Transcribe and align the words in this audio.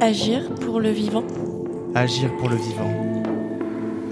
Agir 0.00 0.54
pour 0.60 0.80
le 0.80 0.90
vivant. 0.90 1.24
Agir 1.94 2.36
pour 2.36 2.48
le 2.48 2.56
vivant. 2.56 2.90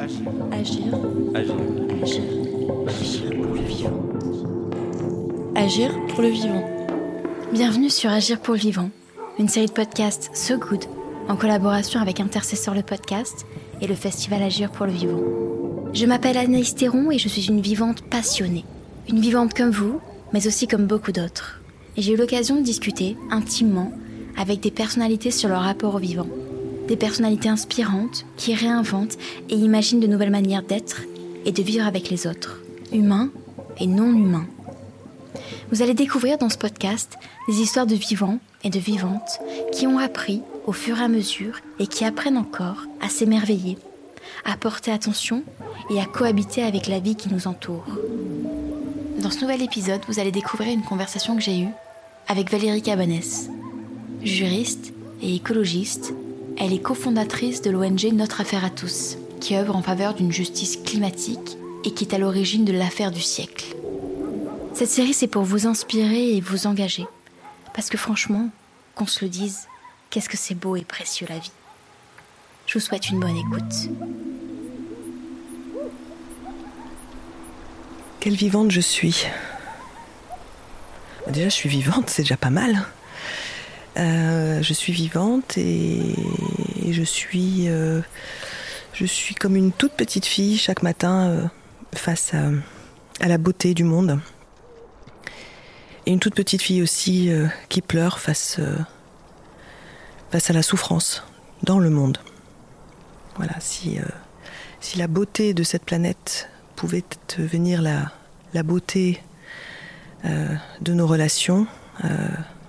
Agir. 0.00 0.28
Agir. 0.52 1.54
Agir. 2.02 2.22
Agir 2.88 3.30
pour 3.36 3.54
le 3.54 3.62
vivant. 3.62 3.92
Agir 5.54 5.90
pour 6.08 6.22
le 6.22 6.28
vivant. 6.28 6.64
Bienvenue 7.52 7.90
sur 7.90 8.10
Agir 8.10 8.40
pour 8.40 8.54
le 8.54 8.60
vivant, 8.60 8.90
une 9.38 9.48
série 9.48 9.66
de 9.66 9.72
podcasts 9.72 10.30
So 10.34 10.58
Good 10.58 10.84
en 11.28 11.36
collaboration 11.36 12.00
avec 12.00 12.18
Intercesseur 12.18 12.74
le 12.74 12.82
podcast 12.82 13.46
et 13.80 13.86
le 13.86 13.94
festival 13.94 14.42
Agir 14.42 14.70
pour 14.72 14.86
le 14.86 14.92
vivant. 14.92 15.20
Je 15.92 16.06
m'appelle 16.06 16.36
Anaïs 16.36 16.74
Théron 16.74 17.12
et 17.12 17.18
je 17.18 17.28
suis 17.28 17.46
une 17.46 17.60
vivante 17.60 18.02
passionnée. 18.02 18.64
Une 19.08 19.20
vivante 19.20 19.54
comme 19.54 19.70
vous, 19.70 20.00
mais 20.32 20.46
aussi 20.46 20.66
comme 20.66 20.86
beaucoup 20.86 21.12
d'autres. 21.12 21.59
Et 21.96 22.02
j'ai 22.02 22.12
eu 22.12 22.16
l'occasion 22.16 22.56
de 22.56 22.62
discuter 22.62 23.16
intimement 23.30 23.92
avec 24.36 24.60
des 24.60 24.70
personnalités 24.70 25.30
sur 25.30 25.48
leur 25.48 25.62
rapport 25.62 25.94
au 25.94 25.98
vivant. 25.98 26.28
Des 26.88 26.96
personnalités 26.96 27.48
inspirantes 27.48 28.24
qui 28.36 28.54
réinventent 28.54 29.18
et 29.48 29.54
imaginent 29.54 30.00
de 30.00 30.06
nouvelles 30.06 30.30
manières 30.30 30.62
d'être 30.62 31.02
et 31.44 31.52
de 31.52 31.62
vivre 31.62 31.86
avec 31.86 32.10
les 32.10 32.26
autres, 32.26 32.60
humains 32.92 33.30
et 33.78 33.86
non 33.86 34.12
humains. 34.12 34.46
Vous 35.70 35.82
allez 35.82 35.94
découvrir 35.94 36.38
dans 36.38 36.48
ce 36.48 36.58
podcast 36.58 37.16
des 37.48 37.60
histoires 37.60 37.86
de 37.86 37.94
vivants 37.94 38.38
et 38.64 38.70
de 38.70 38.78
vivantes 38.78 39.38
qui 39.72 39.86
ont 39.86 39.98
appris 39.98 40.42
au 40.66 40.72
fur 40.72 40.98
et 40.98 41.04
à 41.04 41.08
mesure 41.08 41.60
et 41.78 41.86
qui 41.86 42.04
apprennent 42.04 42.36
encore 42.36 42.84
à 43.00 43.08
s'émerveiller, 43.08 43.78
à 44.44 44.56
porter 44.56 44.90
attention 44.90 45.42
et 45.90 46.00
à 46.00 46.06
cohabiter 46.06 46.62
avec 46.62 46.86
la 46.88 46.98
vie 46.98 47.14
qui 47.14 47.32
nous 47.32 47.46
entoure. 47.46 47.86
Dans 49.20 49.30
ce 49.30 49.42
nouvel 49.42 49.60
épisode, 49.60 50.00
vous 50.08 50.18
allez 50.18 50.32
découvrir 50.32 50.72
une 50.72 50.82
conversation 50.82 51.36
que 51.36 51.42
j'ai 51.42 51.60
eue 51.60 51.68
avec 52.26 52.50
Valérie 52.50 52.80
Cabanès. 52.80 53.50
Juriste 54.22 54.94
et 55.20 55.34
écologiste, 55.34 56.14
elle 56.58 56.72
est 56.72 56.80
cofondatrice 56.80 57.60
de 57.60 57.70
l'ONG 57.70 58.12
Notre 58.14 58.40
Affaire 58.40 58.64
à 58.64 58.70
tous, 58.70 59.18
qui 59.38 59.56
œuvre 59.56 59.76
en 59.76 59.82
faveur 59.82 60.14
d'une 60.14 60.32
justice 60.32 60.78
climatique 60.78 61.58
et 61.84 61.92
qui 61.92 62.04
est 62.04 62.14
à 62.14 62.18
l'origine 62.18 62.64
de 62.64 62.72
l'affaire 62.72 63.10
du 63.10 63.20
siècle. 63.20 63.76
Cette 64.72 64.88
série, 64.88 65.12
c'est 65.12 65.26
pour 65.26 65.42
vous 65.42 65.66
inspirer 65.66 66.34
et 66.34 66.40
vous 66.40 66.66
engager. 66.66 67.06
Parce 67.74 67.90
que 67.90 67.98
franchement, 67.98 68.48
qu'on 68.94 69.06
se 69.06 69.22
le 69.22 69.30
dise, 69.30 69.66
qu'est-ce 70.08 70.30
que 70.30 70.38
c'est 70.38 70.54
beau 70.54 70.76
et 70.76 70.84
précieux 70.84 71.26
la 71.28 71.38
vie. 71.38 71.52
Je 72.64 72.78
vous 72.78 72.84
souhaite 72.84 73.10
une 73.10 73.20
bonne 73.20 73.36
écoute. 73.36 73.90
Quelle 78.20 78.34
vivante 78.34 78.70
je 78.70 78.82
suis. 78.82 79.24
Déjà, 81.26 81.48
je 81.48 81.54
suis 81.54 81.70
vivante, 81.70 82.10
c'est 82.10 82.20
déjà 82.20 82.36
pas 82.36 82.50
mal. 82.50 82.84
Euh, 83.96 84.62
je 84.62 84.74
suis 84.74 84.92
vivante 84.92 85.56
et 85.56 86.14
je 86.90 87.02
suis, 87.02 87.70
euh, 87.70 88.02
je 88.92 89.06
suis 89.06 89.34
comme 89.34 89.56
une 89.56 89.72
toute 89.72 89.92
petite 89.92 90.26
fille 90.26 90.58
chaque 90.58 90.82
matin 90.82 91.28
euh, 91.28 91.44
face 91.94 92.34
à, 92.34 93.26
la 93.26 93.38
beauté 93.38 93.72
du 93.72 93.84
monde. 93.84 94.20
Et 96.04 96.12
une 96.12 96.20
toute 96.20 96.34
petite 96.34 96.60
fille 96.60 96.82
aussi 96.82 97.30
qui 97.70 97.80
pleure 97.80 98.18
face, 98.18 98.60
à 100.32 100.52
la 100.52 100.62
souffrance 100.62 101.24
dans 101.62 101.78
le 101.78 101.88
monde. 101.88 102.18
Voilà, 103.36 103.54
si 103.60 103.98
la 104.96 105.06
beauté 105.06 105.54
de 105.54 105.62
cette 105.62 105.84
planète 105.84 106.49
pouvait 106.80 107.04
devenir 107.36 107.82
la, 107.82 108.10
la 108.54 108.62
beauté 108.62 109.20
de 110.24 110.92
nos 110.94 111.06
relations, 111.06 111.66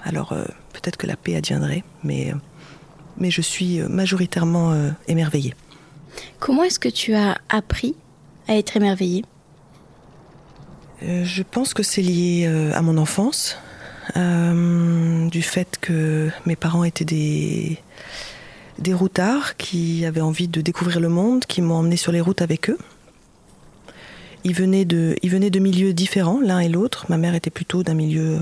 alors 0.03 0.35
peut-être 0.73 0.97
que 0.97 1.07
la 1.07 1.15
paix 1.15 1.35
adviendrait, 1.35 1.83
mais, 2.03 2.33
mais 3.17 3.31
je 3.31 3.41
suis 3.41 3.79
majoritairement 3.81 4.71
euh, 4.71 4.89
émerveillée. 5.07 5.53
Comment 6.39 6.63
est-ce 6.63 6.79
que 6.79 6.89
tu 6.89 7.13
as 7.13 7.37
appris 7.47 7.95
à 8.47 8.57
être 8.57 8.75
émerveillée? 8.75 9.23
Euh, 11.03 11.23
Je 11.23 11.43
pense 11.43 11.73
que 11.73 11.83
c'est 11.83 12.01
lié 12.01 12.45
euh, 12.47 12.73
à 12.73 12.81
mon 12.81 12.97
enfance, 12.97 13.57
euh, 14.17 15.29
du 15.29 15.41
fait 15.41 15.77
que 15.79 16.29
mes 16.45 16.55
parents 16.57 16.83
étaient 16.83 17.05
des, 17.05 17.77
des 18.79 18.93
routards 18.93 19.55
qui 19.57 20.05
avaient 20.05 20.21
envie 20.21 20.49
de 20.49 20.61
découvrir 20.61 20.99
le 20.99 21.09
monde, 21.09 21.45
qui 21.45 21.61
m'ont 21.61 21.75
emmené 21.75 21.95
sur 21.95 22.11
les 22.11 22.21
routes 22.21 22.41
avec 22.41 22.69
eux. 22.69 22.77
Ils 24.43 24.55
venaient 24.55 24.85
de, 24.85 25.15
de 25.21 25.59
milieux 25.59 25.93
différents, 25.93 26.39
l'un 26.41 26.59
et 26.59 26.69
l'autre. 26.69 27.05
Ma 27.09 27.17
mère 27.17 27.35
était 27.35 27.49
plutôt 27.49 27.83
d'un 27.83 27.93
milieu 27.93 28.39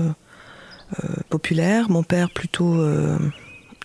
euh, 0.98 1.08
populaire, 1.28 1.90
mon 1.90 2.02
père 2.02 2.30
plutôt 2.30 2.74
euh, 2.80 3.18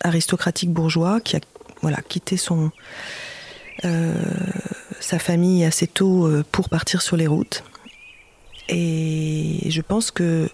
aristocratique 0.02 0.72
bourgeois 0.72 1.20
qui 1.22 1.36
a 1.36 1.40
voilà, 1.82 1.98
quitté 2.02 2.38
son, 2.38 2.72
euh, 3.84 4.16
sa 5.00 5.20
famille 5.20 5.66
assez 5.66 5.88
tôt 5.88 6.28
pour 6.52 6.70
partir 6.70 7.02
sur 7.02 7.18
les 7.18 7.28
routes. 7.28 7.64
Et 8.70 9.68
je 9.70 9.82
pense 9.82 10.10
que 10.10 10.50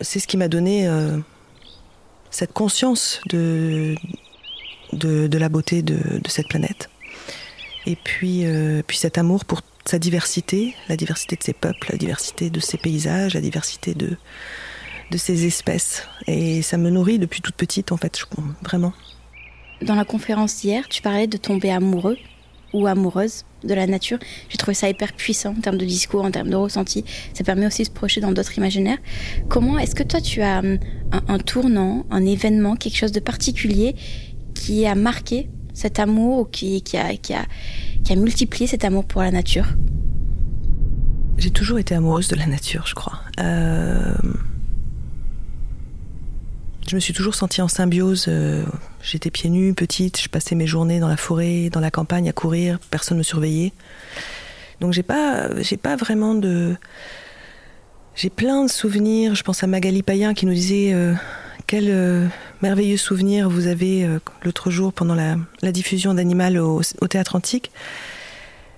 c'est 0.00 0.18
ce 0.18 0.26
qui 0.26 0.36
m'a 0.36 0.48
donné 0.48 0.86
cette 2.30 2.52
conscience 2.52 3.20
de, 3.30 3.94
de, 4.92 5.38
la 5.38 5.48
beauté 5.48 5.80
de 5.80 6.20
cette 6.28 6.48
planète. 6.48 6.90
Et 7.86 7.96
puis, 7.96 8.44
puis 8.86 8.96
cet 8.96 9.18
amour 9.18 9.44
pour 9.44 9.60
sa 9.84 9.98
diversité, 9.98 10.74
la 10.88 10.96
diversité 10.96 11.36
de 11.36 11.42
ses 11.42 11.52
peuples, 11.52 11.88
la 11.90 11.98
diversité 11.98 12.50
de 12.50 12.60
ses 12.60 12.78
paysages, 12.78 13.34
la 13.34 13.40
diversité 13.40 13.94
de, 13.94 14.16
de 15.10 15.16
ses 15.16 15.46
espèces. 15.46 16.06
Et 16.26 16.62
ça 16.62 16.78
me 16.78 16.90
nourrit 16.90 17.18
depuis 17.18 17.40
toute 17.40 17.56
petite, 17.56 17.92
en 17.92 17.96
fait, 17.96 18.20
vraiment. 18.62 18.92
Dans 19.82 19.94
la 19.94 20.04
conférence 20.04 20.64
hier, 20.64 20.88
tu 20.88 21.02
parlais 21.02 21.26
de 21.26 21.36
tomber 21.36 21.70
amoureux 21.70 22.16
ou 22.72 22.86
amoureuse 22.86 23.44
de 23.62 23.74
la 23.74 23.86
nature. 23.86 24.18
J'ai 24.48 24.58
trouvé 24.58 24.74
ça 24.74 24.88
hyper 24.88 25.12
puissant 25.12 25.54
en 25.56 25.60
termes 25.60 25.78
de 25.78 25.84
discours, 25.84 26.24
en 26.24 26.30
termes 26.30 26.50
de 26.50 26.56
ressenti. 26.56 27.04
Ça 27.32 27.44
permet 27.44 27.66
aussi 27.66 27.82
de 27.82 27.88
se 27.88 27.92
projeter 27.92 28.20
dans 28.20 28.32
d'autres 28.32 28.58
imaginaires. 28.58 28.98
Comment 29.48 29.78
est-ce 29.78 29.94
que 29.94 30.02
toi, 30.02 30.20
tu 30.20 30.42
as 30.42 30.58
hum, 30.58 30.78
un, 31.12 31.38
tournant, 31.38 32.06
un 32.10 32.24
événement, 32.26 32.76
quelque 32.76 32.96
chose 32.96 33.12
de 33.12 33.20
particulier 33.20 33.94
qui 34.54 34.86
a 34.86 34.94
marqué 34.94 35.48
cet 35.74 35.98
amour 35.98 36.38
ou 36.38 36.44
qui, 36.44 36.82
a, 36.96 38.14
multiplié 38.16 38.66
cet 38.66 38.84
amour 38.84 39.04
pour 39.04 39.20
la 39.22 39.30
nature 39.30 39.66
J'ai 41.36 41.50
toujours 41.50 41.78
été 41.78 41.94
amoureuse 41.94 42.28
de 42.28 42.36
la 42.36 42.46
nature, 42.46 42.86
je 42.86 42.94
crois. 42.94 43.20
Euh... 43.40 44.14
Je 46.86 46.96
me 46.96 47.00
suis 47.00 47.14
toujours 47.14 47.34
sentie 47.34 47.62
en 47.62 47.68
symbiose. 47.68 48.26
Euh, 48.28 48.62
j'étais 49.02 49.30
pieds 49.30 49.48
nus, 49.48 49.72
petite, 49.72 50.20
je 50.20 50.28
passais 50.28 50.54
mes 50.54 50.66
journées 50.66 51.00
dans 51.00 51.08
la 51.08 51.16
forêt, 51.16 51.70
dans 51.70 51.80
la 51.80 51.90
campagne 51.90 52.28
à 52.28 52.32
courir, 52.32 52.78
personne 52.90 53.16
ne 53.16 53.20
me 53.20 53.24
surveillait. 53.24 53.72
Donc 54.80 54.92
j'ai 54.92 55.02
pas, 55.02 55.48
j'ai 55.62 55.76
pas 55.76 55.96
vraiment 55.96 56.34
de. 56.34 56.76
J'ai 58.14 58.30
plein 58.30 58.64
de 58.64 58.70
souvenirs. 58.70 59.34
Je 59.34 59.42
pense 59.42 59.64
à 59.64 59.66
Magali 59.66 60.02
Payen 60.02 60.34
qui 60.34 60.46
nous 60.46 60.52
disait 60.52 60.92
euh, 60.92 61.14
quel 61.66 61.86
euh, 61.88 62.26
merveilleux 62.62 62.96
souvenir 62.96 63.48
vous 63.48 63.66
avez 63.66 64.04
euh, 64.04 64.18
l'autre 64.42 64.70
jour 64.70 64.92
pendant 64.92 65.14
la, 65.14 65.36
diffusion 65.72 66.14
d'Animal 66.14 66.58
au, 66.58 66.82
Théâtre 67.08 67.36
Antique. 67.36 67.70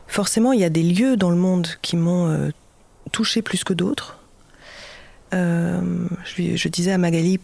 Forcément, 0.06 0.52
il 0.52 0.60
y 0.60 0.64
a 0.64 0.70
des 0.70 0.82
lieux 0.82 1.16
dans 1.16 1.30
le 1.30 1.36
monde 1.36 1.68
qui 1.82 1.96
m'ont 1.96 2.28
euh, 2.28 2.50
touché 3.12 3.42
plus 3.42 3.64
que 3.64 3.74
d'autres. 3.74 4.18
Je, 5.32 6.68
disais 6.68 6.92
à 6.92 6.98
Magali 6.98 7.40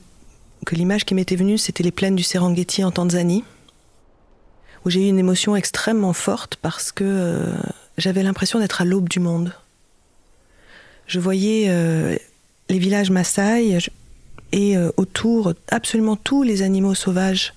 que 0.64 0.74
l'image 0.74 1.04
qui 1.04 1.14
m'était 1.14 1.36
venue, 1.36 1.58
c'était 1.58 1.82
les 1.82 1.90
plaines 1.90 2.16
du 2.16 2.22
Serengeti 2.22 2.84
en 2.84 2.90
Tanzanie, 2.90 3.44
où 4.84 4.90
j'ai 4.90 5.04
eu 5.04 5.08
une 5.08 5.18
émotion 5.18 5.56
extrêmement 5.56 6.14
forte 6.14 6.56
parce 6.56 6.90
que 6.90 7.52
j'avais 7.98 8.22
l'impression 8.22 8.60
d'être 8.60 8.80
à 8.80 8.86
l'aube 8.86 9.10
du 9.10 9.20
monde. 9.20 9.52
Je 11.06 11.20
voyais 11.20 11.68
les 12.70 12.78
villages 12.78 13.10
Maasai, 13.10 13.78
et 14.52 14.76
euh, 14.76 14.90
autour 14.96 15.54
absolument 15.68 16.16
tous 16.16 16.42
les 16.42 16.62
animaux 16.62 16.94
sauvages 16.94 17.54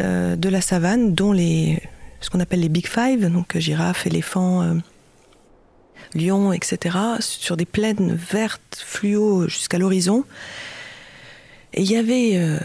euh, 0.00 0.36
de 0.36 0.48
la 0.48 0.60
savane, 0.60 1.14
dont 1.14 1.32
les, 1.32 1.82
ce 2.20 2.30
qu'on 2.30 2.40
appelle 2.40 2.60
les 2.60 2.68
Big 2.68 2.86
Five, 2.86 3.30
donc 3.30 3.56
girafes, 3.58 4.06
éléphants, 4.06 4.62
euh, 4.62 4.74
lions, 6.14 6.52
etc., 6.52 6.96
sur 7.20 7.56
des 7.56 7.66
plaines 7.66 8.14
vertes, 8.14 8.82
fluo 8.84 9.48
jusqu'à 9.48 9.78
l'horizon. 9.78 10.24
Et 11.74 11.82
il 11.82 11.90
y 11.90 11.96
avait 11.96 12.32
euh, 12.34 12.58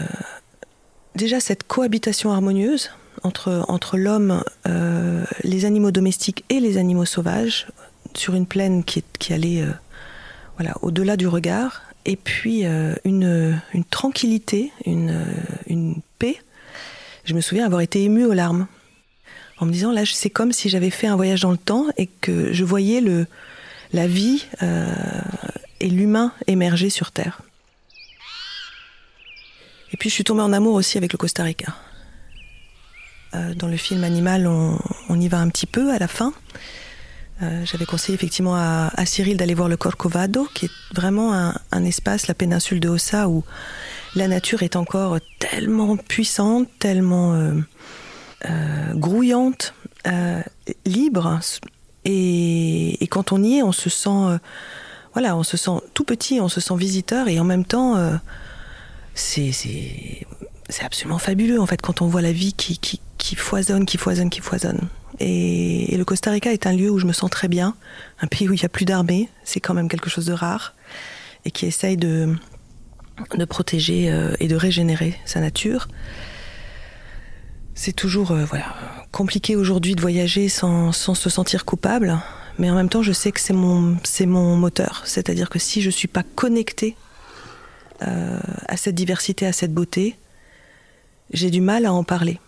déjà 1.14 1.40
cette 1.40 1.64
cohabitation 1.64 2.32
harmonieuse 2.32 2.90
entre, 3.22 3.64
entre 3.68 3.96
l'homme, 3.96 4.42
euh, 4.66 5.24
les 5.42 5.64
animaux 5.64 5.90
domestiques 5.90 6.44
et 6.48 6.60
les 6.60 6.78
animaux 6.78 7.04
sauvages, 7.04 7.66
sur 8.14 8.34
une 8.34 8.46
plaine 8.46 8.84
qui, 8.84 9.02
allait 9.32 9.62
euh, 9.62 9.72
voilà, 10.56 10.74
au-delà 10.82 11.16
du 11.16 11.26
regard, 11.26 11.82
et 12.04 12.16
puis 12.16 12.66
euh, 12.66 12.94
une, 13.04 13.60
tranquillité, 13.90 14.72
une, 14.86 15.96
paix. 16.18 16.38
Je 17.24 17.34
me 17.34 17.40
souviens 17.40 17.64
avoir 17.64 17.80
été 17.80 18.02
émue 18.02 18.24
aux 18.24 18.32
larmes 18.32 18.66
en 19.58 19.66
me 19.66 19.72
disant 19.72 19.92
là 19.92 20.02
c'est 20.04 20.30
comme 20.30 20.52
si 20.52 20.68
j'avais 20.68 20.90
fait 20.90 21.06
un 21.06 21.16
voyage 21.16 21.40
dans 21.40 21.50
le 21.50 21.56
temps 21.56 21.86
et 21.96 22.06
que 22.06 22.52
je 22.52 22.64
voyais 22.64 23.02
la 23.92 24.06
vie 24.06 24.46
euh, 24.62 24.86
et 25.80 25.88
l'humain 25.88 26.32
émerger 26.46 26.90
sur 26.90 27.10
Terre. 27.10 27.40
Et 29.92 29.96
puis 29.96 30.10
je 30.10 30.14
suis 30.14 30.24
tombée 30.24 30.42
en 30.42 30.52
amour 30.52 30.74
aussi 30.74 30.98
avec 30.98 31.12
le 31.12 31.18
Costa 31.18 31.44
Rica. 31.44 31.74
Euh, 33.34 33.54
dans 33.54 33.68
le 33.68 33.76
film 33.76 34.04
Animal, 34.04 34.46
on, 34.46 35.20
y 35.20 35.28
va 35.28 35.38
un 35.38 35.48
petit 35.48 35.66
peu 35.66 35.92
à 35.92 35.98
la 35.98 36.08
fin. 36.08 36.32
Euh, 37.42 37.64
j'avais 37.64 37.84
conseillé 37.84 38.14
effectivement 38.14 38.54
à, 38.54 39.06
Cyril 39.06 39.36
d'aller 39.36 39.54
voir 39.54 39.68
le 39.68 39.76
Corcovado, 39.76 40.48
qui 40.54 40.66
est 40.66 40.70
vraiment 40.94 41.32
un, 41.32 41.84
espace, 41.84 42.28
la 42.28 42.34
péninsule 42.34 42.80
de 42.80 42.88
Ossa, 42.88 43.28
où 43.28 43.44
la 44.14 44.28
nature 44.28 44.62
est 44.62 44.76
encore 44.76 45.18
tellement 45.40 45.96
puissante, 45.96 46.68
tellement 46.78 47.34
euh, 47.34 48.94
grouillante, 48.94 49.74
libre. 50.86 51.40
Et, 52.04 53.08
quand 53.10 53.32
on 53.32 53.42
y 53.42 53.58
est, 53.58 53.62
on 53.62 53.72
se 53.72 53.90
sent, 53.90 54.38
voilà, 55.12 55.36
on 55.36 55.42
se 55.42 55.56
sent 55.56 55.80
tout 55.92 56.04
petit, 56.04 56.40
on 56.40 56.48
se 56.48 56.60
sent 56.60 56.76
visiteur, 56.76 57.26
et 57.28 57.40
en 57.40 57.44
même 57.44 57.64
temps, 57.64 57.96
c'est 59.14 59.50
absolument 60.82 61.18
fabuleux 61.18 61.60
en 61.60 61.66
fait 61.66 61.80
quand 61.80 62.00
on 62.00 62.06
voit 62.06 62.22
la 62.22 62.32
vie 62.32 62.52
qui 62.52 63.34
foisonne, 63.34 63.86
qui 63.86 63.98
foisonne, 63.98 64.30
qui 64.30 64.40
foisonne. 64.40 64.88
Et, 65.20 65.96
le 65.96 66.04
Costa 66.04 66.30
Rica 66.30 66.52
est 66.52 66.66
un 66.66 66.72
lieu 66.72 66.90
où 66.90 66.98
je 66.98 67.06
me 67.06 67.12
sens 67.12 67.30
très 67.30 67.48
bien, 67.48 67.74
un 68.20 68.26
pays 68.26 68.48
où 68.48 68.52
il 68.52 68.58
n'y 68.58 68.64
a 68.64 68.68
plus 68.68 68.84
d'armée, 68.84 69.28
c'est 69.44 69.60
quand 69.60 69.74
même 69.74 69.88
quelque 69.88 70.10
chose 70.10 70.26
de 70.26 70.32
rare, 70.32 70.74
et 71.44 71.50
qui 71.50 71.66
essaye 71.66 71.96
de, 71.96 72.34
protéger 73.48 74.10
euh, 74.10 74.34
et 74.40 74.48
de 74.48 74.56
régénérer 74.56 75.18
sa 75.24 75.40
nature. 75.40 75.88
C'est 77.74 77.92
toujours 77.92 78.32
euh, 78.32 78.44
voilà, 78.44 78.74
compliqué 79.12 79.56
aujourd'hui 79.56 79.94
de 79.94 80.00
voyager 80.00 80.48
sans, 80.48 80.92
se 80.92 81.30
sentir 81.30 81.64
coupable, 81.64 82.18
mais 82.58 82.70
en 82.70 82.74
même 82.74 82.88
temps 82.88 83.02
je 83.02 83.12
sais 83.12 83.32
que 83.32 83.40
c'est 83.40 83.52
mon, 83.52 83.96
c'est 84.04 84.26
mon 84.26 84.56
moteur, 84.56 85.02
c'est-à-dire 85.04 85.48
que 85.48 85.58
si 85.58 85.80
je 85.80 85.86
ne 85.86 85.92
suis 85.92 86.08
pas 86.08 86.22
connectée 86.22 86.96
euh, 88.02 88.38
à 88.66 88.76
cette 88.76 88.94
diversité, 88.94 89.46
à 89.46 89.52
cette 89.52 89.72
beauté, 89.72 90.16
j'ai 91.32 91.50
du 91.50 91.60
mal 91.60 91.86
à 91.86 91.92
en 91.92 92.04
parler. 92.04 92.40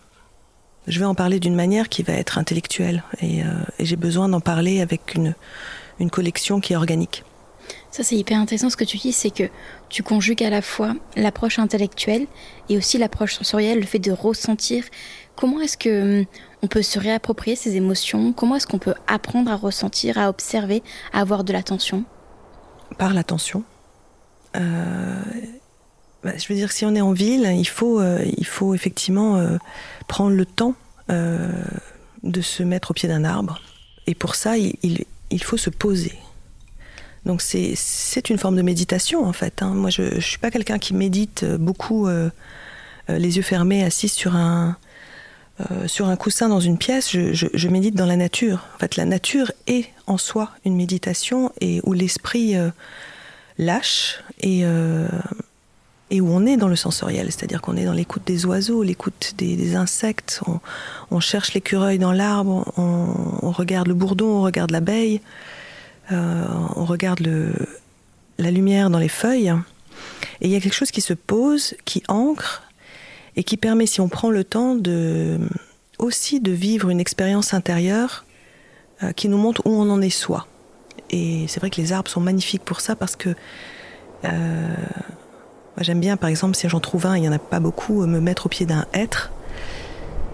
Je 0.87 0.99
vais 0.99 1.05
en 1.05 1.15
parler 1.15 1.39
d'une 1.39 1.55
manière 1.55 1.89
qui 1.89 2.01
va 2.01 2.13
être 2.13 2.37
intellectuelle 2.37 3.03
et, 3.21 3.43
euh, 3.43 3.47
j'ai 3.79 3.97
besoin 3.97 4.29
d'en 4.29 4.39
parler 4.39 4.81
avec 4.81 5.15
une, 5.15 5.35
une 5.99 6.09
collection 6.09 6.59
qui 6.61 6.73
est 6.73 6.75
organique. 6.77 7.23
Ça, 7.91 8.03
c'est 8.03 8.15
hyper 8.15 8.39
intéressant. 8.39 8.69
Ce 8.69 8.77
que 8.77 8.85
tu 8.85 8.97
dis, 8.97 9.11
c'est 9.11 9.31
que 9.31 9.49
tu 9.89 10.03
conjugues 10.03 10.43
à 10.43 10.49
la 10.49 10.61
fois 10.61 10.93
l'approche 11.15 11.59
intellectuelle 11.59 12.27
et 12.69 12.77
aussi 12.77 12.97
l'approche 12.97 13.35
sensorielle, 13.35 13.79
le 13.79 13.85
fait 13.85 13.99
de 13.99 14.11
ressentir. 14.11 14.85
Comment 15.35 15.59
est-ce 15.61 15.77
que 15.77 16.19
hum, 16.21 16.25
on 16.61 16.67
peut 16.67 16.81
se 16.81 16.99
réapproprier 16.99 17.55
ces 17.55 17.75
émotions? 17.75 18.31
Comment 18.33 18.55
est-ce 18.55 18.67
qu'on 18.67 18.79
peut 18.79 18.95
apprendre 19.07 19.51
à 19.51 19.55
ressentir, 19.55 20.17
à 20.17 20.29
observer, 20.29 20.83
à 21.11 21.21
avoir 21.21 21.43
de 21.43 21.51
l'attention? 21.53 22.03
Par 22.97 23.13
l'attention. 23.13 23.63
Euh, 24.55 25.21
bah, 26.27 26.33
je 26.37 26.45
veux 26.49 26.55
dire, 26.55 26.73
si 26.73 26.83
on 26.85 26.93
est 26.93 26.99
en 26.99 27.13
ville, 27.13 27.49
il 27.57 27.67
faut, 27.67 28.01
euh, 28.01 28.21
il 28.37 28.45
faut 28.45 28.75
effectivement 28.75 29.37
euh, 29.37 29.57
prendre 30.09 30.35
le 30.35 30.45
temps 30.45 30.75
euh, 31.09 31.49
de 32.23 32.41
se 32.41 32.63
mettre 32.63 32.91
au 32.91 32.93
pied 32.93 33.07
d'un 33.07 33.23
arbre. 33.23 33.61
Et 34.07 34.13
pour 34.13 34.35
ça, 34.35 34.57
il, 34.57 35.05
faut 35.41 35.55
se 35.55 35.69
poser. 35.69 36.11
Donc 37.25 37.41
c'est 37.41 38.29
une 38.29 38.37
forme 38.37 38.57
de 38.57 38.61
méditation 38.61 39.25
en 39.25 39.31
fait. 39.31 39.61
Hein. 39.61 39.69
Moi, 39.69 39.89
je 39.89 40.15
ne 40.15 40.19
suis 40.19 40.37
pas 40.37 40.51
quelqu'un 40.51 40.79
qui 40.79 40.93
médite 40.93 41.45
beaucoup 41.45 42.07
les 43.07 43.37
yeux 43.37 43.41
fermés, 43.41 43.83
assis 43.83 44.09
sur 44.09 44.35
un, 44.35 44.77
sur 45.87 46.07
un 46.07 46.15
coussin 46.17 46.49
dans 46.49 46.61
une 46.61 46.77
pièce. 46.77 47.11
Je, 47.11 47.67
médite 47.69 47.95
dans 47.95 48.05
la 48.05 48.15
nature. 48.17 48.65
En 48.75 48.79
fait, 48.79 48.95
la 48.97 49.05
nature 49.05 49.51
est 49.67 49.89
en 50.07 50.17
soi 50.17 50.51
une 50.65 50.75
méditation 50.75 51.53
et 51.61 51.81
où 51.83 51.91
l'esprit 51.93 52.55
lâche 53.57 54.19
et 54.39 54.63
et 56.09 56.21
où 56.21 56.29
on 56.29 56.45
est 56.45 56.57
dans 56.57 56.67
le 56.67 56.75
sensoriel, 56.75 57.31
c'est-à-dire 57.31 57.61
qu'on 57.61 57.75
est 57.75 57.85
dans 57.85 57.93
l'écoute 57.93 58.23
des 58.25 58.45
oiseaux, 58.45 58.81
l'écoute 58.81 59.33
des, 59.37 59.75
insectes, 59.75 60.41
on, 61.11 61.19
cherche 61.19 61.53
l'écureuil 61.53 61.99
dans 61.99 62.13
l'arbre, 62.13 62.71
on, 62.77 63.51
regarde 63.51 63.87
le 63.87 63.93
bourdon, 63.93 64.27
on 64.27 64.41
regarde 64.41 64.71
l'abeille, 64.71 65.21
euh, 66.11 66.45
on 66.75 66.85
regarde 66.85 67.19
la 68.37 68.51
lumière 68.51 68.89
dans 68.89 68.99
les 68.99 69.09
feuilles, 69.09 69.53
et 70.39 70.47
il 70.47 70.51
y 70.51 70.55
a 70.55 70.61
quelque 70.61 70.75
chose 70.75 70.91
qui 70.91 71.01
se 71.01 71.13
pose, 71.13 71.75
qui 71.83 72.03
ancre, 72.07 72.63
et 73.35 73.43
qui 73.43 73.57
permet, 73.57 73.85
si 73.85 73.99
on 73.99 74.07
prend 74.07 74.31
le 74.31 74.43
temps, 74.43 74.75
de, 74.75 75.39
aussi 75.99 76.39
de 76.39 76.51
vivre 76.51 76.89
une 76.89 76.99
expérience 76.99 77.53
intérieure 77.53 78.25
euh, 79.03 79.11
qui 79.11 79.27
nous 79.29 79.37
montre 79.37 79.61
où 79.65 79.71
on 79.71 79.89
en 79.89 80.01
est 80.01 80.09
soi. 80.09 80.47
Et 81.09 81.45
c'est 81.47 81.59
vrai 81.59 81.69
que 81.69 81.79
les 81.81 81.91
arbres 81.91 82.09
sont 82.09 82.21
magnifiques 82.21 82.63
pour 82.63 82.81
ça 82.81 82.95
parce 82.95 83.15
que 83.15 83.29
euh, 84.25 84.75
j'aime 85.79 85.99
bien, 85.99 86.17
par 86.17 86.29
exemple, 86.29 86.55
si 86.55 86.67
j'en 86.69 86.79
trouve 86.79 87.05
un, 87.05 87.15
il 87.17 87.21
n'y 87.21 87.29
en 87.29 87.33
a 87.33 87.39
pas 87.39 87.59
beaucoup, 87.59 88.05
me 88.05 88.19
mettre 88.19 88.47
au 88.47 88.49
pied 88.49 88.65
d'un 88.65 88.85
être, 88.93 89.31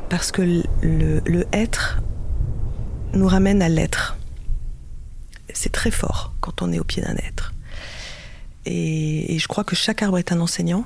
parce 0.10 0.31
que 0.31 0.63
le, 0.81 1.48
être 1.54 2.00
nous 3.13 3.28
ramène 3.28 3.62
à 3.62 3.69
l'être. 3.69 4.18
C'est 5.54 5.72
très 5.72 5.92
fort 5.92 6.34
quand 6.40 6.62
on 6.62 6.72
est 6.72 6.80
au 6.80 6.84
pied 6.84 7.01
d'un 7.01 7.16
être. 7.16 7.54
Et, 8.66 9.38
je 9.38 9.48
crois 9.48 9.63
que 9.63 9.75
chaque 9.75 10.01
arbre 10.01 10.18
est 10.18 10.31
un 10.31 10.40
enseignant. 10.40 10.86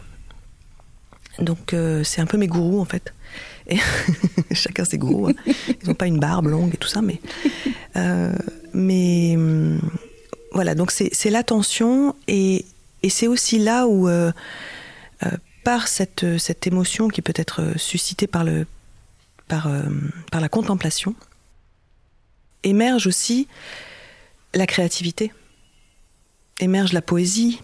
Donc 1.39 1.73
euh, 1.73 2.03
c'est 2.03 2.19
un 2.21 2.25
peu 2.25 2.37
mes 2.37 2.47
gourous 2.47 2.79
en 2.79 2.85
fait. 2.85 3.13
Chacun 4.51 4.85
ses 4.85 4.97
gourous. 4.97 5.27
Hein. 5.27 5.53
Ils 5.67 5.87
n'ont 5.87 5.93
pas 5.93 6.07
une 6.07 6.19
barbe 6.19 6.47
longue 6.47 6.73
et 6.73 6.77
tout 6.77 6.87
ça, 6.87 7.01
mais 7.01 7.21
euh, 7.95 8.33
mais 8.73 9.35
hum, 9.35 9.79
voilà. 10.53 10.73
Donc 10.73 10.91
c'est 10.91 11.29
l'attention 11.29 12.15
et, 12.27 12.65
et 13.03 13.09
c'est 13.09 13.27
aussi 13.27 13.59
là 13.59 13.87
où, 13.87 14.07
euh, 14.07 14.31
euh, 15.23 15.29
par 15.63 15.87
cette, 15.87 16.37
cette 16.37 16.67
émotion 16.67 17.07
qui 17.07 17.21
peut 17.21 17.33
être 17.35 17.77
suscitée 17.77 18.27
par, 18.27 18.43
le, 18.43 18.65
par, 19.47 19.67
euh, 19.67 19.83
par 20.31 20.41
la 20.41 20.49
contemplation, 20.49 21.15
émerge 22.63 23.07
aussi 23.07 23.47
la 24.53 24.65
créativité, 24.65 25.31
émerge 26.59 26.93
la 26.93 27.01
poésie, 27.01 27.61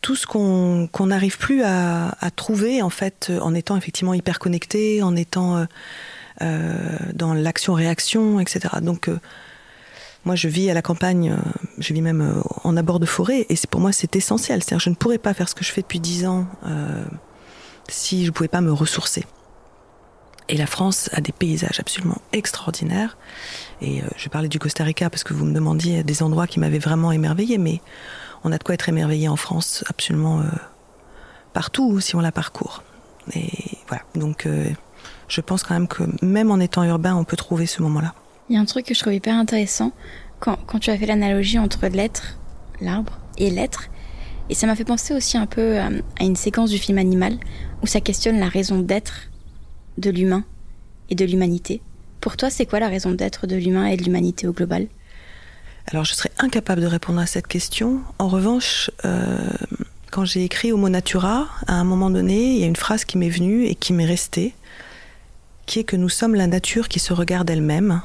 tout 0.00 0.16
ce 0.16 0.26
qu'on 0.26 1.06
n'arrive 1.06 1.38
plus 1.38 1.62
à, 1.64 2.14
trouver 2.36 2.82
en 2.82 2.90
fait 2.90 3.32
en 3.40 3.54
étant 3.54 3.76
effectivement 3.76 4.12
hyper 4.12 4.38
connecté, 4.38 5.02
en 5.02 5.16
étant 5.16 5.66
dans 6.40 7.32
l'action-réaction, 7.32 8.38
etc. 8.38 8.68
Donc 8.82 9.08
moi, 10.24 10.36
je 10.36 10.48
vis 10.48 10.70
à 10.70 10.74
la 10.74 10.82
campagne, 10.82 11.30
euh, 11.30 11.50
je 11.78 11.92
vis 11.92 12.00
même 12.00 12.22
euh, 12.22 12.40
en 12.64 12.76
abord 12.76 12.98
de 12.98 13.06
forêt, 13.06 13.46
et 13.48 13.54
pour 13.68 13.80
moi 13.80 13.92
c'est 13.92 14.16
essentiel. 14.16 14.62
C'est-à-dire, 14.62 14.80
je 14.80 14.90
ne 14.90 14.94
pourrais 14.94 15.18
pas 15.18 15.34
faire 15.34 15.48
ce 15.48 15.54
que 15.54 15.64
je 15.64 15.70
fais 15.70 15.82
depuis 15.82 16.00
dix 16.00 16.26
ans 16.26 16.46
euh, 16.66 17.04
si 17.88 18.22
je 18.22 18.28
ne 18.28 18.32
pouvais 18.32 18.48
pas 18.48 18.62
me 18.62 18.72
ressourcer. 18.72 19.24
Et 20.48 20.56
la 20.56 20.66
France 20.66 21.10
a 21.12 21.20
des 21.20 21.32
paysages 21.32 21.80
absolument 21.80 22.20
extraordinaires. 22.32 23.16
Et 23.80 24.02
je 24.18 24.28
parlais 24.28 24.48
du 24.48 24.58
Costa 24.58 24.84
Rica 24.84 25.08
parce 25.08 25.24
que 25.24 25.32
vous 25.32 25.46
me 25.46 25.54
demandiez 25.54 26.02
des 26.02 26.22
endroits 26.22 26.46
qui 26.46 26.60
m'avaient 26.60 26.78
vraiment 26.78 27.12
émerveillé, 27.12 27.56
mais 27.56 27.80
on 28.44 28.52
a 28.52 28.58
de 28.58 28.62
quoi 28.62 28.74
être 28.74 28.90
émerveillé 28.90 29.26
en 29.26 29.36
France 29.36 29.84
absolument 29.88 30.42
partout 31.54 31.98
si 32.00 32.14
on 32.14 32.20
la 32.20 32.30
parcourt. 32.30 32.82
Et 33.34 33.48
voilà. 33.88 34.02
Donc, 34.16 34.46
je 35.28 35.40
pense 35.40 35.62
quand 35.62 35.72
même 35.72 35.88
que 35.88 36.02
même 36.20 36.50
en 36.50 36.60
étant 36.60 36.84
urbain, 36.84 37.14
on 37.14 37.24
peut 37.24 37.38
trouver 37.38 37.64
ce 37.64 37.80
moment-là. 37.80 38.14
Il 38.48 38.54
y 38.54 38.58
a 38.58 38.60
un 38.60 38.64
truc 38.64 38.86
que 38.86 38.94
je 38.94 39.00
trouve 39.00 39.14
hyper 39.14 39.36
intéressant 39.36 39.92
quand, 40.38 40.58
quand 40.66 40.78
tu 40.78 40.90
as 40.90 40.98
fait 40.98 41.06
l'analogie 41.06 41.58
entre 41.58 41.86
l'être, 41.86 42.38
l'arbre, 42.80 43.18
et 43.38 43.50
l'être. 43.50 43.88
Et 44.50 44.54
ça 44.54 44.66
m'a 44.66 44.76
fait 44.76 44.84
penser 44.84 45.14
aussi 45.14 45.38
un 45.38 45.46
peu 45.46 45.78
euh, 45.78 46.00
à, 46.20 46.24
une 46.24 46.36
séquence 46.36 46.70
du 46.70 46.78
film 46.78 46.98
Animal 46.98 47.38
où 47.82 47.86
ça 47.86 48.00
questionne 48.00 48.38
la 48.38 48.48
raison 48.48 48.78
d'être 48.78 49.30
de 49.98 50.10
l'humain 50.10 50.44
et 51.10 51.14
de 51.14 51.24
l'humanité. 51.24 51.80
Pour 52.20 52.36
toi, 52.36 52.50
c'est 52.50 52.66
quoi 52.66 52.80
la 52.80 52.88
raison 52.88 53.12
d'être 53.12 53.46
de 53.46 53.56
l'humain 53.56 53.86
et 53.86 53.96
de 53.96 54.02
l'humanité 54.02 54.46
au 54.46 54.52
global? 54.52 54.86
Alors, 55.86 56.04
je 56.04 56.14
serais 56.14 56.30
incapable 56.38 56.80
de 56.80 56.86
répondre 56.86 57.20
à 57.20 57.26
cette 57.26 57.46
question. 57.46 58.00
En 58.18 58.28
revanche, 58.28 58.90
euh, 59.04 59.38
quand 60.10 60.24
j'ai 60.24 60.44
écrit 60.44 60.72
Homo 60.72 60.88
Natura, 60.88 61.48
à 61.66 61.74
un 61.74 61.84
moment 61.84 62.08
donné, 62.08 62.54
il 62.54 62.58
y 62.58 62.64
a 62.64 62.66
une 62.66 62.76
phrase 62.76 63.04
qui 63.04 63.18
m'est 63.18 63.28
venue 63.28 63.66
et 63.66 63.74
qui 63.74 63.92
m'est 63.92 64.06
restée, 64.06 64.54
qui 65.66 65.80
est 65.80 65.84
que 65.84 65.96
nous 65.96 66.08
sommes 66.08 66.34
la 66.34 66.46
nature 66.46 66.88
qui 66.88 67.00
se 67.00 67.12
regarde 67.12 67.50
elle-même 67.50 68.02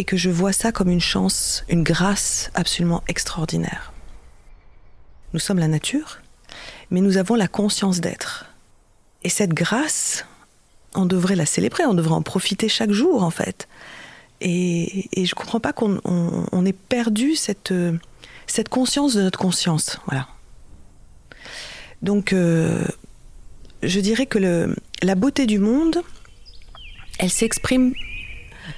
et 0.00 0.04
que 0.04 0.16
je 0.16 0.30
vois 0.30 0.54
ça 0.54 0.72
comme 0.72 0.88
une 0.88 0.98
chance, 0.98 1.62
une 1.68 1.82
grâce 1.82 2.50
absolument 2.54 3.02
extraordinaire. 3.06 3.92
Nous 5.34 5.38
sommes 5.38 5.58
la 5.58 5.68
nature, 5.68 6.20
mais 6.90 7.02
nous 7.02 7.18
avons 7.18 7.34
la 7.34 7.48
conscience 7.48 8.00
d'être. 8.00 8.46
Et 9.24 9.28
cette 9.28 9.52
grâce, 9.52 10.24
on 10.94 11.04
devrait 11.04 11.36
la 11.36 11.44
célébrer, 11.44 11.84
on 11.84 11.92
devrait 11.92 12.14
en 12.14 12.22
profiter 12.22 12.66
chaque 12.66 12.92
jour 12.92 13.22
en 13.22 13.28
fait. 13.28 13.68
Et, 14.40 15.06
je 15.14 15.20
ne 15.20 15.34
comprends 15.34 15.60
pas 15.60 15.74
qu'on 15.74 16.64
ait 16.64 16.72
perdu 16.72 17.36
cette, 17.36 17.74
cette 18.46 18.70
conscience 18.70 19.12
de 19.12 19.20
notre 19.20 19.38
conscience. 19.38 19.98
Voilà. 20.06 20.28
Donc, 22.00 22.32
euh, 22.32 22.86
je 23.82 24.00
dirais 24.00 24.24
que 24.24 24.74
la 25.02 25.14
beauté 25.14 25.44
du 25.44 25.58
monde, 25.58 26.00
elle 27.18 27.28
s'exprime 27.28 27.92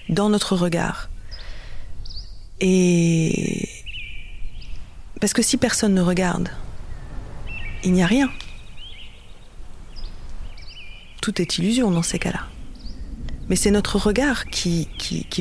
dans 0.08 0.28
notre 0.28 0.56
regard. 0.56 1.08
Et, 2.62 3.69
Parce 5.21 5.33
que 5.33 5.42
si 5.42 5.57
personne 5.57 5.95
ne 5.95 6.00
regarde, 6.00 6.49
il 7.83 7.92
n'y 7.92 8.02
a 8.02 8.07
rien. 8.07 8.31
Tout 11.21 11.42
est 11.42 11.59
illusion 11.59 11.90
dans 11.90 12.02
ces 12.02 12.19
cas-là. 12.19 12.47
Mais 13.49 13.57
c'est 13.57 13.73
notre 13.73 13.99
regard 13.99 14.47
qui, 14.47 14.88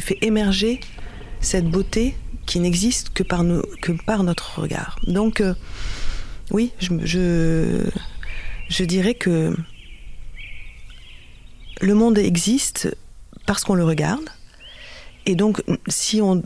fait 0.01 0.17
émerger 0.21 0.79
cette 1.39 1.69
beauté 1.69 2.15
qui 2.47 2.59
n'existe 2.59 3.11
que 3.11 3.23
par, 3.23 3.43
notre 3.43 4.59
regard. 4.59 4.99
Donc, 5.05 5.41
euh, 5.41 5.53
oui, 6.49 6.73
je 6.79 7.91
dirais 8.83 9.13
que 9.13 9.55
le 11.81 11.93
monde 11.93 12.17
existe 12.17 12.95
parce 13.45 13.63
qu'on 13.63 13.75
le 13.75 13.83
regarde. 13.83 14.29
Et 15.25 15.35
donc, 15.35 15.61
si 15.87 16.21
on, 16.21 16.41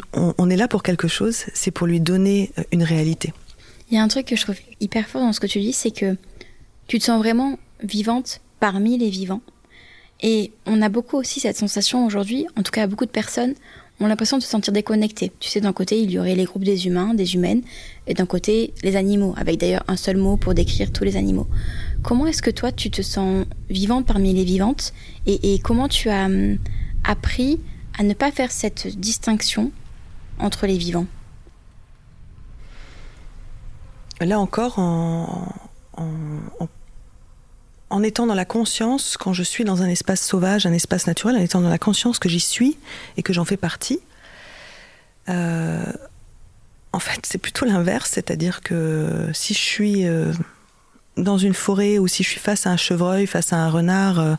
est 0.49 0.55
là 0.55 0.67
pour 0.67 0.83
quelque 0.83 1.07
chose, 1.07 1.45
c'est 1.53 1.71
pour 1.71 1.87
lui 1.87 1.99
donner 1.99 2.51
une 2.71 2.83
réalité. 2.83 3.33
Il 3.89 3.95
y 3.95 3.97
a 3.97 4.03
un 4.03 4.07
truc 4.07 4.25
que 4.25 4.35
je 4.35 4.41
trouve 4.41 4.57
hyper 4.81 5.07
fort 5.07 5.21
dans 5.21 5.33
ce 5.33 5.39
que 5.39 5.47
tu 5.47 5.59
dis, 5.59 5.73
c'est 5.73 5.91
que 5.91 6.17
tu 6.87 6.99
te 6.99 7.05
sens 7.05 7.19
vraiment 7.19 7.57
vivante 7.83 8.41
parmi 8.59 8.97
les 8.97 9.09
vivants. 9.09 9.41
Et 10.21 10.51
on 10.65 10.81
a 10.81 10.89
beaucoup 10.89 11.17
aussi 11.17 11.39
cette 11.39 11.57
sensation 11.57 12.05
aujourd'hui, 12.05 12.47
en 12.57 12.63
tout 12.63 12.71
cas 12.71 12.87
beaucoup 12.87 13.05
de 13.05 13.11
personnes 13.11 13.53
ont 13.99 14.07
l'impression 14.07 14.37
de 14.37 14.43
se 14.43 14.49
sentir 14.49 14.73
déconnectées. 14.73 15.31
Tu 15.39 15.49
sais, 15.49 15.61
d'un 15.61 15.71
côté, 15.71 15.99
il 15.99 16.11
y 16.11 16.19
aurait 16.19 16.35
les 16.35 16.43
groupes 16.43 16.63
des 16.63 16.87
humains, 16.87 17.13
des 17.13 17.35
humaines, 17.35 17.61
et 18.07 18.13
d'un 18.13 18.25
côté, 18.25 18.73
les 18.83 18.95
animaux, 18.95 19.33
avec 19.37 19.57
d'ailleurs 19.57 19.83
un 19.87 19.95
seul 19.95 20.17
mot 20.17 20.35
pour 20.35 20.53
décrire 20.53 20.91
tous 20.91 21.03
les 21.03 21.15
animaux. 21.15 21.47
Comment 22.03 22.27
est-ce 22.27 22.41
que 22.41 22.51
toi, 22.51 22.71
tu 22.71 22.91
te 22.91 23.01
sens 23.01 23.45
vivante 23.69 24.05
parmi 24.05 24.33
les 24.33 24.43
vivantes, 24.43 24.93
et, 25.25 25.59
comment 25.59 25.87
tu 25.87 26.09
as 26.09 26.25
hum, 26.25 26.57
appris 27.03 27.59
à 27.97 28.03
ne 28.03 28.13
pas 28.13 28.31
faire 28.31 28.51
cette 28.51 28.87
distinction 28.99 29.71
entre 30.39 30.67
les 30.67 30.77
vivants 30.77 31.07
Là 34.21 34.39
encore, 34.39 34.79
en, 34.79 35.43
étant 38.03 38.27
dans 38.27 38.33
la 38.33 38.45
conscience, 38.45 39.17
quand 39.17 39.33
je 39.33 39.43
suis 39.43 39.65
dans 39.65 39.81
un 39.81 39.87
espace 39.87 40.21
sauvage, 40.21 40.65
un 40.65 40.71
espace 40.71 41.05
naturel, 41.07 41.35
en 41.35 41.41
étant 41.41 41.59
dans 41.59 41.69
la 41.69 41.77
conscience 41.77 42.17
que 42.19 42.29
j'y 42.29 42.39
suis 42.39 42.77
et 43.17 43.23
que 43.23 43.33
j'en 43.33 43.43
fais 43.43 43.57
partie, 43.57 43.99
euh, 45.27 45.83
en 46.93 46.99
fait, 46.99 47.25
c'est 47.25 47.37
plutôt 47.39 47.65
l'inverse, 47.65 48.11
c'est-à-dire 48.13 48.61
que 48.61 49.29
si 49.33 49.53
je 49.53 49.59
suis 49.59 50.07
euh, 50.07 50.31
dans 51.17 51.37
une 51.37 51.53
forêt 51.53 51.97
ou 51.97 52.07
si 52.07 52.23
je 52.23 52.29
suis 52.29 52.39
face 52.39 52.67
à 52.67 52.71
un 52.71 52.77
chevreuil, 52.77 53.27
face 53.27 53.51
à 53.51 53.57
un 53.57 53.69
renard, 53.69 54.19
euh, 54.19 54.35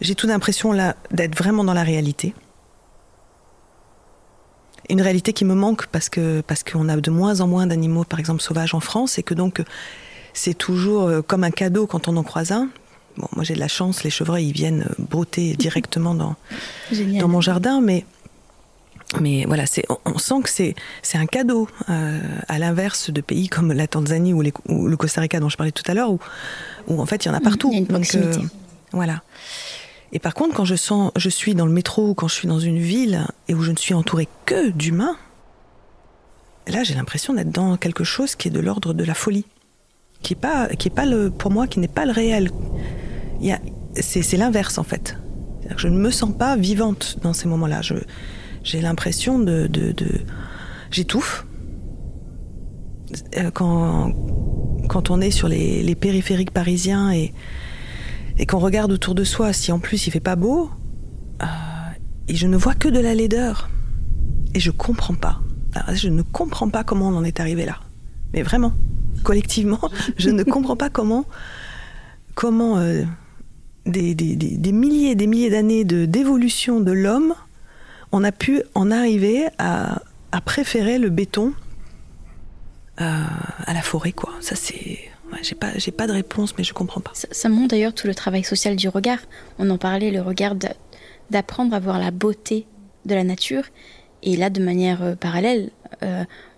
j'ai 0.00 0.14
toute 0.14 0.30
l'impression 0.30 0.72
là 0.72 0.94
d'être 1.10 1.36
vraiment 1.36 1.64
dans 1.64 1.74
la 1.74 1.82
réalité. 1.82 2.32
Une 4.90 5.02
réalité 5.02 5.32
qui 5.32 5.44
me 5.44 5.54
manque 5.54 5.86
parce 5.86 6.08
que 6.08 6.40
parce 6.46 6.62
qu'on 6.62 6.88
a 6.88 6.96
de 6.96 7.10
moins 7.10 7.40
en 7.40 7.46
moins 7.46 7.66
d'animaux, 7.66 8.04
par 8.04 8.20
exemple 8.20 8.42
sauvages 8.42 8.74
en 8.74 8.80
France, 8.80 9.18
et 9.18 9.22
que 9.22 9.34
donc 9.34 9.62
c'est 10.32 10.54
toujours 10.54 11.04
euh, 11.04 11.22
comme 11.22 11.44
un 11.44 11.50
cadeau 11.50 11.86
quand 11.86 12.08
on 12.08 12.16
en 12.16 12.22
croise 12.22 12.52
un. 12.52 12.68
Bon, 13.16 13.26
moi 13.34 13.44
j'ai 13.44 13.54
de 13.54 13.60
la 13.60 13.68
chance, 13.68 14.04
les 14.04 14.10
chevreuils 14.10 14.48
ils 14.48 14.52
viennent 14.52 14.86
euh, 14.88 14.94
brouter 14.98 15.54
directement 15.58 16.14
dans, 16.14 16.36
dans 17.20 17.28
mon 17.28 17.40
jardin, 17.40 17.80
mais 17.80 18.04
mais 19.20 19.46
voilà, 19.46 19.64
c'est, 19.64 19.86
on, 20.04 20.18
sent 20.18 20.42
que 20.44 20.50
c'est, 20.50 20.74
c'est 21.00 21.16
un 21.16 21.24
cadeau, 21.24 21.66
euh, 21.88 22.20
à 22.46 22.58
l'inverse 22.58 23.10
de 23.10 23.22
pays 23.22 23.48
comme 23.48 23.72
la 23.72 23.86
Tanzanie 23.86 24.34
ou, 24.34 24.42
le 24.42 24.96
Costa 24.98 25.22
Rica 25.22 25.40
dont 25.40 25.48
je 25.48 25.56
parlais 25.56 25.72
tout 25.72 25.90
à 25.90 25.94
l'heure, 25.94 26.12
où, 26.12 26.20
où 26.88 27.00
en 27.00 27.06
fait 27.06 27.24
il 27.24 27.28
y 27.28 27.30
en 27.30 27.34
a 27.34 27.40
partout. 27.40 27.70
Il 27.70 27.74
y 27.74 27.76
a 27.76 27.80
une 27.80 27.86
proximité. 27.86 28.40
voilà. 28.92 29.22
Et 30.12 30.18
par 30.18 30.34
contre, 30.34 30.54
quand 30.54 30.64
je 30.64 30.74
sens, 30.74 31.12
je 31.16 31.28
suis 31.28 31.54
dans 31.54 31.66
le 31.66 31.72
métro 31.72 32.08
ou 32.08 32.14
quand 32.14 32.28
je 32.28 32.34
suis 32.34 32.48
dans 32.48 32.60
une 32.60 32.78
ville 32.78 33.26
et 33.48 33.54
où 33.54 33.62
je 33.62 33.72
ne 33.72 33.76
suis 33.76 33.94
entourée 33.94 34.28
que 34.46 34.70
d'humains, 34.70 35.16
là 36.66 36.82
j'ai 36.82 36.94
l'impression 36.94 37.34
d'être 37.34 37.50
dans 37.50 37.76
quelque 37.76 38.04
chose 38.04 38.34
qui 38.34 38.48
est 38.48 38.50
de 38.50 38.60
l'ordre 38.60 38.94
de 38.94 39.04
la 39.04 39.14
folie 39.14 39.44
qui 40.22 40.34
est 40.34 40.36
pas, 40.36 40.68
qui 40.68 40.88
est 40.88 40.94
pas 40.94 41.06
le, 41.06 41.30
pour 41.30 41.50
moi, 41.50 41.66
qui 41.66 41.80
n'est 41.80 41.88
pas 41.88 42.04
le 42.04 42.12
réel. 42.12 42.50
C'est 43.94 44.36
l'inverse 44.36 44.78
en 44.78 44.84
fait. 44.84 45.16
Je 45.76 45.88
ne 45.88 45.98
me 45.98 46.10
sens 46.10 46.32
pas 46.36 46.56
vivante 46.56 47.18
dans 47.22 47.32
ces 47.32 47.48
moments-là. 47.48 47.80
J'ai 48.62 48.80
l'impression 48.80 49.38
de, 49.38 49.66
de, 49.66 49.92
de 49.92 50.08
j'étouffe. 50.90 51.44
Euh, 53.36 53.50
quand, 53.50 54.12
quand 54.88 55.10
on 55.10 55.20
est 55.20 55.30
sur 55.30 55.48
les, 55.48 55.82
les 55.82 55.94
périphériques 55.94 56.50
parisiens 56.50 57.10
et, 57.10 57.32
et 58.38 58.46
qu'on 58.46 58.58
regarde 58.58 58.92
autour 58.92 59.14
de 59.14 59.24
soi, 59.24 59.52
si 59.52 59.72
en 59.72 59.78
plus 59.78 60.06
il 60.06 60.10
fait 60.10 60.20
pas 60.20 60.36
beau, 60.36 60.70
euh, 61.42 61.46
et 62.28 62.34
je 62.34 62.46
ne 62.46 62.56
vois 62.56 62.74
que 62.74 62.88
de 62.88 63.00
la 63.00 63.14
laideur. 63.14 63.68
Et 64.54 64.60
je 64.60 64.70
comprends 64.70 65.14
pas. 65.14 65.40
je 65.92 66.08
ne 66.08 66.22
comprends 66.22 66.70
pas 66.70 66.84
comment 66.84 67.08
on 67.08 67.16
en 67.16 67.24
est 67.24 67.40
arrivé 67.40 67.66
là. 67.66 67.80
Mais 68.32 68.42
vraiment 68.42 68.72
collectivement, 69.22 69.80
je 70.18 70.30
ne 70.30 70.42
comprends 70.42 70.76
pas 70.76 70.90
comment, 70.90 71.24
comment 72.34 72.78
euh, 72.78 73.04
des, 73.86 74.14
milliers 74.72 75.10
et 75.10 75.14
des 75.14 75.26
milliers 75.26 75.50
d'années 75.50 75.84
de, 75.84 76.04
d'évolution 76.04 76.80
de 76.80 76.92
l'homme, 76.92 77.34
on 78.12 78.24
a 78.24 78.32
pu 78.32 78.62
en 78.74 78.90
arriver 78.90 79.46
à, 79.58 80.00
préférer 80.44 80.98
le 80.98 81.10
béton 81.10 81.52
euh, 83.00 83.24
à 83.66 83.74
la 83.74 83.82
forêt, 83.82 84.12
quoi. 84.12 84.32
Ça, 84.40 84.54
c'est. 84.54 85.07
J'ai 85.42 85.92
pas, 85.92 86.06
de 86.06 86.12
réponse, 86.12 86.54
mais 86.56 86.64
je 86.64 86.72
comprends 86.72 87.00
pas. 87.00 87.12
Ça, 87.14 87.48
montre 87.48 87.68
d'ailleurs 87.68 87.94
tout 87.94 88.06
le 88.06 88.14
travail 88.14 88.44
social 88.44 88.76
du 88.76 88.88
regard. 88.88 89.18
On 89.58 89.68
en 89.70 89.78
parlait, 89.78 90.10
le 90.10 90.22
regard 90.22 90.54
d'apprendre 91.30 91.74
à 91.74 91.80
voir 91.80 91.98
la 91.98 92.10
beauté 92.10 92.66
de 93.04 93.14
la 93.14 93.24
nature. 93.24 93.64
Et 94.22 94.36
là, 94.36 94.50
de 94.50 94.60
manière 94.60 95.02
euh, 95.02 95.14
parallèle, 95.14 95.70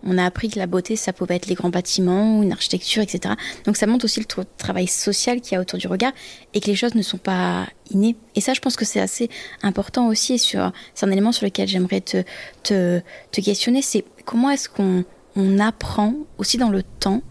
on 0.03 0.19
a 0.19 0.25
appris 0.25 0.49
que 0.49 0.59
la 0.59 0.67
beauté, 0.67 0.97
ça 0.97 1.13
pouvait 1.13 1.37
être 1.37 1.47
les 1.47 1.55
grands 1.55 1.69
bâtiments, 1.69 2.43
une 2.43 2.53
architecture, 2.53 3.03
etc. 3.03 3.35
Donc 3.65 3.77
ça 3.77 3.87
montre 3.87 4.05
aussi 4.05 4.21
le 4.21 4.27
travail 4.57 4.87
social 4.87 5.41
qu'il 5.41 5.55
y 5.55 5.57
a 5.57 5.61
autour 5.61 5.79
du 5.79 5.87
regard 5.87 6.13
et 6.55 6.61
que 6.61 6.67
les 6.67 6.75
choses 6.75 6.95
ne 6.95 7.03
sont 7.03 7.19
pas 7.19 7.67
innées. 7.91 8.17
Et 8.35 8.41
ça, 8.41 8.55
je 8.55 8.61
pense 8.61 8.77
que 8.77 8.85
c'est 8.85 9.01
assez 9.01 9.29
important 9.63 10.09
aussi. 10.09 10.39
C'est 10.39 10.59
un 10.59 11.11
élément 11.11 11.33
sur 11.33 11.45
lequel 11.45 11.69
j'aimerais 11.69 12.01
te, 12.01 13.01
questionner. 13.33 13.83
C'est 13.83 14.05
comment 14.25 14.51
est-ce 14.51 14.69
qu'on 14.69 15.05
on 15.37 15.59
apprend 15.59 16.15
aussi 16.39 16.57
dans 16.57 16.71
le 16.71 16.83
temps 16.83 17.23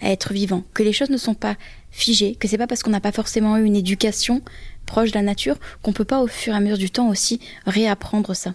à 0.00 0.10
être 0.10 0.32
vivant, 0.32 0.64
que 0.74 0.82
les 0.82 0.92
choses 0.92 1.10
ne 1.10 1.16
sont 1.16 1.34
pas 1.34 1.56
figées, 1.90 2.34
que 2.34 2.48
c'est 2.48 2.58
pas 2.58 2.66
parce 2.66 2.82
qu'on 2.82 2.90
n'a 2.90 3.00
pas 3.00 3.12
forcément 3.12 3.56
eu 3.56 3.64
une 3.64 3.76
éducation 3.76 4.42
proche 4.84 5.10
de 5.10 5.16
la 5.16 5.22
nature 5.22 5.56
qu'on 5.82 5.92
peut 5.92 6.04
pas 6.04 6.20
au 6.20 6.26
fur 6.26 6.52
et 6.52 6.56
à 6.56 6.60
mesure 6.60 6.78
du 6.78 6.90
temps 6.90 7.08
aussi 7.08 7.40
réapprendre 7.66 8.34
ça. 8.34 8.54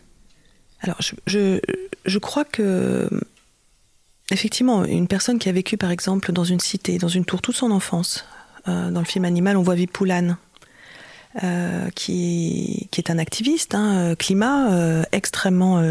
Alors 0.81 0.97
je, 0.99 1.59
je, 2.05 2.17
crois 2.17 2.45
que 2.45 3.09
Effectivement, 4.31 4.85
une 4.85 5.07
personne 5.07 5.39
qui 5.39 5.49
a 5.49 5.51
vécu 5.51 5.75
par 5.75 5.91
exemple 5.91 6.31
dans 6.31 6.45
une 6.45 6.61
cité, 6.61 6.97
dans 6.97 7.09
une 7.09 7.25
tour 7.25 7.41
toute 7.41 7.57
son 7.57 7.69
enfance, 7.69 8.25
euh, 8.67 8.89
dans 8.89 9.01
le 9.01 9.05
film 9.05 9.25
Animal, 9.25 9.57
on 9.57 9.61
voit 9.61 9.75
Vipoulane, 9.75 10.37
euh, 11.43 11.89
qui, 11.95 12.87
qui, 12.91 13.01
est 13.01 13.11
un 13.11 13.17
activiste, 13.17 13.75
hein, 13.75 13.97
euh, 13.97 14.15
climat, 14.15 15.03
extrêmement 15.11 15.81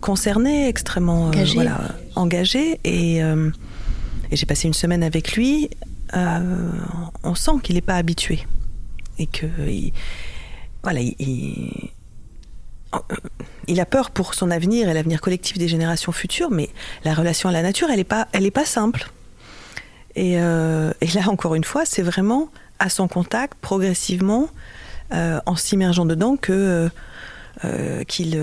concerné, 0.00 0.68
extrêmement 0.68 1.26
engagé. 1.26 1.54
Voilà, 1.54 1.80
engagé. 2.14 2.80
Et, 2.84 3.18
et 3.18 4.36
j'ai 4.36 4.46
passé 4.46 4.68
une 4.68 4.74
semaine 4.74 5.02
avec 5.02 5.32
lui. 5.32 5.70
on 6.14 7.34
sent 7.34 7.52
qu'il 7.62 7.74
n'est 7.76 7.80
pas 7.80 7.96
habitué. 7.96 8.46
Et 9.18 9.26
que. 9.26 9.46
Il, 9.68 9.92
voilà, 10.82 11.00
il, 11.00 11.90
il 13.66 13.80
a 13.80 13.86
peur 13.86 14.10
pour 14.10 14.34
son 14.34 14.50
avenir 14.50 14.88
et 14.88 14.94
l'avenir 14.94 15.20
collectif 15.20 15.58
des 15.58 15.68
générations 15.68 16.12
futures, 16.12 16.50
mais 16.50 16.70
la 17.04 17.14
relation 17.14 17.48
à 17.48 17.52
la 17.52 17.62
nature, 17.62 17.88
elle 17.90 17.98
n'est 17.98 18.04
pas, 18.04 18.28
elle 18.32 18.46
est 18.46 18.50
pas 18.50 18.64
simple. 18.64 19.10
Et, 20.14 20.38
euh, 20.38 20.92
et, 21.00 21.06
là, 21.08 21.28
encore 21.28 21.54
une 21.54 21.64
fois, 21.64 21.84
c'est 21.84 22.02
vraiment 22.02 22.48
à 22.78 22.88
son 22.88 23.08
contact, 23.08 23.58
progressivement, 23.60 24.48
euh, 25.12 25.40
en 25.46 25.56
s'immergeant 25.56 26.06
dedans, 26.06 26.36
que 26.36 26.52
euh, 26.52 26.88
qu'il 28.06 28.40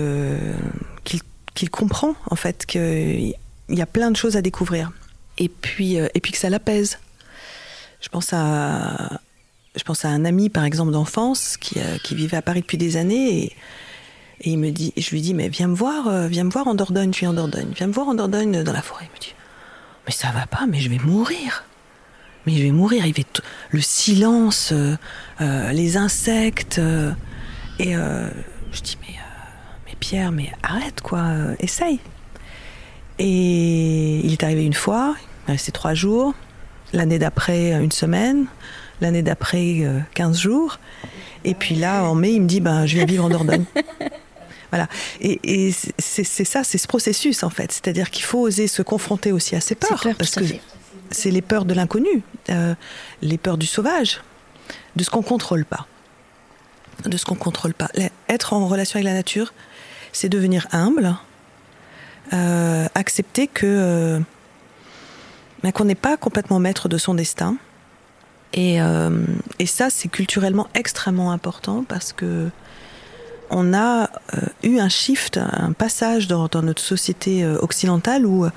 qu'il 1.54 1.70
comprend 1.70 2.14
en 2.30 2.36
fait 2.36 2.66
qu'il 2.66 3.34
y 3.70 3.80
a 3.80 3.86
plein 3.86 4.10
de 4.10 4.16
choses 4.16 4.36
à 4.36 4.42
découvrir. 4.42 4.92
Et 5.38 5.48
puis, 5.48 5.96
et 5.96 6.20
puis 6.20 6.32
que 6.32 6.38
ça 6.38 6.50
l'apaise. 6.50 6.98
Je 8.00 8.08
pense 8.08 8.32
à 8.32 9.20
je 9.74 9.82
pense 9.82 10.04
à 10.04 10.08
un 10.08 10.24
ami, 10.24 10.48
par 10.48 10.64
exemple, 10.64 10.92
d'enfance 10.92 11.56
qui, 11.56 11.76
qui 12.02 12.14
vivait 12.14 12.36
à 12.36 12.42
Paris 12.42 12.60
depuis 12.60 12.78
des 12.78 12.96
années 12.96 13.52
et 14.40 14.50
il 14.50 14.58
me 14.58 14.70
dit, 14.70 14.92
je 14.96 15.10
lui 15.10 15.20
dis, 15.20 15.34
mais 15.34 15.48
viens 15.48 15.68
me 15.68 15.74
voir, 15.74 16.08
euh, 16.08 16.28
viens 16.28 16.44
me 16.44 16.50
voir 16.50 16.68
en 16.68 16.74
Dordogne, 16.74 17.12
je 17.12 17.18
suis 17.18 17.26
en 17.26 17.32
Dordogne, 17.32 17.72
viens 17.74 17.86
me 17.86 17.92
voir 17.92 18.08
en 18.08 18.14
Dordogne 18.14 18.62
dans 18.62 18.72
la 18.72 18.82
forêt. 18.82 19.08
Il 19.10 19.14
me 19.14 19.20
dit, 19.20 19.34
mais 20.06 20.12
ça 20.12 20.30
va 20.32 20.46
pas, 20.46 20.66
mais 20.68 20.78
je 20.78 20.90
vais 20.90 20.98
mourir. 20.98 21.64
Mais 22.46 22.52
je 22.52 22.62
vais 22.62 22.70
mourir. 22.70 23.06
Il 23.06 23.14
fait 23.14 23.42
le 23.70 23.80
silence, 23.80 24.70
euh, 24.72 24.96
euh, 25.40 25.72
les 25.72 25.96
insectes. 25.96 26.80
et 27.78 27.94
je 28.76 28.82
dis, 28.82 28.98
mais, 29.02 29.14
mais 29.86 29.94
Pierre, 29.98 30.32
mais 30.32 30.52
arrête 30.62 31.00
quoi, 31.00 31.24
essaye. 31.58 32.00
Et 33.18 34.20
il 34.24 34.32
est 34.32 34.42
arrivé 34.44 34.64
une 34.64 34.74
fois, 34.74 35.16
il 35.46 35.50
est 35.50 35.52
resté 35.54 35.72
trois 35.72 35.94
jours. 35.94 36.34
L'année 36.92 37.18
d'après, 37.18 37.72
une 37.72 37.92
semaine. 37.92 38.46
L'année 39.00 39.22
d'après, 39.22 39.84
15 40.14 40.38
jours. 40.38 40.78
Et 41.44 41.54
puis 41.54 41.74
là, 41.74 42.04
en 42.04 42.14
mai, 42.14 42.32
il 42.32 42.42
me 42.42 42.46
dit, 42.46 42.60
ben, 42.60 42.86
je 42.86 42.96
viens 42.96 43.04
vivre 43.06 43.24
en 43.24 43.28
Dordogne. 43.28 43.64
Voilà. 44.70 44.88
Et, 45.20 45.72
c'est 45.98 46.24
ça, 46.24 46.64
c'est 46.64 46.78
ce 46.78 46.88
processus 46.88 47.42
en 47.42 47.50
fait. 47.50 47.72
C'est-à-dire 47.72 48.10
qu'il 48.10 48.24
faut 48.24 48.40
oser 48.40 48.66
se 48.66 48.82
confronter 48.82 49.32
aussi 49.32 49.54
à 49.56 49.60
ses 49.60 49.74
peurs. 49.74 50.04
parce 50.18 50.34
que 50.34 50.44
c'est 51.10 51.30
les 51.30 51.42
peurs 51.42 51.64
de 51.64 51.74
l'inconnu, 51.74 52.22
euh, 52.50 52.74
les 53.22 53.38
peurs 53.38 53.58
du 53.58 53.66
sauvage, 53.66 54.20
de 54.96 55.04
ce 55.04 55.10
qu'on 55.10 55.22
contrôle 55.22 55.64
pas. 55.64 55.86
De 57.04 57.16
ce 57.16 57.24
qu'on 57.24 57.34
contrôle 57.34 57.74
pas. 57.74 57.88
Être 58.28 58.52
en 58.54 58.66
relation 58.66 58.96
avec 58.96 59.04
la 59.04 59.12
nature, 59.12 59.52
c'est 60.12 60.28
devenir 60.28 60.66
humble, 60.72 61.14
euh, 62.32 62.86
accepter 62.94 63.46
que 63.46 63.66
euh, 63.66 64.20
ben, 65.62 65.72
qu'on 65.72 65.84
n'est 65.84 65.94
pas 65.94 66.16
complètement 66.16 66.58
maître 66.58 66.88
de 66.88 66.98
son 66.98 67.14
destin. 67.14 67.56
Et, 68.54 68.78
et 69.58 69.66
ça, 69.66 69.90
c'est 69.90 70.08
culturellement 70.08 70.68
extrêmement 70.74 71.30
important 71.30 71.84
parce 71.86 72.14
que 72.14 72.48
on 73.50 73.74
a 73.74 74.04
euh, 74.04 74.40
eu 74.62 74.78
un 74.78 74.88
shift, 74.88 75.38
un 75.38 75.72
passage 75.72 76.26
dans, 76.26 76.48
notre 76.62 76.82
société 76.82 77.44
euh, 77.44 77.58
occidentale 77.60 78.26
où 78.26 78.44
euh, 78.44 78.50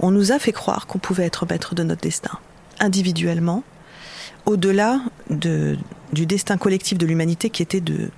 on 0.00 0.10
nous 0.10 0.32
a 0.32 0.38
fait 0.38 0.52
croire 0.52 0.86
qu'on 0.86 0.98
pouvait 0.98 1.24
être 1.24 1.46
maître 1.48 1.74
de 1.74 1.82
notre 1.82 2.00
destin, 2.00 2.38
individuellement, 2.80 3.62
au-delà 4.46 5.00
du 6.12 6.26
destin 6.26 6.56
collectif 6.56 6.98
de 6.98 7.06
l'humanité 7.06 7.50
qui 7.50 7.62
était 7.62 7.80
de, 7.80 8.10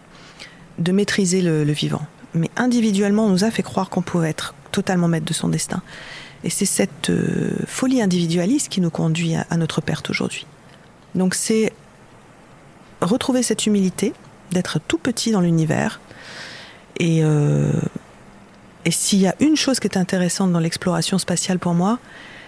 maîtriser 0.93 1.43
le, 1.43 1.63
vivant. 1.73 2.07
Mais 2.35 2.51
individuellement, 2.57 3.27
on 3.27 3.31
nous 3.31 3.45
a 3.45 3.51
fait 3.51 3.63
croire 3.63 3.91
qu'on 3.91 4.03
pouvait 4.03 4.31
être 4.31 4.55
totalement 4.73 5.09
maître 5.09 5.27
de 5.27 5.33
son 5.33 5.49
destin. 5.49 5.83
Et 6.43 6.51
c'est 6.51 6.67
cette 6.67 7.13
folie 7.67 8.03
individualiste 8.03 8.69
qui 8.69 8.81
nous 8.81 8.91
conduit 8.91 9.35
à 9.35 9.57
notre 9.57 9.81
perte 9.81 10.11
aujourd'hui. 10.11 10.47
Donc 11.15 11.35
c'est 11.35 11.73
retrouver 13.01 13.43
cette 13.43 13.67
humilité, 13.67 14.13
d'être 14.51 14.79
tout 14.79 14.99
petit 14.99 15.31
dans 15.31 15.41
l'univers, 15.41 16.01
et, 16.99 17.21
euh, 17.23 17.73
et 18.85 18.91
s'il 18.91 19.21
y 19.21 19.27
a 19.27 19.35
une 19.41 19.57
chose 19.57 19.81
qui 19.81 19.87
est 19.87 19.97
intéressante 19.97 20.53
dans 20.53 20.61
l'exploration 20.61 21.19
spatiale 21.19 21.59
pour 21.59 21.75
moi, 21.75 21.99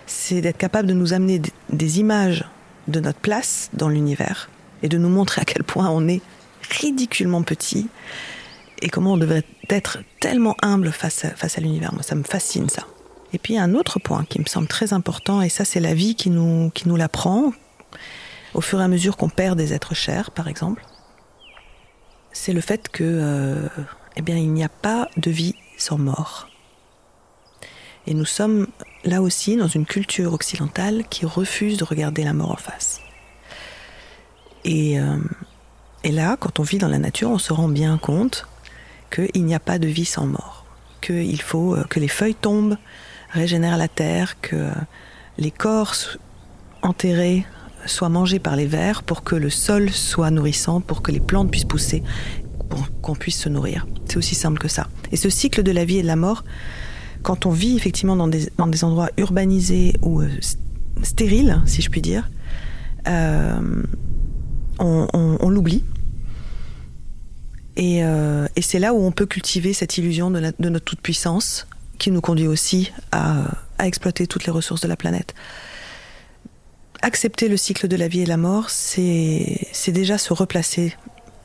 c'est 0.07 0.41
d'être 0.41 0.59
capable 0.59 0.89
de 0.89 0.95
nous 0.95 1.13
amener 1.13 1.41
des 1.71 2.01
images 2.01 2.45
de 2.89 3.01
notre 3.01 3.19
place 3.19 3.71
dans 3.73 3.89
l'univers 3.89 4.49
et 4.87 4.89
de 4.89 4.99
nous 4.99 5.09
montrer 5.09 5.43
à 5.43 5.45
quel 5.45 5.65
point 5.65 5.91
on 5.91 6.07
est 6.09 6.23
ridiculement 6.71 7.43
petit 7.43 7.89
et 8.81 8.89
comment 8.89 9.15
on 9.15 9.17
devrait 9.17 9.45
être 9.69 9.99
tellement 10.21 10.55
humble 10.63 10.93
face 10.93 11.25
à, 11.25 11.31
face 11.31 11.59
à 11.59 11.61
l'univers. 11.61 11.93
Moi, 11.93 12.03
ça 12.03 12.15
me 12.15 12.23
fascine 12.23 12.69
ça. 12.69 12.87
Et 13.33 13.39
puis, 13.39 13.59
un 13.59 13.75
autre 13.75 13.99
point 13.99 14.25
qui 14.25 14.39
me 14.39 14.45
semble 14.45 14.69
très 14.69 14.93
important, 14.93 15.43
et 15.43 15.49
ça, 15.49 15.65
c'est 15.65 15.81
la 15.81 15.95
vie 15.95 16.15
qui 16.15 16.31
nous, 16.31 16.71
qui 16.71 16.89
nous 16.89 16.97
l'apprend, 16.97 17.53
au 18.55 18.61
fur 18.61 18.81
et 18.81 18.85
à 18.85 18.89
mesure 18.89 19.17
qu'on 19.17 19.29
perd 19.29 19.59
des 19.59 19.75
êtres 19.75 19.95
chers, 19.95 20.31
par 20.31 20.47
exemple, 20.47 20.85
c'est 22.33 22.53
le 22.53 22.61
fait 22.61 22.89
que 22.89 23.03
euh, 23.05 23.69
eh 24.17 24.23
bien, 24.23 24.37
il 24.37 24.53
n'y 24.53 24.63
a 24.63 24.69
pas 24.69 25.09
de 25.17 25.31
vie 25.31 25.55
sans 25.79 25.99
mort. 25.99 26.49
Et 28.07 28.15
nous 28.15 28.25
sommes 28.25 28.69
là 29.05 29.21
aussi 29.21 29.57
dans 29.57 29.67
une 29.67 29.85
culture 29.85 30.33
occidentale 30.33 31.05
qui 31.11 31.27
refuse 31.27 31.77
de 31.77 31.85
regarder 31.85 32.23
la 32.23 32.35
mort 32.35 32.53
en 32.53 32.57
face. 32.57 33.01
Et, 34.67 35.01
euh, 35.01 35.17
et 36.05 36.11
là, 36.13 36.37
quand 36.39 36.61
on 36.61 36.63
vit 36.63 36.79
dans 36.79 36.89
la 36.89 36.99
nature, 36.99 37.31
on 37.31 37.39
se 37.39 37.53
rend 37.53 37.69
bien 37.69 37.97
compte 37.97 38.47
qu'il 39.15 39.45
n'y 39.45 39.55
a 39.55 39.61
pas 39.61 39.79
de 39.79 39.87
vie 39.87 40.05
sans 40.05 40.27
mort, 40.27 40.67
qu'il 41.01 41.41
faut 41.41 41.75
euh, 41.75 41.85
que 41.85 42.01
les 42.01 42.09
feuilles 42.09 42.35
tombent, 42.35 42.77
régénèrent 43.31 43.79
la 43.79 43.89
terre, 43.89 44.41
que 44.41 44.71
les 45.39 45.53
corps 45.53 45.95
enterrés 46.83 47.47
soient 47.87 48.09
mangés 48.09 48.41
par 48.41 48.57
les 48.57 48.67
vers 48.67 49.05
pour 49.05 49.23
que 49.23 49.37
le 49.37 49.49
sol 49.49 49.91
soit 49.91 50.31
nourrissant, 50.31 50.81
pour 50.81 51.03
que 51.03 51.13
les 51.13 51.21
plantes 51.21 51.51
puissent 51.51 51.65
pousser 51.65 52.03
pour 52.69 52.89
qu'on 53.01 53.15
puisse 53.15 53.39
se 53.39 53.49
nourrir. 53.49 53.87
C'est 54.07 54.17
aussi 54.17 54.35
simple 54.35 54.59
que 54.59 54.67
ça. 54.67 54.89
Et 55.13 55.17
ce 55.17 55.31
cycle 55.31 55.63
de 55.63 55.71
la 55.71 55.85
vie 55.85 55.99
et 55.99 56.03
de 56.03 56.07
la 56.09 56.17
mort, 56.17 56.43
quand 57.23 57.47
on 57.47 57.51
vit 57.51 57.77
effectivement 57.77 58.17
dans 58.17 58.27
des, 58.27 58.49
endroits 58.83 59.11
urbanisés 59.17 59.95
ou 60.03 60.21
euh, 60.21 60.29
stériles, 61.03 61.63
si 61.67 61.81
je 61.81 61.91
puis 61.91 62.03
dire, 62.03 62.29
on, 64.79 65.49
l'oublie. 65.49 65.85
Et, 67.77 68.03
euh, 68.03 68.47
et 68.57 68.63
c'est 68.63 68.79
là 68.79 68.95
où 68.95 69.05
on 69.05 69.13
peut 69.13 69.27
cultiver 69.27 69.73
cette 69.73 69.99
illusion 69.99 70.31
de, 70.31 70.41
notre 70.41 70.85
toute-puissance 70.85 71.67
qui 71.99 72.11
nous 72.11 72.21
conduit 72.21 72.47
aussi 72.47 72.93
à, 73.13 73.45
exploiter 73.79 74.27
toutes 74.27 74.47
les 74.47 74.53
ressources 74.53 74.81
de 74.81 74.89
la 74.89 74.97
planète. 74.97 75.35
Accepter 77.03 77.49
le 77.49 77.59
cycle 77.59 77.89
de 77.89 77.97
la 77.97 78.09
vie 78.09 78.21
et 78.21 78.27
la 78.27 78.39
mort, 78.39 78.71
c'est 78.71 79.69
déjà 79.89 80.17
se 80.17 80.33
replacer 80.33 80.95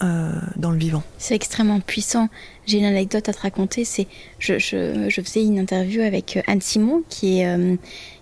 euh, 0.01 0.31
dans 0.55 0.71
le 0.71 0.77
vivant. 0.77 1.03
C'est 1.17 1.35
extrêmement 1.35 1.81
puissant. 1.81 2.29
J'ai 2.65 2.79
une 2.79 2.85
anecdote 2.85 3.27
à 3.27 3.33
te 3.33 3.41
raconter. 3.41 3.83
C'est 3.83 4.07
je, 4.39 4.53
faisais 4.57 5.43
une 5.43 5.59
interview 5.59 6.01
avec 6.01 6.37
euh, 6.37 6.41
Anne 6.47 6.61
Simon, 6.61 7.03
qui 7.09 7.41
est, 7.41 7.77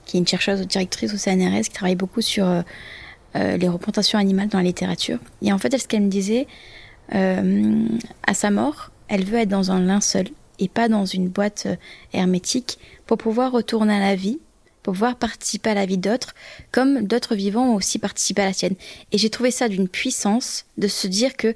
qui 0.05 0.17
est 0.17 0.19
une 0.19 0.27
chercheuse 0.27 0.65
directrice 0.67 1.13
au 1.13 1.17
CNRS, 1.17 1.65
qui 1.65 1.69
travaille 1.69 1.95
beaucoup 1.95 2.21
sur 2.21 2.63
les 3.35 3.67
représentations 3.67 4.19
animales 4.19 4.47
dans 4.47 4.57
la 4.57 4.65
littérature. 4.65 5.19
Et 5.41 5.53
en 5.53 5.57
fait, 5.57 5.73
elle, 5.73 5.81
ce 5.81 5.87
qu'elle 5.87 6.03
me 6.03 6.09
disait, 6.09 6.47
à 7.11 8.33
sa 8.33 8.51
mort, 8.51 8.91
elle 9.07 9.23
veut 9.23 9.39
être 9.39 9.49
dans 9.49 9.71
un 9.71 9.79
linceul 9.79 10.27
et 10.59 10.67
pas 10.67 10.89
dans 10.89 11.05
une 11.05 11.29
boîte 11.29 11.67
hermétique 12.13 12.79
pour 13.05 13.17
pouvoir 13.17 13.51
retourner 13.51 13.93
à 13.93 13.99
la 13.99 14.15
vie 14.15 14.39
pour 14.83 14.93
pouvoir 14.93 15.15
participer 15.15 15.69
à 15.71 15.73
la 15.73 15.85
vie 15.85 15.97
d'autres, 15.97 16.33
comme 16.71 17.05
d'autres 17.05 17.35
vivants 17.35 17.73
ont 17.73 17.75
aussi 17.75 17.99
participé 17.99 18.41
à 18.41 18.45
la 18.45 18.53
sienne. 18.53 18.75
Et 19.11 19.17
j'ai 19.17 19.29
trouvé 19.29 19.51
ça 19.51 19.67
d'une 19.67 19.87
puissance 19.87 20.65
de 20.77 20.87
se 20.87 21.07
dire 21.07 21.35
que 21.35 21.55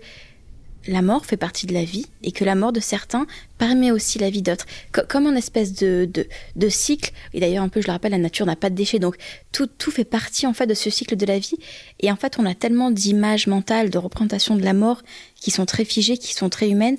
la 0.88 1.02
mort 1.02 1.26
fait 1.26 1.38
partie 1.38 1.66
de 1.66 1.74
la 1.74 1.84
vie 1.84 2.06
et 2.24 2.32
que 2.32 2.44
la 2.44 2.56
mort 2.56 2.74
de 2.74 2.80
certains 2.80 3.26
permet 3.58 3.92
aussi 3.92 4.20
la 4.20 4.30
vie 4.30 4.42
d'autres. 4.42 4.66
comme 4.92 5.28
un 5.28 5.36
espèce 5.36 5.74
de, 5.74 6.10
de, 6.56 6.70
cycle. 6.70 7.12
Et 7.34 7.40
d'ailleurs, 7.40 7.64
un 7.64 7.70
peu, 7.70 7.82
je 7.82 7.88
le 7.88 7.94
rappelle, 7.94 8.12
la 8.12 8.18
nature 8.18 8.46
n'a 8.46 8.56
pas 8.56 8.70
de 8.70 8.76
déchets. 8.76 9.00
Donc, 9.00 9.16
tout, 9.52 9.68
tout 9.68 9.92
fait 9.92 10.04
partie, 10.04 10.48
en 10.48 10.54
fait, 10.54 10.68
de 10.68 10.74
ce 10.74 10.90
cycle 10.90 11.16
de 11.16 11.26
la 11.26 11.40
vie. 11.40 11.58
Et 12.00 12.12
en 12.12 12.16
fait, 12.16 12.38
on 12.40 12.46
a 12.46 12.54
tellement 12.54 12.92
d'images 12.92 13.48
mentales, 13.48 13.90
de 13.90 13.98
représentations 13.98 14.56
de 14.56 14.64
la 14.64 14.74
mort 14.74 15.02
qui 15.36 15.52
sont 15.52 15.66
très 15.66 15.86
figées, 15.86 16.18
qui 16.18 16.34
sont 16.34 16.50
très 16.50 16.70
humaines, 16.70 16.98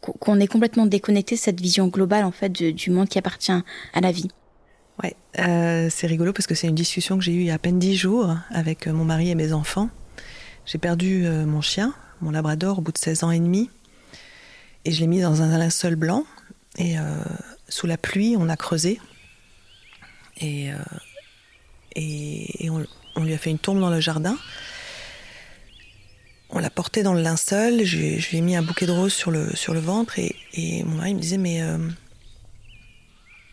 qu'on 0.00 0.38
est 0.38 0.46
complètement 0.46 0.86
déconnecté 0.86 1.34
de 1.34 1.40
cette 1.40 1.60
vision 1.60 1.88
globale, 1.88 2.24
en 2.24 2.32
fait, 2.32 2.50
du 2.52 2.90
monde 2.90 3.08
qui 3.08 3.18
appartient 3.18 3.52
à 3.52 4.00
la 4.00 4.12
vie. 4.12 4.28
Ouais, 5.02 5.14
euh, 5.38 5.88
c'est 5.90 6.06
rigolo 6.06 6.32
parce 6.32 6.46
que 6.46 6.54
c'est 6.54 6.68
une 6.68 6.74
discussion 6.74 7.18
que 7.18 7.24
j'ai 7.24 7.32
eue 7.32 7.40
il 7.40 7.46
y 7.46 7.50
a 7.50 7.54
à 7.54 7.58
peine 7.58 7.78
dix 7.78 7.96
jours 7.96 8.34
avec 8.50 8.86
euh, 8.86 8.92
mon 8.92 9.04
mari 9.04 9.30
et 9.30 9.34
mes 9.34 9.52
enfants. 9.52 9.90
J'ai 10.64 10.78
perdu 10.78 11.26
euh, 11.26 11.44
mon 11.44 11.60
chien, 11.60 11.94
mon 12.20 12.30
labrador, 12.30 12.78
au 12.78 12.80
bout 12.80 12.92
de 12.92 12.98
16 12.98 13.24
ans 13.24 13.30
et 13.30 13.40
demi. 13.40 13.70
Et 14.84 14.92
je 14.92 15.00
l'ai 15.00 15.06
mis 15.06 15.20
dans 15.20 15.42
un 15.42 15.58
linceul 15.58 15.96
blanc. 15.96 16.24
Et 16.78 16.96
sous 17.68 17.86
la 17.86 17.96
pluie, 17.96 18.36
on 18.38 18.48
a 18.48 18.56
creusé. 18.56 19.00
Et, 20.38 20.70
et, 21.96 22.70
on, 22.70 23.24
lui 23.24 23.32
a 23.32 23.38
fait 23.38 23.50
une 23.50 23.58
tombe 23.58 23.80
dans 23.80 23.90
le 23.90 24.00
jardin. 24.00 24.36
On 26.50 26.58
l'a 26.58 26.70
porté 26.70 27.02
dans 27.02 27.14
le 27.14 27.22
linceul. 27.22 27.84
Je, 27.84 27.96
lui 27.98 28.36
ai 28.36 28.40
mis 28.42 28.54
un 28.54 28.62
bouquet 28.62 28.86
de 28.86 28.92
roses 28.92 29.14
sur 29.14 29.30
le, 29.30 29.56
sur 29.56 29.74
le 29.74 29.80
ventre. 29.80 30.18
Et, 30.18 30.84
mon 30.84 30.96
mari 30.96 31.14
me 31.14 31.20
disait 31.20 31.38
Mais 31.38 31.62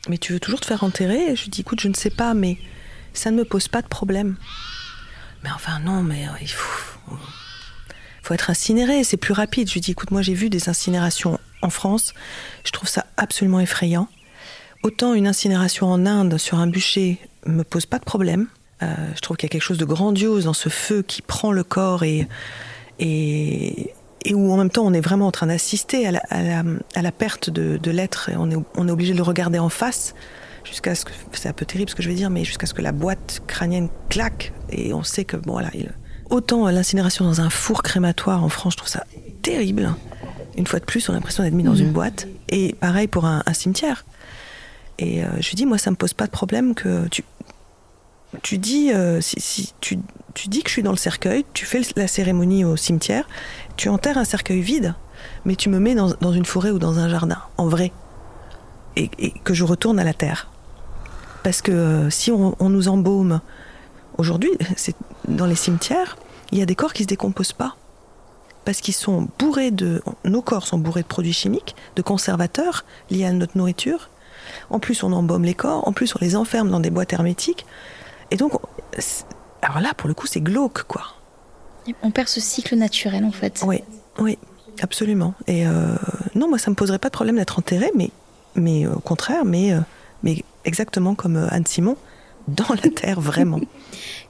mais 0.09 0.17
tu 0.17 0.33
veux 0.33 0.39
toujours 0.39 0.59
te 0.59 0.65
faire 0.65 0.83
enterrer? 0.83 1.35
Je 1.35 1.43
lui 1.43 1.49
dis, 1.49 1.61
écoute, 1.61 1.79
je 1.79 1.87
ne 1.87 1.93
sais 1.93 2.09
pas, 2.09 2.33
mais 2.33 2.57
ça 3.13 3.31
ne 3.31 3.37
me 3.37 3.45
pose 3.45 3.67
pas 3.67 3.81
de 3.81 3.87
problème. 3.87 4.35
Mais 5.43 5.49
enfin, 5.51 5.79
non, 5.79 6.03
mais 6.03 6.27
euh, 6.27 6.31
il 6.41 6.49
faut, 6.49 7.17
être 8.33 8.49
incinéré, 8.49 9.03
c'est 9.03 9.17
plus 9.17 9.33
rapide. 9.33 9.67
Je 9.67 9.73
lui 9.73 9.81
dis, 9.81 9.91
écoute, 9.91 10.11
moi 10.11 10.21
j'ai 10.21 10.33
vu 10.33 10.49
des 10.49 10.69
incinérations 10.69 11.39
en 11.61 11.69
France, 11.69 12.13
je 12.65 12.71
trouve 12.71 12.89
ça 12.89 13.05
absolument 13.17 13.59
effrayant. 13.59 14.07
Autant 14.83 15.13
une 15.13 15.27
incinération 15.27 15.87
en 15.87 16.05
Inde 16.05 16.37
sur 16.37 16.59
un 16.59 16.67
bûcher 16.67 17.19
me 17.45 17.63
pose 17.63 17.85
pas 17.85 17.99
de 17.99 18.03
problème. 18.03 18.47
Euh, 18.81 18.93
je 19.15 19.21
trouve 19.21 19.37
qu'il 19.37 19.47
y 19.47 19.51
a 19.51 19.53
quelque 19.53 19.61
chose 19.61 19.77
de 19.77 19.85
grandiose 19.85 20.45
dans 20.45 20.53
ce 20.53 20.69
feu 20.69 21.03
qui 21.03 21.21
prend 21.21 21.53
le 21.53 21.63
corps 21.63 22.03
et, 22.03 22.27
et, 22.99 23.93
et 24.25 24.33
où 24.33 24.51
en 24.51 24.57
même 24.57 24.69
temps 24.69 24.85
on 24.85 24.93
est 24.93 25.01
vraiment 25.01 25.27
en 25.27 25.31
train 25.31 25.47
d'assister 25.47 26.07
à 26.07 26.11
la, 27.01 27.11
perte 27.11 27.49
de, 27.49 27.91
l'être 27.91 28.29
et 28.29 28.35
on 28.35 28.49
est, 28.49 28.91
obligé 28.91 29.13
de 29.13 29.17
le 29.17 29.23
regarder 29.23 29.59
en 29.59 29.69
face 29.69 30.15
jusqu'à 30.63 30.95
ce 30.95 31.05
que 31.05 31.11
c'est 31.33 31.49
un 31.49 31.53
peu 31.53 31.65
terrible 31.65 31.89
ce 31.89 31.95
que 31.95 32.03
je 32.03 32.09
vais 32.09 32.15
dire 32.15 32.29
mais 32.29 32.45
jusqu'à 32.45 32.65
ce 32.65 32.73
que 32.73 32.81
la 32.81 32.93
boîte 32.93 33.41
crânienne 33.47 33.89
claque 34.09 34.53
et 34.69 34.93
on 34.93 35.03
sait 35.03 35.25
que 35.25 35.35
bon 35.35 35.53
voilà 35.53 35.69
il, 35.73 35.91
autant 36.33 36.67
l'incinération 36.69 37.25
dans 37.25 37.41
un 37.41 37.49
four 37.49 37.83
crématoire 37.83 38.43
en 38.43 38.49
France 38.49 38.73
je 38.73 38.77
trouve 38.77 38.89
ça 38.89 39.05
terrible 39.41 39.93
une 40.57 40.67
fois 40.67 40.79
de 40.79 40.85
plus 40.85 41.07
on 41.09 41.13
a 41.13 41.15
l'impression 41.15 41.43
d'être 41.43 41.53
mis 41.53 41.63
dans 41.63 41.73
mmh. 41.73 41.81
une 41.81 41.91
boîte 41.91 42.27
et 42.49 42.73
pareil 42.73 43.07
pour 43.07 43.25
un, 43.25 43.43
cimetière 43.53 44.05
et 44.99 45.23
euh, 45.23 45.27
je 45.39 45.55
dis 45.55 45.65
moi 45.65 45.77
ça 45.77 45.91
me 45.91 45.95
pose 45.95 46.13
pas 46.13 46.25
de 46.25 46.31
problème 46.31 46.75
que 46.75 47.07
tu 47.09 47.23
tu 48.41 48.57
dis 48.57 48.91
euh, 48.91 49.21
si, 49.21 49.39
si 49.39 49.73
tu, 49.79 49.99
tu 50.33 50.47
dis 50.47 50.63
que 50.63 50.69
je 50.69 50.73
suis 50.73 50.83
dans 50.83 50.91
le 50.91 50.97
cercueil 50.97 51.45
tu 51.53 51.65
fais 51.65 51.81
la 51.95 52.07
cérémonie 52.07 52.65
au 52.65 52.75
cimetière 52.75 53.27
tu 53.75 53.89
enterres 53.89 54.17
un 54.17 54.25
cercueil 54.25 54.61
vide, 54.61 54.93
mais 55.45 55.55
tu 55.55 55.69
me 55.69 55.79
mets 55.79 55.95
dans, 55.95 56.31
une 56.31 56.45
forêt 56.45 56.71
ou 56.71 56.79
dans 56.79 56.99
un 56.99 57.09
jardin, 57.09 57.39
en 57.57 57.67
vrai, 57.67 57.91
et, 58.95 59.09
que 59.43 59.53
je 59.53 59.63
retourne 59.63 59.99
à 59.99 60.03
la 60.03 60.13
terre. 60.13 60.49
Parce 61.43 61.61
que 61.61 61.71
euh, 61.71 62.09
si 62.09 62.31
on, 62.31 62.55
nous 62.69 62.87
embaume 62.87 63.41
aujourd'hui, 64.17 64.51
c'est 64.75 64.95
dans 65.27 65.45
les 65.45 65.55
cimetières, 65.55 66.17
il 66.51 66.59
y 66.59 66.61
a 66.61 66.65
des 66.65 66.75
corps 66.75 66.93
qui 66.93 67.03
se 67.03 67.07
décomposent 67.07 67.53
pas. 67.53 67.75
parce 68.65 68.79
qu'ils 68.79 68.93
sont 68.93 69.27
bourrés 69.39 69.71
de. 69.71 70.01
Nos 70.23 70.41
corps 70.41 70.65
sont 70.65 70.77
bourrés 70.77 71.01
de 71.01 71.07
produits 71.07 71.33
chimiques, 71.33 71.75
de 71.97 72.01
conservateurs 72.01 72.85
liés 73.09 73.25
à 73.25 73.33
notre 73.33 73.57
nourriture. 73.57 74.09
En 74.69 74.79
plus, 74.79 75.03
on 75.03 75.11
embaume 75.11 75.43
les 75.43 75.53
corps. 75.53 75.87
En 75.87 75.93
plus, 75.93 76.15
on 76.15 76.19
les 76.21 76.35
enferme 76.35 76.69
dans 76.69 76.79
des 76.79 76.89
boîtes 76.89 77.13
hermétiques. 77.13 77.65
Et 78.31 78.37
donc, 78.37 78.53
alors 79.61 79.79
là, 79.79 79.93
pour 79.95 80.07
le 80.07 80.13
coup, 80.13 80.27
c'est 80.27 80.41
glauque, 80.41 80.83
quoi. 80.83 81.03
On 82.01 82.11
perd 82.11 82.27
ce 82.27 82.39
cycle 82.39 82.75
naturel, 82.75 83.25
en 83.25 83.31
fait. 83.31 83.63
Oui, 83.65 83.83
oui, 84.19 84.37
absolument. 84.81 85.33
Et 85.47 85.67
euh, 85.67 85.95
non, 86.35 86.47
moi, 86.49 86.57
ça 86.57 86.69
me 86.69 86.75
poserait 86.75 86.99
pas 86.99 87.09
de 87.09 87.13
problème 87.13 87.35
d'être 87.35 87.59
enterré, 87.59 87.91
mais, 87.95 88.11
mais 88.55 88.87
au 88.87 88.99
contraire, 88.99 89.45
mais, 89.45 89.73
euh, 89.73 89.79
mais 90.23 90.43
exactement 90.65 91.15
comme 91.15 91.35
euh, 91.35 91.47
Anne 91.49 91.65
Simon, 91.65 91.97
dans 92.47 92.73
la 92.83 92.89
terre, 92.89 93.19
vraiment. 93.19 93.59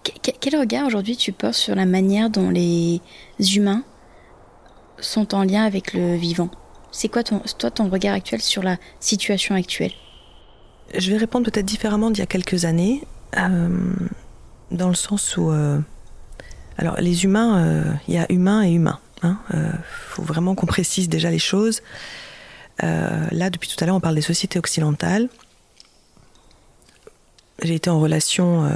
Quel 0.04 0.60
regard 0.60 0.86
aujourd'hui 0.86 1.16
tu 1.16 1.32
portes 1.32 1.54
sur 1.56 1.76
la 1.76 1.86
manière 1.86 2.30
dont 2.30 2.50
les 2.50 3.02
humains 3.40 3.84
sont 5.00 5.34
en 5.34 5.44
lien 5.44 5.64
avec 5.64 5.94
le 5.94 6.16
vivant? 6.16 6.50
C'est 6.92 7.10
quoi 7.10 7.24
ton, 7.24 7.42
toi 7.58 7.72
ton 7.72 7.90
regard 7.90 8.14
actuel 8.14 8.42
sur 8.42 8.62
la 8.62 8.78
situation 9.00 9.56
actuelle? 9.56 9.92
Je 10.96 11.12
vais 11.12 11.18
répondre 11.18 11.50
peut-être 11.50 11.66
différemment 11.66 12.12
d'il 12.12 12.20
y 12.20 12.24
a 12.24 12.28
quelques 12.28 12.66
années, 12.66 13.04
euh, 13.38 13.70
dans 14.72 14.90
le 14.90 14.96
sens 14.96 15.36
où... 15.38 15.52
Euh, 15.52 15.80
alors 16.78 16.96
les 17.00 17.24
humains, 17.24 17.66
euh, 17.66 17.94
il 18.08 18.14
y 18.14 18.18
a 18.18 18.32
humain 18.32 18.64
et 18.64 18.72
humain. 18.72 19.00
Il 19.24 19.28
hein, 19.28 19.40
faut 19.88 20.22
vraiment 20.22 20.54
qu'on 20.54 20.66
précise 20.66 21.08
déjà 21.08 21.32
les 21.32 21.40
choses. 21.40 21.82
là, 22.82 23.50
depuis 23.50 23.70
tout 23.70 23.82
à 23.82 23.88
l'heure, 23.88 23.96
on 23.96 24.02
parle 24.02 24.16
des 24.16 24.22
sociétés 24.22 24.60
occidentales. 24.60 25.30
J'ai 27.62 27.76
été 27.76 27.90
en 27.90 28.00
relation 28.00 28.70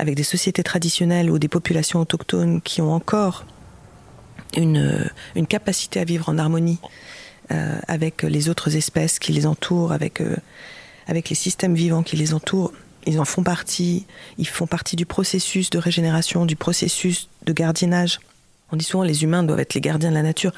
avec 0.00 0.14
des 0.14 0.22
sociétés 0.22 0.62
traditionnelles 0.62 1.30
ou 1.30 1.38
des 1.38 1.48
populations 1.48 2.00
autochtones 2.00 2.62
qui 2.62 2.80
ont 2.80 2.94
encore 2.94 3.44
une, 4.56 5.10
une 5.36 5.46
capacité 5.46 6.00
à 6.00 6.04
vivre 6.04 6.30
en 6.30 6.38
harmonie 6.38 6.78
euh, 7.52 7.78
avec 7.86 8.22
les 8.22 8.48
autres 8.48 8.76
espèces 8.76 9.18
qui 9.18 9.32
les 9.32 9.44
entourent, 9.44 9.92
avec, 9.92 10.22
euh, 10.22 10.36
avec 11.06 11.28
les 11.28 11.34
systèmes 11.36 11.74
vivants 11.74 12.02
qui 12.02 12.16
les 12.16 12.32
entourent. 12.32 12.72
Ils 13.06 13.20
en 13.20 13.26
font 13.26 13.42
partie, 13.42 14.06
ils 14.38 14.48
font 14.48 14.66
partie 14.66 14.96
du 14.96 15.04
processus 15.04 15.68
de 15.68 15.78
régénération, 15.78 16.46
du 16.46 16.56
processus 16.56 17.28
de 17.44 17.52
gardiennage. 17.52 18.20
On 18.72 18.76
dit 18.76 18.84
souvent 18.86 19.04
les 19.04 19.22
humains 19.22 19.42
doivent 19.42 19.60
être 19.60 19.74
les 19.74 19.82
gardiens 19.82 20.10
de 20.10 20.14
la 20.14 20.22
nature. 20.22 20.52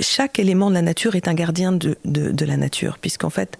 Chaque 0.00 0.38
élément 0.38 0.68
de 0.68 0.74
la 0.74 0.82
nature 0.82 1.14
est 1.14 1.28
un 1.28 1.34
gardien 1.34 1.72
de, 1.72 1.96
la 2.04 2.56
nature, 2.58 2.98
puisqu'en 2.98 3.30
fait, 3.30 3.58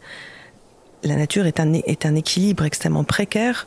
la 1.05 1.17
nature 1.17 1.47
est 1.47 1.61
un 1.61 2.15
équilibre 2.15 2.65
extrêmement 2.65 3.05
précaire 3.05 3.67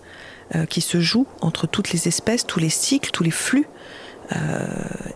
euh, 0.53 0.67
qui 0.67 0.81
se 0.81 1.01
joue 1.01 1.25
entre 1.41 1.65
toutes 1.65 1.91
les 1.91 2.07
espèces, 2.07 2.45
tous 2.45 2.59
les 2.59 2.69
cycles, 2.69 3.09
tous 3.09 3.23
les 3.23 3.31
flux. 3.31 3.65
Euh, 4.35 4.67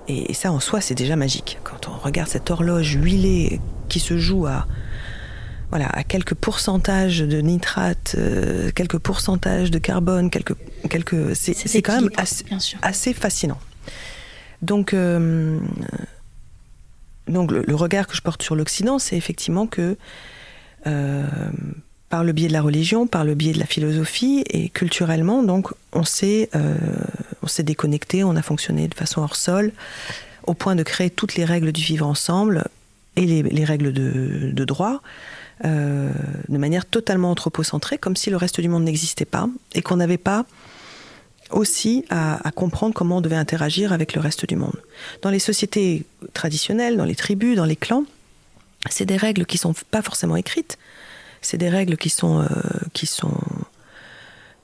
et, 0.07 0.33
ça 0.33 0.51
en 0.51 0.59
soi, 0.59 0.81
c'est 0.81 0.95
déjà 0.95 1.15
magique. 1.15 1.59
Quand 1.63 1.87
on 1.87 1.95
regarde 1.99 2.27
cette 2.27 2.49
horloge 2.49 2.95
huilée 2.95 3.61
qui 3.89 3.99
se 3.99 4.17
joue 4.17 4.47
à, 4.47 4.65
voilà, 5.69 5.85
à 5.89 6.03
quelques 6.03 6.33
pourcentages 6.33 7.19
de 7.19 7.41
nitrate, 7.41 8.15
euh, 8.17 8.71
quelques 8.71 8.97
pourcentages 8.97 9.69
de 9.69 9.77
carbone, 9.77 10.31
quelques, 10.31 10.55
quelques, 10.89 11.35
c'est 11.35 11.83
quand 11.83 12.01
même 12.01 12.09
assez, 12.81 13.13
fascinant. 13.13 13.59
Donc, 14.63 14.95
donc 17.27 17.51
le, 17.51 17.75
regard 17.75 18.07
que 18.07 18.15
je 18.15 18.21
porte 18.23 18.41
sur 18.41 18.55
l'Occident, 18.55 18.97
c'est 18.97 19.15
effectivement 19.15 19.67
que 19.67 19.95
par 22.09 22.23
le 22.23 22.31
biais 22.31 22.47
de 22.47 22.53
la 22.53 22.61
religion, 22.61 23.07
par 23.07 23.23
le 23.23 23.35
biais 23.35 23.53
de 23.53 23.59
la 23.59 23.65
philosophie 23.65 24.43
et 24.49 24.69
culturellement. 24.69 25.43
Donc, 25.43 25.67
on 25.93 26.03
s'est, 26.03 26.49
euh, 26.55 26.75
on 27.43 27.47
s'est 27.47 27.63
déconnecté, 27.63 28.23
on 28.23 28.35
a 28.35 28.41
fonctionné 28.41 28.87
de 28.87 28.95
façon 28.95 29.21
hors 29.21 29.35
sol, 29.35 29.71
au 30.45 30.55
point 30.55 30.75
de 30.75 30.83
créer 30.83 31.11
toutes 31.11 31.35
les 31.35 31.45
règles 31.45 31.71
du 31.71 31.81
vivre 31.81 32.07
ensemble 32.07 32.65
et 33.15 33.25
les, 33.25 33.65
règles 33.65 33.93
de, 33.93 34.65
droit. 34.65 35.01
Euh, 35.65 36.09
de 36.47 36.57
manière 36.57 36.85
totalement 36.85 37.31
anthropocentrée, 37.31 37.97
comme 37.97 38.15
si 38.15 38.29
le 38.29 38.37
reste 38.37 38.61
du 38.61 38.69
monde 38.69 38.83
n'existait 38.83 39.25
pas, 39.25 39.47
et 39.75 39.81
qu'on 39.81 39.97
n'avait 39.97 40.17
pas 40.17 40.45
aussi 41.51 42.05
à, 42.09 42.47
à, 42.47 42.51
comprendre 42.51 42.93
comment 42.93 43.17
on 43.17 43.21
devait 43.21 43.35
interagir 43.35 43.91
avec 43.91 44.13
le 44.13 44.21
reste 44.21 44.45
du 44.45 44.55
monde. 44.55 44.79
Dans 45.21 45.29
les 45.29 45.39
sociétés 45.39 46.05
traditionnelles, 46.33 46.95
dans 46.95 47.05
les 47.05 47.15
tribus, 47.15 47.57
dans 47.57 47.65
les 47.65 47.75
clans, 47.75 48.05
c'est 48.89 49.05
des 49.05 49.17
règles 49.17 49.45
qui 49.45 49.57
sont 49.57 49.73
pas 49.91 50.01
forcément 50.01 50.37
écrites, 50.37 50.77
c'est 51.41 51.57
des 51.57 51.69
règles 51.69 51.97
qui 51.97 52.09
sont, 52.09 52.41
euh, 52.41 52.47
qui 52.93 53.05
sont 53.05 53.33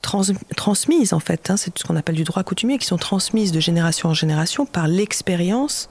transmises, 0.02 1.12
en 1.12 1.20
fait. 1.20 1.50
Hein, 1.50 1.56
c'est 1.56 1.76
ce 1.76 1.84
qu'on 1.84 1.96
appelle 1.96 2.14
du 2.14 2.24
droit 2.24 2.42
coutumier, 2.44 2.78
qui 2.78 2.86
sont 2.86 2.98
transmises 2.98 3.52
de 3.52 3.60
génération 3.60 4.08
en 4.08 4.14
génération 4.14 4.66
par 4.66 4.86
l'expérience 4.86 5.88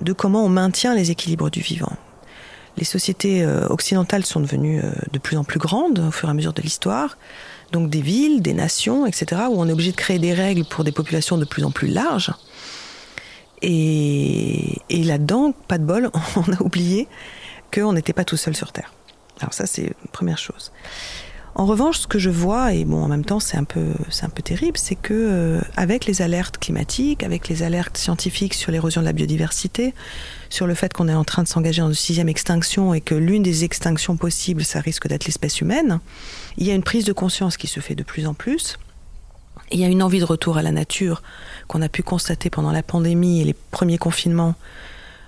de 0.00 0.12
comment 0.12 0.44
on 0.44 0.48
maintient 0.48 0.94
les 0.94 1.10
équilibres 1.10 1.50
du 1.50 1.60
vivant. 1.60 1.92
Les 2.78 2.84
sociétés 2.84 3.42
euh, 3.42 3.66
occidentales 3.68 4.24
sont 4.24 4.40
devenues 4.40 4.80
euh, 4.82 4.92
de 5.12 5.18
plus 5.18 5.36
en 5.36 5.44
plus 5.44 5.58
grandes 5.58 5.98
au 5.98 6.10
fur 6.10 6.28
et 6.28 6.30
à 6.30 6.34
mesure 6.34 6.54
de 6.54 6.62
l'histoire. 6.62 7.18
Donc 7.70 7.90
des 7.90 8.00
villes, 8.00 8.40
des 8.40 8.54
nations, 8.54 9.06
etc., 9.06 9.42
où 9.50 9.60
on 9.60 9.68
est 9.68 9.72
obligé 9.72 9.92
de 9.92 9.96
créer 9.96 10.18
des 10.18 10.32
règles 10.32 10.64
pour 10.64 10.84
des 10.84 10.92
populations 10.92 11.36
de 11.36 11.44
plus 11.44 11.64
en 11.64 11.70
plus 11.70 11.88
larges. 11.88 12.32
Et, 13.60 14.78
et 14.88 15.04
là-dedans, 15.04 15.52
pas 15.68 15.78
de 15.78 15.84
bol, 15.84 16.10
on 16.36 16.52
a 16.52 16.62
oublié 16.62 17.08
qu'on 17.72 17.92
n'était 17.92 18.12
pas 18.12 18.24
tout 18.24 18.36
seul 18.36 18.56
sur 18.56 18.72
Terre. 18.72 18.92
Alors 19.42 19.54
ça, 19.54 19.66
c'est 19.66 19.92
première 20.12 20.38
chose. 20.38 20.72
En 21.54 21.66
revanche, 21.66 21.98
ce 21.98 22.06
que 22.06 22.18
je 22.18 22.30
vois, 22.30 22.72
et 22.72 22.86
bon, 22.86 23.02
en 23.02 23.08
même 23.08 23.26
temps, 23.26 23.38
c'est 23.38 23.58
un 23.58 23.64
peu, 23.64 23.92
c'est 24.08 24.24
un 24.24 24.30
peu 24.30 24.40
terrible, 24.40 24.78
c'est 24.78 24.94
que 24.94 25.12
euh, 25.12 25.60
avec 25.76 26.06
les 26.06 26.22
alertes 26.22 26.56
climatiques, 26.56 27.22
avec 27.22 27.48
les 27.48 27.62
alertes 27.62 27.98
scientifiques 27.98 28.54
sur 28.54 28.72
l'érosion 28.72 29.02
de 29.02 29.06
la 29.06 29.12
biodiversité, 29.12 29.92
sur 30.48 30.66
le 30.66 30.74
fait 30.74 30.94
qu'on 30.94 31.08
est 31.08 31.14
en 31.14 31.24
train 31.24 31.42
de 31.42 31.48
s'engager 31.48 31.82
dans 31.82 31.88
une 31.88 31.94
sixième 31.94 32.30
extinction 32.30 32.94
et 32.94 33.02
que 33.02 33.14
l'une 33.14 33.42
des 33.42 33.64
extinctions 33.64 34.16
possibles, 34.16 34.64
ça 34.64 34.80
risque 34.80 35.08
d'être 35.08 35.26
l'espèce 35.26 35.60
humaine, 35.60 36.00
il 36.56 36.66
y 36.66 36.70
a 36.70 36.74
une 36.74 36.82
prise 36.82 37.04
de 37.04 37.12
conscience 37.12 37.58
qui 37.58 37.66
se 37.66 37.80
fait 37.80 37.94
de 37.94 38.02
plus 38.02 38.26
en 38.26 38.32
plus. 38.32 38.78
Il 39.70 39.78
y 39.78 39.84
a 39.84 39.88
une 39.88 40.02
envie 40.02 40.20
de 40.20 40.24
retour 40.24 40.56
à 40.56 40.62
la 40.62 40.72
nature 40.72 41.22
qu'on 41.68 41.82
a 41.82 41.88
pu 41.90 42.02
constater 42.02 42.48
pendant 42.48 42.72
la 42.72 42.82
pandémie 42.82 43.42
et 43.42 43.44
les 43.44 43.54
premiers 43.54 43.98
confinements, 43.98 44.54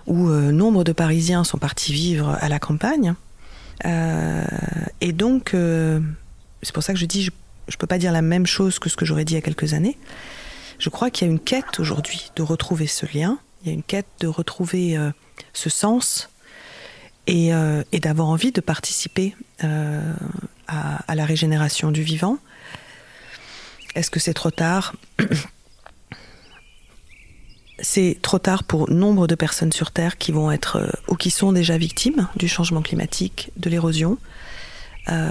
où 0.07 0.31
euh, 0.31 0.53
nombre 0.53 0.85
de 0.85 0.93
Parisiens 0.93 1.45
sont 1.45 1.59
partis 1.59 1.93
vivre 1.93 2.39
à 2.41 2.49
la 2.49 2.59
campagne 2.59 3.15
et 3.83 5.13
donc, 5.13 5.55
euh, 5.55 6.01
c'est 6.63 6.73
pour 6.73 6.83
ça 6.83 6.93
que 6.93 6.99
je 6.99 7.07
dis, 7.07 7.25
je 7.25 7.31
ne 7.75 7.77
peux 7.79 7.87
pas 7.87 7.99
dire 7.99 8.13
la 8.13 8.23
même 8.23 8.47
chose 8.47 8.79
que 8.79 8.89
ce 8.89 8.97
que 8.97 9.05
j'aurais 9.05 9.25
dit 9.25 9.35
il 9.35 9.37
y 9.37 9.39
a 9.39 9.43
quelques 9.43 9.75
années. 9.75 9.99
Je 10.79 10.89
crois 10.89 11.11
qu'il 11.11 11.27
y 11.27 11.31
a 11.31 11.33
une 11.33 11.41
quête 11.41 11.79
aujourd'hui 11.79 12.31
de 12.37 12.43
retrouver 12.43 12.87
ce 12.87 13.07
lien, 13.17 13.39
il 13.63 13.69
y 13.69 13.71
a 13.71 13.75
une 13.75 13.83
quête 13.83 14.09
de 14.21 14.27
retrouver 14.27 14.97
euh, 14.97 15.11
ce 15.53 15.71
sens 15.71 16.29
et, 17.27 17.53
d'avoir 17.93 18.29
envie 18.29 18.53
de 18.53 18.61
participer 18.61 19.35
à, 19.61 21.15
la 21.15 21.25
régénération 21.25 21.91
du 21.91 22.03
vivant. 22.03 22.39
Est-ce 23.95 24.11
que 24.11 24.21
c'est 24.21 24.35
trop 24.35 24.51
tard? 24.51 24.95
c'est 27.85 28.19
trop 28.23 28.39
tard 28.39 28.65
pour 28.65 28.91
nombre 28.91 29.27
de 29.27 29.35
personnes 29.35 29.73
sur 29.73 29.91
Terre 29.91 30.17
qui 30.17 30.33
vont 30.33 30.51
être 30.51 30.77
euh, 30.77 30.89
ou 31.09 31.17
qui 31.17 31.31
sont 31.31 31.53
déjà 31.53 31.77
victimes 31.77 32.29
du 32.35 32.49
changement 32.49 32.81
climatique, 32.81 33.53
de 33.59 33.69
l'érosion. 33.69 34.17
Euh, 35.11 35.31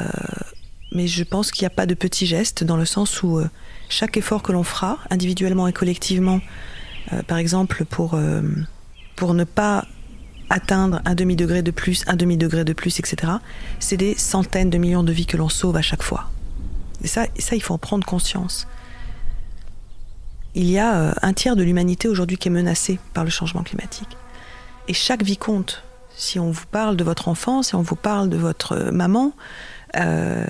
mais 0.92 1.08
je 1.08 1.24
pense 1.24 1.52
qu'il 1.52 1.64
n'y 1.64 1.68
a 1.68 1.76
pas 1.76 1.88
de 1.88 1.96
petits 1.96 2.28
gestes 2.28 2.64
dans 2.64 2.78
le 2.78 2.86
sens 2.86 3.24
où 3.24 3.40
euh, 3.40 3.50
chaque 3.90 4.18
effort 4.18 4.44
que 4.44 4.52
l'on 4.52 4.64
fera, 4.64 5.00
individuellement 5.10 5.68
et 5.68 5.74
collectivement, 5.74 6.40
par 7.28 7.38
exemple 7.38 7.86
pour, 7.86 8.18
pour 9.16 9.34
ne 9.34 9.44
pas 9.44 9.86
atteindre 10.50 11.02
un 11.06 11.16
demi-degré 11.16 11.62
de 11.62 11.70
plus, 11.70 12.04
un 12.08 12.16
demi-degré 12.16 12.64
de 12.64 12.74
plus, 12.74 12.98
etc., 13.00 13.34
c'est 13.80 13.98
des 13.98 14.16
centaines 14.18 14.70
de 14.70 14.78
millions 14.78 15.04
de 15.04 15.12
vies 15.12 15.26
que 15.26 15.38
l'on 15.38 15.50
sauve 15.50 15.76
à 15.76 15.82
chaque 15.82 16.02
fois. 16.02 16.32
Et 17.04 17.08
ça, 17.08 17.26
ça, 17.38 17.56
il 17.56 17.62
faut 17.62 17.74
en 17.74 17.78
prendre 17.78 18.06
conscience 18.06 18.68
il 20.56 20.70
y 20.70 20.78
a 20.78 20.96
euh, 20.96 21.14
un 21.22 21.34
tiers 21.34 21.56
de 21.56 21.64
l'humanité 21.64 22.08
aujourd'hui 22.08 22.38
qui 22.38 22.48
est 22.48 22.52
menacée 22.52 23.00
par 23.14 23.24
le 23.24 23.30
changement 23.30 23.64
climatique. 23.64 24.18
Et 24.88 24.94
chaque 24.94 25.24
vie 25.24 25.38
compte. 25.38 25.84
Si 26.16 26.40
on 26.40 26.52
vous 26.52 26.66
parle 26.70 26.96
de 26.96 27.04
votre 27.04 27.28
enfant, 27.28 27.64
si 27.64 27.74
on 27.74 27.82
vous 27.82 27.96
parle 27.96 28.30
de 28.30 28.38
votre 28.38 28.74
euh, 28.74 28.92
maman, 28.92 29.34
euh, 29.96 30.46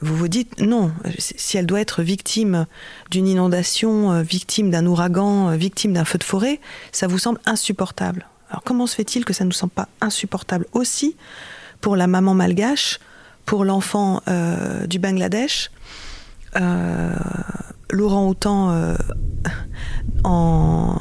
vous 0.00 0.16
vous 0.16 0.28
dites 0.28 0.60
non, 0.60 0.92
si 1.18 1.56
elle 1.56 1.66
doit 1.66 1.80
être 1.80 2.02
victime 2.02 2.66
d'une 3.10 3.26
inondation, 3.26 4.20
victime 4.20 4.70
d'un 4.70 4.84
ouragan, 4.84 5.56
victime 5.56 5.94
d'un 5.94 6.04
feu 6.04 6.18
de 6.18 6.24
forêt, 6.24 6.60
ça 6.92 7.06
vous 7.06 7.18
semble 7.18 7.40
insupportable. 7.46 8.26
Alors 8.50 8.62
comment 8.62 8.86
se 8.86 8.94
fait-il 8.94 9.24
que 9.24 9.32
ça 9.32 9.44
ne 9.44 9.48
nous 9.48 9.54
semble 9.54 9.72
pas 9.72 9.88
insupportable 10.02 10.66
aussi 10.74 11.16
pour 11.80 11.96
la 11.96 12.06
maman 12.06 12.34
malgache, 12.34 13.00
pour 13.46 13.64
l'enfant 13.64 14.20
du 14.86 14.98
Bangladesh 14.98 15.70
Houtan 17.92 18.70
euh, 18.70 18.96
en, 20.24 20.98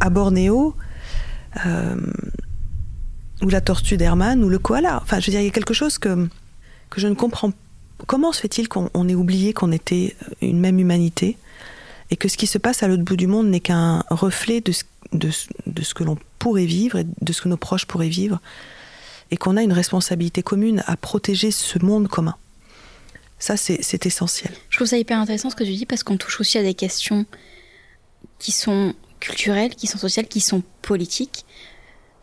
à 0.00 0.10
Bornéo, 0.10 0.74
euh, 1.66 1.96
ou 3.42 3.48
la 3.48 3.60
tortue 3.60 3.96
d'Hermann, 3.96 4.42
ou 4.44 4.48
le 4.48 4.58
koala. 4.58 5.00
Enfin, 5.02 5.20
je 5.20 5.26
veux 5.26 5.30
dire, 5.30 5.40
il 5.40 5.44
y 5.44 5.48
a 5.48 5.52
quelque 5.52 5.74
chose 5.74 5.98
que, 5.98 6.28
que 6.90 7.00
je 7.00 7.08
ne 7.08 7.14
comprends 7.14 7.50
pas. 7.50 7.56
Comment 8.06 8.32
se 8.32 8.40
fait-il 8.40 8.68
qu'on 8.68 9.08
ait 9.08 9.14
oublié 9.14 9.52
qu'on 9.52 9.72
était 9.72 10.16
une 10.42 10.58
même 10.58 10.78
humanité 10.78 11.38
et 12.10 12.16
que 12.16 12.28
ce 12.28 12.36
qui 12.36 12.46
se 12.46 12.58
passe 12.58 12.82
à 12.82 12.88
l'autre 12.88 13.04
bout 13.04 13.16
du 13.16 13.28
monde 13.28 13.46
n'est 13.46 13.60
qu'un 13.60 14.04
reflet 14.10 14.60
de 14.60 14.72
ce, 14.72 14.82
de, 15.12 15.30
de 15.66 15.82
ce 15.82 15.94
que 15.94 16.04
l'on 16.04 16.18
pourrait 16.38 16.66
vivre 16.66 16.98
et 16.98 17.06
de 17.20 17.32
ce 17.32 17.40
que 17.40 17.48
nos 17.48 17.56
proches 17.56 17.86
pourraient 17.86 18.08
vivre, 18.08 18.40
et 19.30 19.36
qu'on 19.36 19.56
a 19.56 19.62
une 19.62 19.72
responsabilité 19.72 20.42
commune 20.42 20.82
à 20.86 20.96
protéger 20.96 21.50
ce 21.50 21.78
monde 21.78 22.08
commun? 22.08 22.34
Ça, 23.38 23.56
c'est 23.56 24.06
essentiel. 24.06 24.52
Je 24.70 24.76
trouve 24.76 24.86
ça 24.86 24.96
hyper 24.96 25.18
intéressant 25.18 25.50
ce 25.50 25.56
que 25.56 25.64
tu 25.64 25.72
dis 25.72 25.86
parce 25.86 26.02
qu'on 26.02 26.16
touche 26.16 26.40
aussi 26.40 26.56
à 26.56 26.62
des 26.62 26.74
questions 26.74 27.26
qui 28.38 28.52
sont 28.52 28.94
culturelles, 29.20 29.74
qui 29.74 29.86
sont 29.86 29.98
sociales, 29.98 30.28
qui 30.28 30.40
sont 30.40 30.62
politiques. 30.82 31.44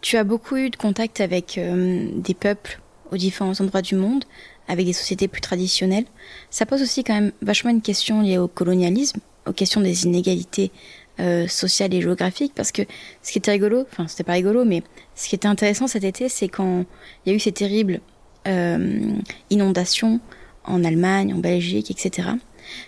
Tu 0.01 0.17
as 0.17 0.23
beaucoup 0.23 0.55
eu 0.55 0.69
de 0.69 0.75
contact 0.75 1.21
avec 1.21 1.57
euh, 1.57 2.09
des 2.15 2.33
peuples 2.33 2.79
aux 3.11 3.17
différents 3.17 3.59
endroits 3.59 3.81
du 3.81 3.95
monde, 3.95 4.23
avec 4.67 4.85
des 4.85 4.93
sociétés 4.93 5.27
plus 5.27 5.41
traditionnelles. 5.41 6.05
Ça 6.49 6.65
pose 6.65 6.81
aussi 6.81 7.03
quand 7.03 7.13
même 7.13 7.31
vachement 7.41 7.71
une 7.71 7.81
question 7.81 8.21
liée 8.21 8.37
au 8.37 8.47
colonialisme, 8.47 9.19
aux 9.45 9.53
questions 9.53 9.81
des 9.81 10.05
inégalités 10.05 10.71
euh, 11.19 11.47
sociales 11.47 11.93
et 11.93 12.01
géographiques, 12.01 12.53
parce 12.55 12.71
que 12.71 12.83
ce 13.21 13.31
qui 13.31 13.37
était 13.37 13.51
rigolo, 13.51 13.85
enfin 13.91 14.07
c'était 14.07 14.23
pas 14.23 14.33
rigolo, 14.33 14.63
mais 14.63 14.81
ce 15.15 15.27
qui 15.27 15.35
était 15.35 15.47
intéressant 15.47 15.87
cet 15.87 16.03
été, 16.03 16.29
c'est 16.29 16.47
quand 16.47 16.85
il 17.25 17.29
y 17.29 17.33
a 17.33 17.35
eu 17.35 17.39
ces 17.39 17.51
terribles 17.51 17.99
euh, 18.47 19.17
inondations 19.49 20.19
en 20.65 20.83
Allemagne, 20.83 21.33
en 21.33 21.37
Belgique, 21.37 21.91
etc. 21.91 22.29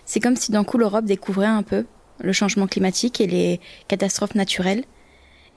C'est 0.06 0.20
comme 0.20 0.36
si 0.36 0.52
d'un 0.52 0.64
coup 0.64 0.78
l'Europe 0.78 1.06
découvrait 1.06 1.48
un 1.48 1.64
peu 1.64 1.86
le 2.20 2.34
changement 2.34 2.68
climatique 2.68 3.20
et 3.22 3.28
les 3.28 3.60
catastrophes 3.88 4.36
naturelles 4.36 4.84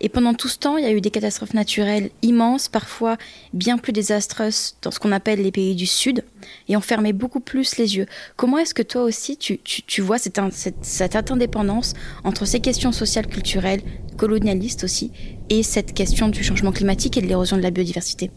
et 0.00 0.10
pendant 0.10 0.34
tout 0.34 0.48
ce 0.48 0.58
temps, 0.58 0.76
il 0.76 0.84
y 0.84 0.86
a 0.86 0.92
eu 0.92 1.00
des 1.00 1.10
catastrophes 1.10 1.54
naturelles 1.54 2.10
immenses, 2.20 2.68
parfois 2.68 3.16
bien 3.54 3.78
plus 3.78 3.92
désastreuses 3.92 4.76
dans 4.82 4.90
ce 4.90 4.98
qu'on 4.98 5.12
appelle 5.12 5.40
les 5.40 5.50
pays 5.50 5.74
du 5.74 5.86
Sud, 5.86 6.24
et 6.68 6.76
on 6.76 6.82
fermait 6.82 7.14
beaucoup 7.14 7.40
plus 7.40 7.78
les 7.78 7.96
yeux. 7.96 8.06
Comment 8.36 8.58
est-ce 8.58 8.74
que 8.74 8.82
toi 8.82 9.04
aussi, 9.04 9.38
tu, 9.38 9.58
tu, 9.58 10.00
vois 10.02 10.18
cette, 10.18 10.38
cette, 10.52 10.84
cette, 10.84 11.30
indépendance 11.30 11.94
entre 12.24 12.44
ces 12.44 12.60
questions 12.60 12.92
sociales, 12.92 13.26
culturelles, 13.26 13.82
colonialistes 14.18 14.84
aussi, 14.84 15.12
et 15.48 15.62
cette 15.62 15.94
question 15.94 16.28
du 16.28 16.44
changement 16.44 16.72
climatique 16.72 17.16
et 17.16 17.22
de 17.22 17.26
l'érosion 17.26 17.56
de 17.56 17.62
la 17.62 17.70
biodiversité? 17.70 18.30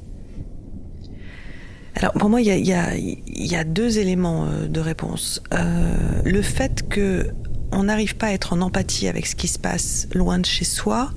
Alors 1.95 2.13
pour 2.13 2.29
moi, 2.29 2.41
il 2.41 2.47
y 2.47 3.55
a, 3.55 3.63
deux 3.63 3.99
éléments 3.99 4.45
euh, 4.45 4.67
de 4.67 4.79
réponse. 4.79 5.41
Euh, 5.53 6.21
le 6.23 6.41
fait 6.41 6.87
que 6.87 7.27
on 7.71 7.83
n'arrive 7.83 8.15
pas 8.15 8.27
à 8.27 8.31
être 8.31 8.53
en 8.53 8.61
empathie 8.61 9.07
avec 9.07 9.27
ce 9.27 9.35
qui 9.35 9.47
se 9.47 9.59
passe 9.59 10.07
loin 10.13 10.39
de 10.39 10.45
chez 10.45 10.65
soi 10.65 11.11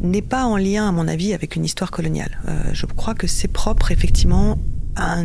n'est 0.00 0.22
pas 0.22 0.44
en 0.44 0.56
lien, 0.56 0.88
à 0.88 0.92
mon 0.92 1.06
avis, 1.06 1.32
avec 1.32 1.54
une 1.54 1.64
histoire 1.64 1.90
coloniale. 1.90 2.38
Euh, 2.48 2.60
je 2.72 2.86
crois 2.86 3.14
que 3.14 3.26
c'est 3.26 3.48
propre, 3.48 3.92
effectivement, 3.92 4.58
à, 4.96 5.22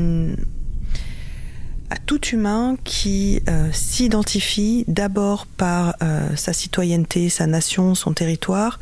tout 2.06 2.22
humain 2.28 2.78
qui 2.84 3.41
s'identifie 3.72 4.86
d'abord 4.88 5.46
par 5.46 5.96
sa 6.36 6.52
citoyenneté, 6.52 7.30
sa 7.30 7.48
nation, 7.48 7.96
son 7.96 8.13
territoire, 8.13 8.80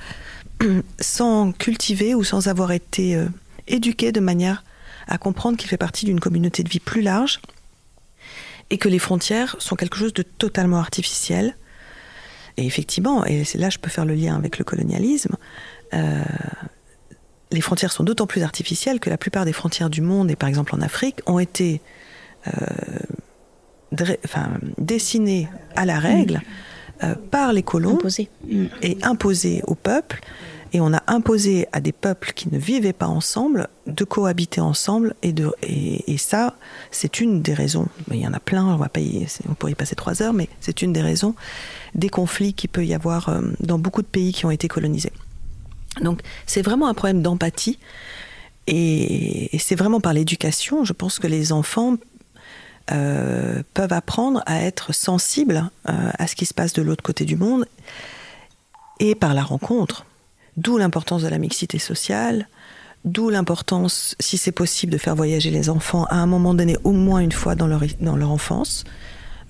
sans 1.00 1.52
cultiver 1.52 2.16
ou 2.16 2.24
sans 2.24 2.48
avoir 2.48 2.72
été 2.72 3.20
éduqué 3.68 4.12
de 4.12 4.20
manière 4.20 4.64
à 5.10 5.18
comprendre 5.18 5.58
qu'il 5.58 5.68
fait 5.68 5.78
partie 5.78 6.06
d'une 6.06 6.20
communauté 6.20 6.64
de 6.64 6.70
vie 6.70 6.80
plus 6.80 7.02
large 7.02 7.42
et 8.70 8.78
que 8.78 8.88
les 8.88 9.00
frontières 9.00 9.56
sont 9.60 9.76
quelque 9.76 9.98
chose 9.98 10.14
de 10.14 10.22
totalement 10.22 10.78
artificiel. 10.78 11.58
Et 12.58 12.66
effectivement, 12.66 13.26
et 13.26 13.44
là 13.56 13.70
je 13.70 13.80
peux 13.80 13.90
faire 13.90 14.06
le 14.06 14.14
lien 14.14 14.36
avec 14.36 14.58
le 14.58 14.64
colonialisme, 14.64 15.36
euh, 15.94 16.24
les 17.52 17.62
frontières 17.62 17.92
sont 17.92 18.04
d'autant 18.04 18.28
plus 18.28 18.44
artificielles 18.44 19.00
que 19.00 19.10
la 19.10 19.18
plupart 19.18 19.46
des 19.46 19.54
frontières 19.54 19.90
du 19.90 20.02
monde, 20.02 20.30
et 20.30 20.36
par 20.36 20.48
exemple 20.48 20.76
en 20.76 20.82
Afrique, 20.82 21.22
ont 21.26 21.40
été 21.40 21.82
euh, 22.48 22.52
enfin, 24.24 24.52
dessinées 24.78 25.50
à 25.76 25.86
la 25.86 26.00
règle 26.00 26.42
euh, 27.04 27.16
par 27.32 27.54
les 27.54 27.64
colons 27.64 27.98
et 28.84 28.98
imposées 29.02 29.64
au 29.66 29.74
peuple 29.74 30.22
et 30.72 30.82
on 30.82 30.94
a 30.94 31.02
imposé 31.08 31.68
à 31.72 31.82
des 31.82 31.92
peuples 31.92 32.34
qui 32.34 32.50
ne 32.52 32.60
vivaient 32.60 32.94
pas 32.94 33.08
ensemble 33.08 33.70
de 33.88 34.04
cohabiter 34.04 34.62
ensemble. 34.62 35.16
Et, 35.24 36.18
ça, 36.18 36.56
c'est 36.92 37.22
une 37.22 37.42
des 37.42 37.54
raisons. 37.54 37.88
Il 38.12 38.18
y 38.18 38.28
en 38.28 38.34
a 38.34 38.40
plein, 38.40 38.66
on, 38.66 38.78
va 38.78 38.90
pourrait 39.58 39.72
y 39.72 39.76
passer 39.76 39.96
trois 39.96 40.22
heures, 40.22 40.34
mais 40.34 40.48
c'est 40.62 40.82
une 40.82 40.94
des 40.94 41.02
raisons 41.02 41.36
des 41.96 42.10
conflits 42.10 42.54
qu'il 42.54 42.70
peut 42.70 42.86
y 42.86 42.94
avoir 42.94 43.30
euh, 43.30 43.42
dans 43.62 43.80
beaucoup 43.80 44.02
de 44.02 44.08
pays 44.08 44.32
qui 44.32 44.46
ont 44.46 44.52
été 44.52 44.68
colonisés. 44.68 45.12
Donc 46.02 46.22
c'est 46.46 46.62
vraiment 46.62 46.88
un 46.88 46.94
problème 46.94 47.22
d'empathie. 47.22 47.80
Et, 48.68 49.50
c'est 49.58 49.76
vraiment 49.76 50.00
par 50.00 50.14
l'éducation, 50.14 50.86
je 50.86 50.94
pense 50.94 51.18
que 51.18 51.26
les 51.26 51.52
enfants 51.52 51.96
euh, 52.92 53.64
peuvent 53.74 53.94
apprendre 53.94 54.44
à 54.46 54.62
être 54.62 54.94
sensibles 54.94 55.70
euh, 55.90 56.12
à 56.18 56.28
ce 56.28 56.36
qui 56.36 56.46
se 56.46 56.54
passe 56.54 56.74
de 56.74 56.84
l'autre 56.84 57.04
côté 57.04 57.26
du 57.26 57.36
monde 57.36 57.66
et 59.00 59.16
par 59.16 59.34
la 59.34 59.44
rencontre. 59.44 60.06
D'où 60.60 60.78
l'importance 60.78 61.22
de 61.22 61.30
la 61.30 61.38
mixité 61.38 61.80
sociale, 61.80 62.50
d'où 63.06 63.30
l'importance, 63.30 64.16
si 64.20 64.38
c'est 64.38 64.52
possible, 64.52 64.92
de 64.92 64.98
faire 64.98 65.16
voyager 65.16 65.52
les 65.52 65.70
enfants 65.70 66.04
à 66.10 66.16
un 66.16 66.26
moment 66.26 66.54
donné, 66.54 66.76
au 66.84 66.92
moins 66.92 67.22
une 67.22 67.32
fois 67.32 67.56
dans 67.56 67.66
leur, 67.66 67.82
dans 68.02 68.18
leur 68.18 68.30
enfance. 68.30 68.84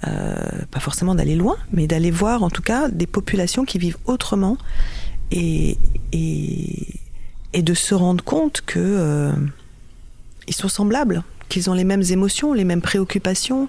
Euh, 0.08 0.36
pas 0.70 0.80
forcément 0.80 1.16
d'aller 1.16 1.36
loin, 1.36 1.58
mais 1.74 1.88
d'aller 1.88 2.12
voir 2.12 2.44
en 2.44 2.52
tout 2.52 2.62
cas 2.62 2.90
des 2.90 3.08
populations 3.08 3.66
qui 3.66 3.80
vivent 3.80 3.98
autrement 4.06 4.58
et, 5.32 5.78
et, 6.14 6.88
et 7.54 7.62
de 7.64 7.74
se 7.74 7.96
rendre 7.96 8.24
compte 8.24 8.62
que 8.62 8.80
euh, 8.80 9.34
sont 10.52 10.70
semblables, 10.70 11.24
qu'ils 11.50 11.72
ont 11.72 11.74
les 11.74 11.86
mêmes 11.86 12.04
émotions, 12.12 12.54
les 12.54 12.66
mêmes 12.66 12.84
préoccupations. 12.84 13.68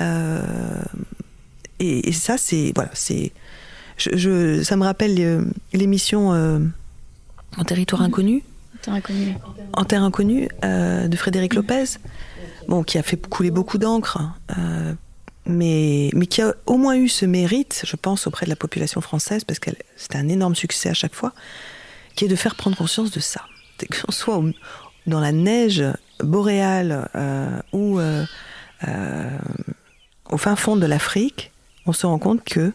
Euh, 0.00 0.42
et, 1.78 2.08
et, 2.08 2.12
ça, 2.12 2.36
c'est 2.36 2.72
voilà, 2.74 2.90
c'est 2.94 3.30
je, 3.96 4.62
ça 4.62 4.76
me 4.76 4.84
rappelle 4.84 5.16
euh, 5.18 5.44
l'émission 5.72 6.32
euh, 6.32 6.58
En 7.56 7.64
territoire 7.64 8.02
mhm. 8.02 8.08
inconnu. 8.08 8.42
En 9.72 9.84
terre 9.84 10.02
inconnue 10.02 10.48
euh, 10.64 11.08
de 11.08 11.16
Frédéric 11.16 11.54
mhm. 11.54 11.60
Lopez, 11.60 11.84
bon, 12.68 12.82
qui 12.82 12.98
a 12.98 13.02
fait 13.02 13.16
couler 13.16 13.50
beaucoup 13.50 13.78
d'encre, 13.78 14.20
mais, 15.46 16.10
mais 16.14 16.26
qui 16.26 16.42
a 16.42 16.54
au 16.66 16.76
moins 16.76 16.96
eu 16.96 17.08
ce 17.08 17.24
mérite, 17.24 17.82
je 17.86 17.96
pense, 17.96 18.26
auprès 18.26 18.44
de 18.44 18.50
la 18.50 18.56
population 18.56 19.00
française, 19.00 19.44
parce 19.44 19.58
que 19.58 19.70
c'était 19.96 20.18
un 20.18 20.28
énorme 20.28 20.54
succès 20.54 20.90
à 20.90 20.94
chaque 20.94 21.14
fois, 21.14 21.32
qui 22.14 22.26
est 22.26 22.28
de 22.28 22.36
faire 22.36 22.54
prendre 22.56 22.76
conscience 22.76 23.10
de 23.10 23.20
ça. 23.20 23.42
Qu'on 23.78 24.12
soit 24.12 24.42
dans 25.06 25.20
la 25.20 25.32
neige 25.32 25.82
boréale 26.20 27.08
ou 27.72 28.00
au 30.30 30.36
fin 30.36 30.56
fond 30.56 30.76
de 30.76 30.86
l'Afrique, 30.86 31.52
on 31.86 31.92
se 31.92 32.06
rend 32.06 32.18
compte 32.18 32.44
que 32.44 32.72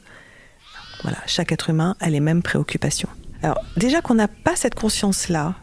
voilà, 1.03 1.17
chaque 1.25 1.51
être 1.51 1.69
humain 1.69 1.95
a 1.99 2.09
les 2.09 2.19
mêmes 2.19 2.41
préoccupations. 2.41 3.09
Alors 3.41 3.59
déjà 3.77 4.01
qu'on 4.01 4.15
n'a 4.15 4.27
pas 4.27 4.55
cette 4.55 4.75
conscience-là, 4.75 5.55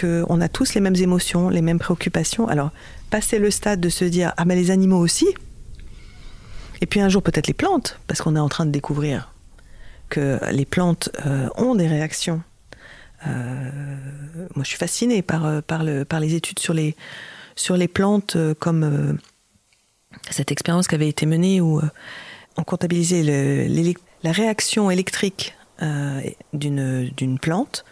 qu'on 0.00 0.40
a 0.40 0.48
tous 0.48 0.74
les 0.74 0.80
mêmes 0.80 0.96
émotions, 0.96 1.48
les 1.48 1.62
mêmes 1.62 1.78
préoccupations, 1.78 2.46
alors 2.48 2.70
passer 3.10 3.38
le 3.38 3.50
stade 3.50 3.80
de 3.80 3.88
se 3.88 4.04
dire 4.04 4.32
ah 4.36 4.44
mais 4.44 4.54
les 4.54 4.70
animaux 4.70 4.98
aussi, 4.98 5.26
et 6.80 6.86
puis 6.86 7.00
un 7.00 7.08
jour 7.08 7.22
peut-être 7.22 7.48
les 7.48 7.54
plantes, 7.54 7.98
parce 8.06 8.22
qu'on 8.22 8.36
est 8.36 8.40
en 8.40 8.48
train 8.48 8.66
de 8.66 8.70
découvrir 8.70 9.32
que 10.08 10.38
les 10.52 10.64
plantes 10.64 11.10
euh, 11.26 11.48
ont 11.56 11.74
des 11.74 11.86
réactions. 11.86 12.42
Euh, 13.26 13.70
moi 14.54 14.62
je 14.62 14.68
suis 14.68 14.78
fascinée 14.78 15.22
par, 15.22 15.44
euh, 15.44 15.60
par, 15.60 15.82
le, 15.82 16.04
par 16.04 16.20
les 16.20 16.34
études 16.34 16.60
sur 16.60 16.72
les, 16.72 16.94
sur 17.56 17.76
les 17.76 17.88
plantes 17.88 18.36
comme 18.60 19.18
cette 20.30 20.52
expérience 20.52 20.86
qui 20.86 20.94
avait 20.94 21.08
été 21.08 21.26
menée 21.26 21.60
où 21.60 21.80
on 22.56 22.62
comptabilisait 22.62 23.66
la 24.22 24.32
réaction 24.32 24.90
électrique 24.90 25.54
euh, 25.82 26.22
d'une 26.52 27.38
plante 27.40 27.84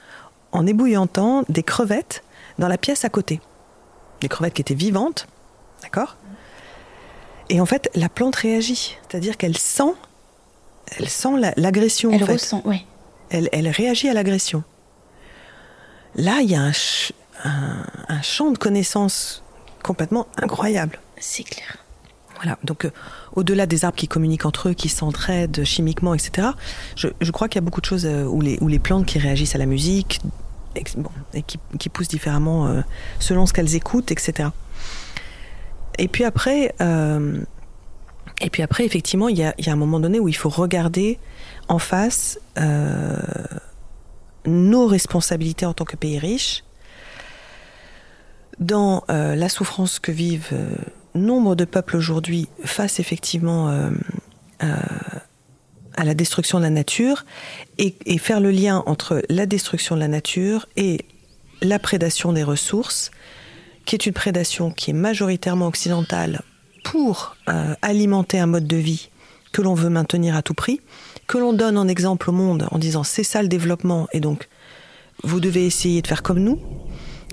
en 0.53 0.67
ébouillantant 0.67 1.45
des 1.49 1.63
crevettes 1.63 2.25
dans 2.59 2.69
la 2.69 2.79
pièce 2.79 3.05
à 3.05 3.09
côté. 3.09 3.41
Des 4.21 4.29
crevettes 4.29 4.55
qui 4.55 4.63
étaient 4.63 4.75
vivantes, 4.75 5.29
d'accord? 5.83 6.17
Et 7.49 7.61
en 7.61 7.67
fait, 7.67 7.91
la 7.95 8.09
plante 8.09 8.37
réagit, 8.37 8.97
c'est-à-dire 9.09 9.37
qu'elle 9.37 9.57
sent, 9.57 9.95
elle 10.99 11.09
sent 11.09 11.53
l'agression. 11.57 12.11
elle 12.13 12.25
ressent, 12.25 12.63
oui. 12.65 12.85
Elle, 13.31 13.49
elle, 13.53 13.69
réagit 13.69 14.09
à 14.09 14.15
l'agression. 14.15 14.65
Là, 16.15 16.41
il 16.41 16.51
y 16.51 16.55
a 16.57 16.63
un, 16.63 16.73
un 18.09 18.23
champ 18.23 18.51
de 18.51 18.59
connaissances 18.59 19.43
complètement 19.83 20.27
incroyable. 20.37 20.99
C'est 21.19 21.45
clair. 21.45 21.77
Voilà. 22.37 22.59
Donc, 22.65 22.85
euh, 22.85 22.91
au-delà 23.37 23.67
des 23.67 23.85
arbres 23.85 23.97
qui 23.97 24.09
communiquent 24.09 24.47
entre 24.47 24.71
eux, 24.71 24.75
qui 24.75 24.89
s'entraident 24.89 25.63
chimiquement, 25.63 26.15
etc., 26.15 26.49
je, 26.97 27.31
crois 27.31 27.49
qu'il 27.49 27.57
y 27.57 27.63
a 27.63 27.65
beaucoup 27.65 27.83
de 27.83 27.87
choses 27.87 28.07
euh, 28.07 28.25
où, 28.25 28.41
les, 28.41 28.79
plantes 28.79 29.07
qui 29.07 29.19
réagissent 29.19 29.55
à 29.55 29.59
la 29.59 29.67
musique 29.67 30.21
qui, 31.79 31.89
poussent 31.89 32.09
différemment 32.09 32.67
euh, 32.67 32.81
selon 33.19 33.47
ce 33.47 33.53
qu'elles 33.53 33.77
écoutent, 33.77 34.11
etc. 34.11 34.51
Et 35.99 36.09
puis 36.09 36.25
après, 36.25 36.75
et 38.43 38.51
puis 38.51 38.63
après, 38.63 38.85
effectivement, 38.85 39.29
il 39.29 39.39
y, 39.39 39.43
a, 39.43 39.55
un 39.67 39.77
moment 39.77 39.99
donné 39.99 40.21
où 40.21 40.29
il 40.29 40.37
faut 40.37 40.51
regarder 40.51 41.19
en 41.69 41.79
face 41.79 42.39
nos 44.47 44.87
responsabilités 44.87 45.65
en 45.65 45.73
tant 45.73 45.87
que 45.87 45.97
pays 45.97 46.19
riche 46.19 46.65
dans 48.59 49.05
la 49.09 49.49
souffrance 49.49 49.99
que 49.99 50.13
vivent 50.13 50.53
nombre 51.17 51.55
de 51.55 51.65
peuples 51.65 51.97
aujourd'hui 51.97 52.49
face 52.65 53.01
effectivement 53.01 53.69
euh, 53.69 53.91
euh, 54.63 54.77
à 55.97 56.05
la 56.05 56.15
destruction 56.15 56.59
de 56.59 56.65
la 56.65 56.71
nature 56.71 57.25
et, 57.79 57.95
faire 58.19 58.41
le 58.41 58.51
lien 58.51 58.83
entre 58.87 59.23
la 59.29 59.47
destruction 59.47 59.95
de 59.95 60.01
la 60.01 60.09
nature 60.09 60.67
et 60.77 61.05
la 61.63 61.79
prédation 61.79 62.33
des 62.33 62.43
ressources, 62.43 63.11
qui 63.85 63.95
est 63.95 64.07
une 64.07 64.13
prédation 64.13 64.71
qui 64.71 64.91
est 64.91 64.95
majoritairement 64.95 65.67
occidentale 65.67 66.43
pour 66.85 67.37
euh, 67.49 67.75
alimenter 67.83 68.39
un 68.39 68.47
mode 68.47 68.67
de 68.67 68.77
vie 68.77 69.11
que 69.53 69.63
l'on 69.63 69.75
veut 69.75 69.89
maintenir 69.89 70.37
à 70.37 70.43
tout 70.43 70.55
prix, 70.55 70.81
que 71.27 71.39
l'on 71.39 71.53
donne 71.53 71.79
en 71.79 71.89
exemple 71.89 72.29
au 72.31 72.33
monde 72.33 72.69
en 72.71 72.79
disant 72.79 73.05
c'est 73.05 73.25
ça 73.25 73.43
le 73.43 73.49
développement 73.49 74.07
et 74.13 74.21
donc 74.21 74.49
vous 75.25 75.41
devez 75.41 75.65
essayer 75.65 76.03
de 76.03 76.07
faire 76.07 76.23
comme 76.23 76.41
nous, 76.41 76.61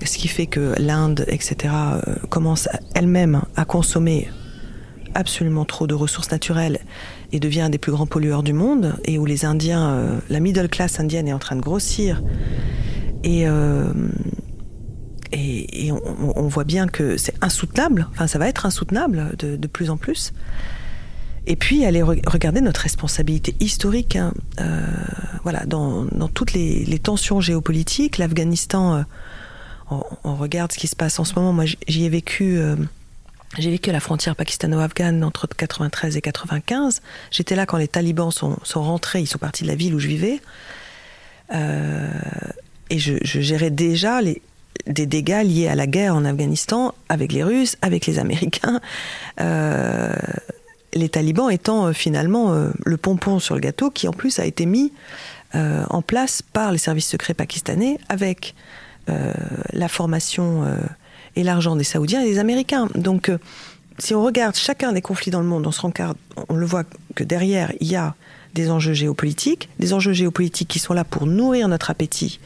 ce 0.02 0.18
qui 0.18 0.28
fait 0.28 0.46
que 0.46 0.74
l'Inde, 0.78 1.24
etc., 1.28 1.74
euh, 1.74 2.00
commence 2.28 2.68
elle-même 2.94 3.42
à 3.56 3.64
consommer 3.64 4.28
absolument 5.14 5.64
trop 5.64 5.86
de 5.86 5.94
ressources 5.94 6.30
naturelles 6.32 6.80
et 7.32 7.38
devient 7.38 7.62
un 7.62 7.70
des 7.70 7.78
plus 7.78 7.92
grands 7.92 8.06
pollueurs 8.06 8.42
du 8.42 8.52
monde, 8.52 8.94
et 9.04 9.18
où 9.18 9.26
les 9.26 9.44
Indiens, 9.44 9.90
euh, 9.90 10.18
la 10.28 10.40
middle 10.40 10.68
class 10.68 10.98
indienne 10.98 11.28
est 11.28 11.32
en 11.32 11.38
train 11.38 11.56
de 11.56 11.60
grossir. 11.60 12.22
Et, 13.22 13.48
euh, 13.48 13.92
et, 15.32 15.90
on, 15.92 16.46
voit 16.48 16.64
bien 16.64 16.86
que 16.86 17.16
c'est 17.16 17.34
insoutenable, 17.42 18.06
enfin 18.12 18.26
ça 18.26 18.38
va 18.38 18.48
être 18.48 18.66
insoutenable 18.66 19.34
de, 19.36 19.66
plus 19.66 19.90
en 19.90 19.96
plus. 19.96 20.32
Et 21.46 21.56
puis 21.56 21.84
aller 21.84 22.02
re 22.02 22.14
regarder 22.26 22.60
notre 22.60 22.82
responsabilité 22.82 23.56
historique. 23.58 24.16
Hein. 24.16 24.32
Voilà, 25.42 25.64
dans, 25.66 26.04
dans, 26.04 26.28
toutes 26.28 26.52
les, 26.52 26.98
tensions 27.02 27.40
géopolitiques, 27.40 28.18
l'Afghanistan, 28.18 29.04
on, 29.90 30.34
regarde 30.36 30.72
ce 30.72 30.78
qui 30.78 30.88
se 30.88 30.96
passe 30.96 31.18
en 31.18 31.24
ce 31.24 31.34
moment. 31.34 31.52
Moi, 31.52 31.64
j'y 31.86 32.04
ai 32.04 32.08
vécu. 32.08 32.58
Euh, 32.58 32.76
j'ai 33.58 33.70
vécu 33.70 33.90
à 33.90 33.92
la 33.92 34.00
frontière 34.00 34.34
pakistano-afghane 34.34 35.22
entre 35.22 35.46
93 35.46 36.16
et 36.16 36.20
95. 36.20 37.02
J'étais 37.30 37.54
là 37.54 37.66
quand 37.66 37.76
les 37.76 37.88
talibans 37.88 38.30
sont, 38.30 38.56
sont, 38.64 38.82
rentrés, 38.82 39.20
ils 39.20 39.26
sont 39.26 39.38
partis 39.38 39.62
de 39.62 39.68
la 39.68 39.76
ville 39.76 39.94
où 39.94 40.00
je 40.00 40.08
vivais. 40.08 40.40
Euh, 41.54 42.10
et 42.90 42.98
je, 42.98 43.16
gérais 43.22 43.70
déjà 43.70 44.20
les, 44.22 44.42
des 44.86 45.06
dégâts 45.06 45.44
liés 45.44 45.68
à 45.68 45.76
la 45.76 45.86
guerre 45.86 46.16
en 46.16 46.24
Afghanistan 46.24 46.94
avec 47.08 47.32
les 47.32 47.44
Russes, 47.44 47.76
avec 47.82 48.06
les 48.06 48.18
Américains. 48.18 48.80
Euh, 49.40 50.14
les 50.94 51.08
talibans 51.08 51.50
étant 51.50 51.92
finalement 51.92 52.54
le 52.84 52.96
pompon 52.96 53.40
sur 53.40 53.56
le 53.56 53.60
gâteau 53.60 53.90
qui 53.90 54.06
en 54.06 54.12
plus 54.12 54.38
a 54.38 54.44
été 54.44 54.64
mis 54.64 54.92
en 55.52 56.02
place 56.02 56.40
par 56.40 56.70
les 56.70 56.78
services 56.78 57.08
secrets 57.08 57.34
pakistanais 57.34 57.98
avec 58.08 58.54
la 59.06 59.88
formation 59.88 60.64
et 61.36 61.42
l'argent 61.42 61.76
des 61.76 61.84
Saoudiens 61.84 62.22
et 62.22 62.26
des 62.26 62.38
Américains. 62.38 62.88
Donc, 62.94 63.28
euh, 63.28 63.38
si 63.98 64.14
on 64.14 64.24
regarde 64.24 64.56
chacun 64.56 64.92
des 64.92 65.02
conflits 65.02 65.30
dans 65.30 65.40
le 65.40 65.46
monde, 65.46 65.66
on 65.66 65.72
se 65.72 65.80
rend 65.80 65.90
compte, 65.90 66.16
on 66.48 66.54
le 66.54 66.66
voit 66.66 66.84
que 67.14 67.24
derrière, 67.24 67.72
il 67.80 67.88
y 67.88 67.96
a 67.96 68.14
des 68.54 68.70
enjeux 68.70 68.92
géopolitiques, 68.92 69.68
des 69.78 69.92
enjeux 69.92 70.12
géopolitiques 70.12 70.68
qui 70.68 70.78
sont 70.78 70.94
là 70.94 71.04
pour 71.04 71.26
nourrir 71.26 71.68
notre 71.68 71.90
appétit 71.90 72.40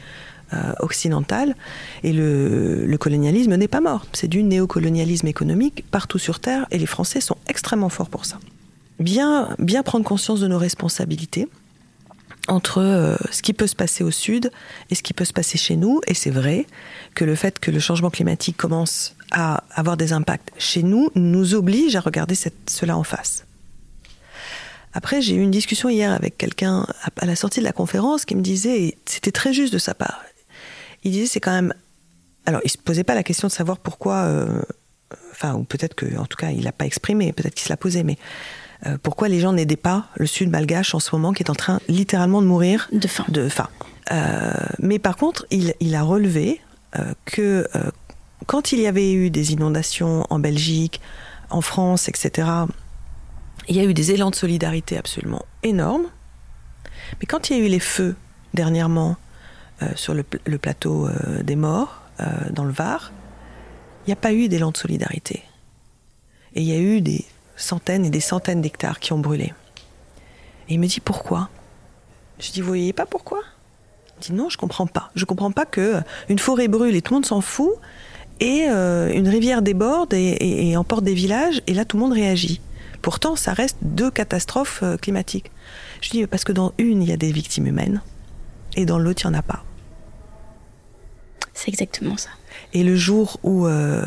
euh, 0.53 0.73
occidental. 0.79 1.55
Et 2.03 2.13
le, 2.13 2.85
le 2.85 2.97
colonialisme 2.97 3.55
n'est 3.55 3.67
pas 3.67 3.81
mort. 3.81 4.05
C'est 4.13 4.27
du 4.27 4.43
néocolonialisme 4.43 5.27
économique 5.27 5.85
partout 5.91 6.19
sur 6.19 6.39
Terre, 6.39 6.65
et 6.71 6.77
les 6.77 6.87
Français 6.87 7.21
sont 7.21 7.37
extrêmement 7.47 7.89
forts 7.89 8.09
pour 8.09 8.25
ça. 8.25 8.39
Bien, 8.99 9.55
bien 9.59 9.83
prendre 9.83 10.03
conscience 10.03 10.41
de 10.41 10.47
nos 10.47 10.57
responsabilités 10.57 11.47
entre 12.49 12.81
euh, 12.81 13.15
ce 13.31 13.41
qui 13.41 13.53
peut 13.53 13.67
se 13.67 13.75
passer 13.75 14.03
au 14.03 14.11
sud 14.11 14.51
et 14.89 14.95
ce 14.95 15.03
qui 15.03 15.13
peut 15.13 15.25
se 15.25 15.33
passer 15.33 15.57
chez 15.57 15.75
nous. 15.75 16.01
Et 16.07 16.13
c'est 16.13 16.29
vrai 16.29 16.65
que 17.15 17.23
le 17.23 17.35
fait 17.35 17.59
que 17.59 17.71
le 17.71 17.79
changement 17.79 18.09
climatique 18.09 18.57
commence 18.57 19.15
à 19.31 19.63
avoir 19.71 19.95
des 19.95 20.11
impacts 20.13 20.51
chez 20.57 20.83
nous 20.83 21.11
nous 21.15 21.53
oblige 21.53 21.95
à 21.95 22.01
regarder 22.01 22.35
cela 22.67 22.97
en 22.97 23.03
face. 23.03 23.45
Après, 24.93 25.21
j'ai 25.21 25.35
eu 25.35 25.41
une 25.41 25.51
discussion 25.51 25.87
hier 25.89 26.11
avec 26.11 26.37
quelqu'un 26.37 26.87
à 27.17 27.25
la 27.25 27.35
sortie 27.35 27.59
de 27.59 27.65
la 27.65 27.73
conférence 27.73 28.25
qui 28.25 28.35
me 28.35 28.41
disait, 28.41 28.81
et 28.81 28.97
c'était 29.05 29.31
très 29.31 29.53
juste 29.53 29.71
de 29.71 29.77
sa 29.77 29.93
part, 29.93 30.23
il 31.03 31.11
disait 31.11 31.27
c'est 31.27 31.39
quand 31.39 31.51
même... 31.51 31.73
Alors, 32.45 32.61
il 32.63 32.71
se 32.71 32.77
posait 32.77 33.03
pas 33.03 33.13
la 33.13 33.23
question 33.23 33.47
de 33.47 33.53
savoir 33.53 33.77
pourquoi... 33.77 34.23
Euh, 34.23 34.61
enfin, 35.31 35.53
ou 35.53 35.63
peut-être 35.63 35.93
que, 35.93 36.17
en 36.17 36.25
tout 36.25 36.37
cas, 36.37 36.49
il 36.49 36.63
l'a 36.63 36.71
pas 36.71 36.85
exprimé, 36.85 37.31
peut-être 37.33 37.53
qu'il 37.53 37.65
se 37.65 37.69
l'a 37.69 37.77
posé, 37.77 38.03
mais 38.03 38.17
euh, 38.85 38.97
pourquoi 39.01 39.27
les 39.27 39.39
gens 39.39 39.53
n'aidaient 39.53 39.75
pas 39.75 40.07
le 40.15 40.25
sud 40.25 40.49
malgache 40.49 40.95
en 40.95 40.99
ce 40.99 41.13
moment 41.13 41.33
qui 41.33 41.43
est 41.43 41.49
en 41.49 41.55
train 41.55 41.79
littéralement 41.87 42.41
de 42.41 42.47
mourir 42.47 42.87
de 42.91 43.07
faim. 43.07 43.25
De 43.27 43.49
faim. 43.49 43.67
Euh, 44.11 44.53
mais 44.79 44.99
par 44.99 45.17
contre, 45.17 45.45
il, 45.51 45.73
il 45.79 45.95
a 45.95 46.01
relevé 46.01 46.61
euh, 46.97 47.13
que 47.25 47.67
quand 48.45 48.71
il 48.71 48.79
y 48.79 48.87
avait 48.87 49.11
eu 49.11 49.29
des 49.29 49.51
inondations 49.51 50.25
en 50.29 50.39
Belgique, 50.39 51.01
en 51.49 51.61
France, 51.61 52.07
etc., 52.07 52.47
il 53.67 53.75
y 53.75 53.79
a 53.79 53.83
eu 53.83 53.93
des 53.93 54.11
élans 54.11 54.31
de 54.31 54.35
solidarité 54.35 54.97
absolument 54.97 55.45
énormes. 55.61 56.07
Mais 57.19 57.27
quand 57.27 57.49
il 57.49 57.57
y 57.57 57.61
a 57.61 57.65
eu 57.65 57.67
les 57.67 57.79
feux 57.79 58.15
dernièrement 58.53 59.17
sur 59.95 60.13
le, 60.13 60.25
le 60.45 60.57
plateau 60.57 61.07
des 61.43 61.55
morts, 61.55 62.01
dans 62.49 62.63
le 62.63 62.71
Var, 62.71 63.11
il 64.05 64.09
n'y 64.09 64.13
a 64.13 64.15
pas 64.15 64.33
eu 64.33 64.47
d'élan 64.47 64.71
de 64.71 64.77
solidarité. 64.77 65.43
Et 66.55 66.61
il 66.61 66.67
y 66.67 66.73
a 66.73 66.79
eu 66.79 67.01
des 67.01 67.25
centaines 67.59 68.05
et 68.05 68.09
des 68.09 68.19
centaines 68.19 68.61
d'hectares 68.61 68.99
qui 68.99 69.13
ont 69.13 69.19
brûlé. 69.19 69.53
Et 70.67 70.73
il 70.75 70.79
me 70.79 70.87
dit 70.87 70.99
pourquoi? 70.99 71.49
Je 72.39 72.51
dis 72.51 72.61
vous 72.61 72.67
voyez 72.67 72.93
pas 72.93 73.05
pourquoi? 73.05 73.39
Il 74.17 74.27
dit 74.27 74.33
non, 74.33 74.49
je 74.49 74.57
comprends 74.57 74.87
pas. 74.87 75.11
Je 75.15 75.25
comprends 75.25 75.51
pas 75.51 75.65
que 75.65 76.01
une 76.29 76.39
forêt 76.39 76.67
brûle 76.67 76.95
et 76.95 77.01
tout 77.01 77.13
le 77.13 77.17
monde 77.17 77.25
s'en 77.25 77.41
fout 77.41 77.73
et 78.39 78.67
euh, 78.69 79.11
une 79.13 79.27
rivière 79.27 79.61
déborde 79.61 80.13
et, 80.13 80.17
et, 80.17 80.69
et, 80.69 80.77
emporte 80.77 81.03
des 81.03 81.13
villages 81.13 81.61
et 81.67 81.73
là 81.73 81.85
tout 81.85 81.97
le 81.97 82.03
monde 82.03 82.13
réagit. 82.13 82.61
Pourtant, 83.01 83.35
ça 83.35 83.53
reste 83.53 83.77
deux 83.81 84.11
catastrophes 84.11 84.81
euh, 84.83 84.97
climatiques. 84.97 85.51
Je 86.01 86.09
dis 86.09 86.27
parce 86.27 86.43
que 86.43 86.51
dans 86.51 86.73
une 86.77 87.01
il 87.01 87.09
y 87.09 87.13
a 87.13 87.17
des 87.17 87.31
victimes 87.31 87.67
humaines 87.67 88.01
et 88.75 88.85
dans 88.85 88.99
l'autre 88.99 89.23
il 89.23 89.25
y 89.25 89.29
en 89.29 89.33
a 89.33 89.41
pas. 89.41 89.63
C'est 91.53 91.69
exactement 91.69 92.15
ça. 92.15 92.29
Et 92.73 92.83
le 92.83 92.95
jour 92.95 93.39
où 93.43 93.67
euh, 93.67 94.05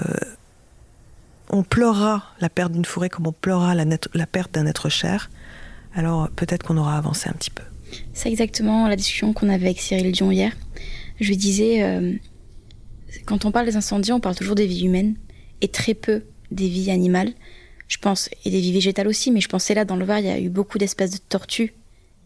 on 1.53 1.62
pleurera 1.62 2.25
la 2.41 2.49
perte 2.49 2.73
d'une 2.73 2.85
forêt 2.85 3.11
comme 3.11 3.27
on 3.27 3.33
pleurera 3.33 3.75
la, 3.75 3.85
la 4.15 4.27
perte 4.27 4.55
d'un 4.55 4.67
être 4.67 4.88
cher, 4.88 5.31
alors 5.95 6.29
peut-être 6.31 6.67
qu'on 6.67 6.79
aura 6.79 6.97
avancé 6.97 7.29
un 7.29 7.35
petit 7.35 7.51
peu. 7.51 7.62
C'est 8.15 8.31
exactement 8.31 8.88
la 8.88 8.97
discussion 8.97 9.35
qu'on 9.35 9.51
avait 9.51 9.67
avec 9.67 9.81
Cyril 9.81 10.12
Dion 10.12 10.31
hier. 10.31 10.53
Je 11.21 11.29
lui 11.29 11.37
disais, 11.37 11.83
euh, 11.83 12.15
quand 13.27 13.45
on 13.45 13.53
parle 13.53 13.67
des 13.67 13.77
incendies, 13.77 14.12
on 14.12 14.21
parle 14.21 14.35
toujours 14.35 14.55
des 14.55 14.67
vies 14.67 14.87
humaines 14.87 15.15
et 15.61 15.69
très 15.69 15.95
peu 15.95 16.23
des 16.51 16.69
vies 16.69 16.91
animales. 16.91 17.33
Je 17.87 17.99
pense, 17.99 18.31
et 18.47 18.51
des 18.51 18.61
vies 18.61 18.73
végétales 18.73 19.07
aussi, 19.07 19.31
mais 19.31 19.43
je 19.43 19.49
pensais 19.49 19.75
là, 19.75 19.85
dans 19.85 19.97
le 19.97 20.07
Var, 20.07 20.21
il 20.21 20.27
y 20.27 20.31
a 20.31 20.41
eu 20.41 20.49
beaucoup 20.49 20.79
d'espèces 20.79 21.11
de 21.11 21.19
tortues 21.19 21.75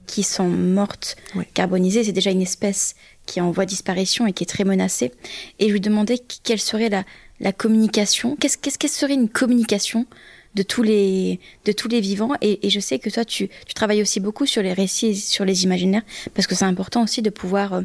qui 0.06 0.22
sont 0.22 0.48
mortes, 0.48 1.16
oui. 1.34 1.44
carbonisées. 1.52 2.04
C'est 2.04 2.12
déjà 2.12 2.30
une 2.30 2.42
espèce 2.42 2.94
qui 3.26 3.40
est 3.40 3.42
en 3.42 3.50
voie 3.50 3.64
de 3.64 3.70
disparition 3.70 4.28
et 4.28 4.32
qui 4.32 4.44
est 4.44 4.46
très 4.46 4.62
menacée. 4.62 5.10
Et 5.58 5.66
je 5.66 5.72
lui 5.72 5.80
demandais 5.80 6.22
quelle 6.44 6.60
serait 6.60 6.88
la, 6.88 7.04
la 7.40 7.52
communication. 7.52 8.36
Qu'est-ce 8.36 8.58
qu'est-ce 8.58 8.78
que 8.78 8.88
serait 8.88 9.14
une 9.14 9.28
communication 9.28 10.06
de 10.54 10.62
tous 10.62 10.82
les 10.82 11.40
de 11.64 11.72
tous 11.72 11.88
les 11.88 12.00
vivants? 12.00 12.32
Et, 12.40 12.68
je 12.68 12.80
sais 12.80 12.98
que 12.98 13.10
toi 13.10 13.24
tu, 13.24 13.48
tu 13.66 13.74
travailles 13.74 14.02
aussi 14.02 14.20
beaucoup 14.20 14.46
sur 14.46 14.62
les 14.62 14.72
récits 14.72 15.08
et 15.08 15.14
sur 15.14 15.44
les 15.44 15.64
imaginaires 15.64 16.02
parce 16.34 16.46
que 16.46 16.54
c'est 16.54 16.64
important 16.64 17.02
aussi 17.02 17.22
de 17.22 17.30
pouvoir 17.30 17.74
euh, 17.74 17.82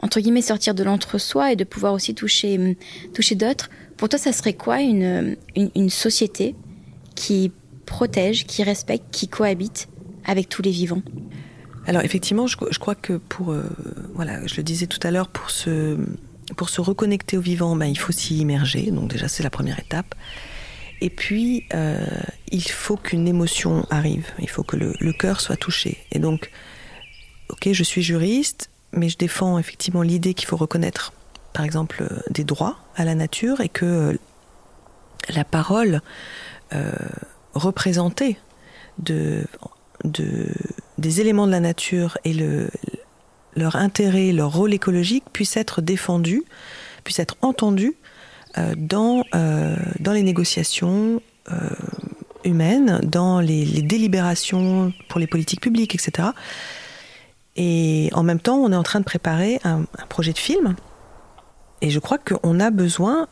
entre 0.00 0.20
guillemets 0.20 0.42
sortir 0.42 0.74
de 0.74 0.82
l'entre-soi 0.82 1.52
et 1.52 1.56
de 1.56 1.64
pouvoir 1.64 1.92
aussi 1.92 2.14
toucher 2.14 2.58
euh, 2.58 2.74
toucher 3.12 3.34
d'autres. 3.34 3.70
Pour 3.96 4.08
toi, 4.08 4.18
ça 4.18 4.32
serait 4.32 4.54
quoi 4.54 4.80
une, 4.80 5.36
une, 5.54 5.88
société 5.88 6.56
qui 7.14 7.52
protège, 7.86 8.44
qui 8.44 8.64
respecte, 8.64 9.04
qui 9.12 9.28
cohabite 9.28 9.88
avec 10.24 10.48
tous 10.48 10.62
les 10.62 10.72
vivants? 10.72 11.02
Alors 11.86 12.02
effectivement, 12.02 12.48
je, 12.48 12.56
crois 12.56 12.96
que 12.96 13.12
pour 13.14 13.52
euh, 13.52 13.62
voilà, 14.14 14.44
je 14.46 14.56
le 14.56 14.62
disais 14.64 14.86
tout 14.86 14.98
à 15.06 15.12
l'heure, 15.12 15.28
pour 15.28 15.50
se 15.50 15.96
pour 16.56 16.68
se 16.68 16.80
reconnecter 16.80 17.36
au 17.36 17.40
vivant, 17.40 17.76
ben, 17.76 17.86
il 17.86 17.98
faut 17.98 18.12
s'y 18.12 18.38
immerger. 18.38 18.90
Donc 18.90 19.10
déjà, 19.10 19.28
c'est 19.28 19.42
la 19.42 19.50
première 19.50 19.78
étape. 19.78 20.14
Et 21.00 21.10
puis, 21.10 21.66
euh, 21.74 21.98
il 22.50 22.62
faut 22.62 22.96
qu'une 22.96 23.28
émotion 23.28 23.86
arrive. 23.90 24.26
Il 24.38 24.48
faut 24.48 24.62
que 24.62 24.76
le, 24.76 25.12
cœur 25.12 25.40
soit 25.40 25.56
touché. 25.56 25.98
Et 26.12 26.18
donc, 26.18 26.50
ok, 27.48 27.68
je 27.72 27.82
suis 27.82 28.02
juriste, 28.02 28.70
mais 28.92 29.08
je 29.08 29.18
défends 29.18 29.58
effectivement 29.58 30.02
l'idée 30.02 30.34
qu'il 30.34 30.48
faut 30.48 30.56
reconnaître, 30.56 31.12
par 31.52 31.64
exemple, 31.64 32.04
des 32.30 32.44
droits 32.44 32.76
à 32.96 33.04
la 33.04 33.14
nature 33.14 33.60
et 33.60 33.68
que 33.68 34.18
la 35.28 35.44
parole 35.44 36.00
euh, 36.72 36.92
représentée 37.54 38.38
de, 38.98 39.44
des 40.98 41.20
éléments 41.20 41.46
de 41.46 41.52
la 41.52 41.60
nature 41.60 42.18
et 42.24 42.32
le, 42.32 42.70
leur 43.56 43.76
intérêt, 43.76 44.32
leur 44.32 44.52
rôle 44.52 44.74
écologique 44.74 45.24
puisse 45.32 45.56
être 45.56 45.80
défendu, 45.80 46.42
puisse 47.04 47.18
être 47.18 47.36
entendu 47.42 47.94
euh, 48.58 48.74
dans, 48.76 49.24
euh, 49.34 49.76
dans 50.00 50.12
les 50.12 50.22
négociations 50.22 51.20
euh, 51.50 51.56
humaines, 52.44 53.00
dans 53.02 53.40
les, 53.40 53.64
délibérations 53.82 54.92
pour 55.08 55.20
les 55.20 55.26
politiques 55.26 55.60
publiques, 55.60 55.94
etc. 55.94 56.28
Et 57.56 58.10
en 58.12 58.22
même 58.22 58.40
temps, 58.40 58.56
on 58.56 58.72
est 58.72 58.76
en 58.76 58.82
train 58.82 59.00
de 59.00 59.04
préparer 59.04 59.60
un, 59.64 59.84
un 59.98 60.06
projet 60.08 60.32
de 60.32 60.38
film. 60.38 60.76
Et 61.80 61.90
je 61.90 61.98
crois 61.98 62.18
qu'on 62.18 62.60
a 62.60 62.70
besoin, 62.70 63.28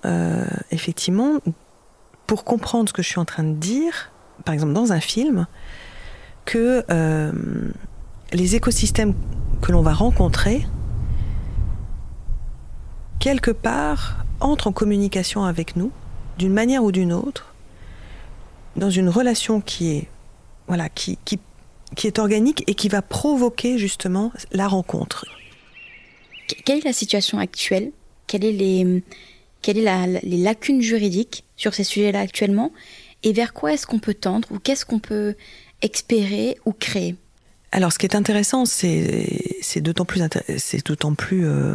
effectivement, 0.70 1.38
pour 2.26 2.44
comprendre 2.44 2.88
ce 2.88 2.92
que 2.92 3.02
je 3.02 3.08
suis 3.08 3.18
en 3.18 3.24
train 3.24 3.44
de 3.44 3.54
dire, 3.54 4.12
par 4.44 4.52
exemple 4.52 4.74
dans 4.74 4.92
un 4.92 5.00
film, 5.00 5.46
que 6.44 6.84
les 8.32 8.54
écosystèmes 8.54 9.14
que 9.62 9.72
l'on 9.72 9.80
va 9.80 9.94
rencontrer, 9.94 10.66
quelque 13.20 13.52
part, 13.52 14.24
entrent 14.40 14.66
en 14.66 14.72
communication 14.72 15.44
avec 15.44 15.76
nous, 15.76 15.92
d'une 16.36 16.52
manière 16.52 16.82
ou 16.82 16.92
d'une 16.92 17.12
autre, 17.12 17.54
dans 18.76 18.90
une 18.90 19.08
relation 19.08 19.60
qui 19.60 19.92
est, 19.92 20.08
voilà, 20.66 20.88
qui, 20.88 21.18
qui, 21.24 21.38
qui 21.94 22.06
est 22.06 22.18
organique 22.18 22.64
et 22.66 22.74
qui 22.74 22.88
va 22.88 23.02
provoquer 23.02 23.78
justement 23.78 24.32
la 24.50 24.66
rencontre. 24.66 25.24
Quelle 26.64 26.78
est 26.78 26.84
la 26.84 26.92
situation 26.92 27.38
actuelle? 27.38 27.92
Quelles 28.26 28.44
est 28.44 28.52
les, 28.52 29.04
quelles 29.62 29.78
est 29.78 30.20
les 30.22 30.36
lacunes 30.38 30.82
juridiques 30.82 31.44
sur 31.56 31.74
ces 31.74 31.84
sujets-là 31.84 32.20
actuellement? 32.20 32.72
Et 33.22 33.32
vers 33.32 33.52
quoi 33.52 33.72
est-ce 33.72 33.86
qu'on 33.86 34.00
peut 34.00 34.14
tendre 34.14 34.48
ou 34.50 34.58
qu'est-ce 34.58 34.84
qu'on 34.84 34.98
peut 34.98 35.36
espérer 35.82 36.58
ou 36.64 36.72
créer? 36.72 37.14
Alors, 37.72 37.90
ce 37.90 37.98
qui 37.98 38.04
est 38.04 38.14
intéressant, 38.14 38.66
c'est 38.66 39.80
d'autant 39.80 40.04
plus, 40.04 41.46
euh, 41.46 41.74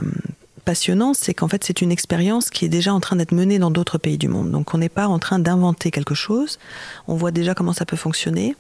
passionnant, 0.64 1.14
c'est 1.16 1.34
qu'en 1.34 1.48
fait, 1.48 1.64
c'est 1.64 1.82
une 1.82 1.92
expérience 1.92 2.52
qui 2.52 2.66
est 2.66 2.70
déjà 2.70 2.94
en 2.94 3.00
train 3.00 3.16
d'être 3.16 3.32
menée 3.32 3.58
dans 3.58 3.72
d'autres 3.72 3.98
pays 3.98 4.20
du 4.20 4.28
monde. 4.28 4.52
Donc, 4.52 4.74
on 4.76 4.78
n'est 4.78 4.90
pas 4.90 5.08
en 5.08 5.18
train 5.18 5.40
d'inventer 5.40 5.90
quelque 5.90 6.14
chose. 6.14 6.60
On 7.08 7.16
voit 7.16 7.32
déjà 7.32 7.56
comment 7.56 7.74
ça 7.74 7.86
peut 7.86 7.98
fonctionner. 7.98 8.56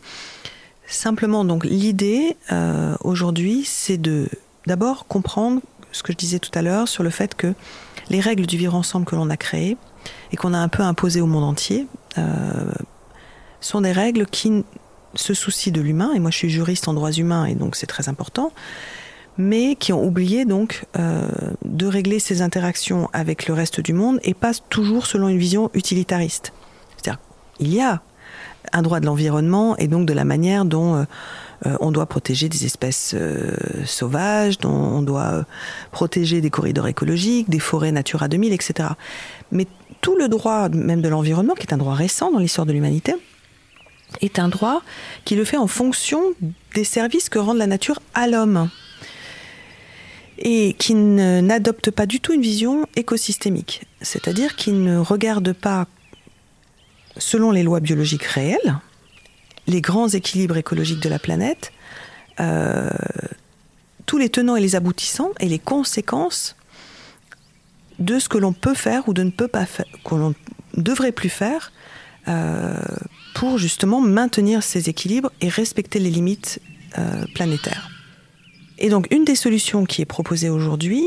Simplement, 0.87 1.45
donc, 1.45 1.63
l'idée 1.63 2.37
euh, 2.51 2.95
aujourd'hui, 3.01 3.63
c'est 3.65 3.97
de 3.97 4.29
d'abord 4.65 5.05
comprendre 5.05 5.61
ce 5.91 6.01
que 6.01 6.13
je 6.13 6.17
disais 6.17 6.39
tout 6.39 6.51
à 6.57 6.61
l'heure 6.61 6.87
sur 6.87 7.03
le 7.03 7.09
fait 7.09 7.35
que 7.35 7.53
les 8.09 8.19
règles 8.19 8.45
du 8.45 8.57
vivre 8.57 8.73
ensemble 8.73 9.05
que 9.05 9.15
l'on 9.15 9.29
a 9.29 9.37
créées 9.37 9.77
et 10.31 10.37
qu'on 10.37 10.53
a 10.53 10.57
un 10.57 10.69
peu 10.69 10.83
imposées 10.83 11.21
au 11.21 11.27
monde 11.27 11.43
entier 11.43 11.87
euh, 12.17 12.71
sont 13.61 13.81
des 13.81 13.91
règles 13.91 14.25
qui 14.25 14.63
se 15.15 15.33
soucient 15.33 15.73
de 15.73 15.81
l'humain. 15.81 16.11
Et 16.15 16.19
moi, 16.19 16.31
je 16.31 16.37
suis 16.37 16.49
juriste 16.49 16.87
en 16.87 16.93
droits 16.93 17.11
humains 17.11 17.45
et 17.45 17.55
donc 17.55 17.75
c'est 17.75 17.87
très 17.87 18.09
important 18.09 18.51
mais 19.37 19.75
qui 19.75 19.93
ont 19.93 20.03
oublié 20.03 20.45
donc 20.45 20.85
euh, 20.97 21.27
de 21.63 21.85
régler 21.85 22.19
ces 22.19 22.41
interactions 22.41 23.09
avec 23.13 23.47
le 23.47 23.53
reste 23.53 23.79
du 23.79 23.93
monde 23.93 24.19
et 24.23 24.33
pas 24.33 24.51
toujours 24.69 25.05
selon 25.05 25.27
une 25.27 25.37
vision 25.37 25.69
utilitariste. 25.73 26.53
C'est-à-dire, 26.97 27.19
il 27.59 27.73
y 27.73 27.81
a 27.81 28.01
un 28.73 28.81
droit 28.81 28.99
de 28.99 29.05
l'environnement 29.05 29.77
et 29.77 29.87
donc 29.87 30.05
de 30.07 30.13
la 30.13 30.25
manière 30.25 30.65
dont 30.65 30.95
euh, 30.95 31.03
euh, 31.65 31.77
on 31.79 31.91
doit 31.91 32.07
protéger 32.07 32.49
des 32.49 32.65
espèces 32.65 33.15
sauvages, 33.85 34.57
dont 34.57 34.69
on 34.69 35.01
doit 35.01 35.45
protéger 35.91 36.41
des 36.41 36.49
corridors 36.49 36.87
écologiques, 36.87 37.49
des 37.49 37.59
forêts 37.59 37.91
Natura 37.91 38.27
2000, 38.27 38.53
etc. 38.53 38.89
Mais 39.51 39.67
tout 40.01 40.15
le 40.17 40.27
droit 40.27 40.69
même 40.69 41.01
de 41.01 41.09
l'environnement, 41.09 41.53
qui 41.53 41.65
est 41.65 41.73
un 41.73 41.77
droit 41.77 41.95
récent 41.95 42.31
dans 42.31 42.39
l'histoire 42.39 42.65
de 42.67 42.73
l'humanité, 42.73 43.15
est 44.21 44.39
un 44.39 44.47
droit 44.47 44.81
qui 45.25 45.35
le 45.35 45.45
fait 45.45 45.57
en 45.57 45.67
fonction 45.67 46.21
des 46.73 46.83
services 46.83 47.29
que 47.29 47.39
rend 47.39 47.53
la 47.53 47.67
nature 47.67 47.99
à 48.13 48.27
l'homme 48.27 48.69
et 50.39 50.73
qui 50.73 50.93
n'adopte 50.93 51.91
pas 51.91 52.05
du 52.05 52.19
tout 52.19 52.33
une 52.33 52.41
vision 52.41 52.85
écosystémique, 52.95 53.83
c'est-à-dire 54.01 54.55
qui 54.55 54.71
ne 54.71 54.97
regarde 54.97 55.53
pas, 55.53 55.87
selon 57.17 57.51
les 57.51 57.63
lois 57.63 57.79
biologiques 57.79 58.23
réelles, 58.23 58.79
les 59.65 59.81
grands 59.81 60.07
équilibres 60.07 60.57
écologiques 60.57 60.99
de 60.99 61.09
la 61.09 61.19
planète, 61.19 61.73
euh, 62.39 62.89
tous 64.05 64.17
les 64.17 64.29
tenants 64.29 64.55
et 64.55 64.61
les 64.61 64.75
aboutissants 64.75 65.31
et 65.39 65.47
les 65.47 65.59
conséquences 65.59 66.55
de 67.99 68.19
ce 68.19 68.29
que 68.29 68.37
l'on 68.37 68.53
peut 68.53 68.75
faire 68.75 69.09
ou 69.09 69.13
de 69.13 69.23
ne 69.23 69.31
peut 69.31 69.47
pas 69.47 69.65
faire, 69.65 69.87
qu'on 70.03 70.29
ne 70.29 70.33
devrait 70.81 71.11
plus 71.11 71.29
faire 71.29 71.71
euh, 72.27 72.75
pour 73.37 73.59
justement 73.59 74.01
maintenir 74.01 74.63
ces 74.63 74.89
équilibres 74.89 75.31
et 75.41 75.47
respecter 75.47 75.99
les 75.99 76.09
limites 76.09 76.59
euh, 76.97 77.23
planétaires. 77.35 77.91
Et 78.79 78.89
donc 78.89 79.05
une 79.11 79.25
des 79.25 79.35
solutions 79.35 79.85
qui 79.85 80.01
est 80.01 80.05
proposée 80.05 80.49
aujourd'hui, 80.49 81.03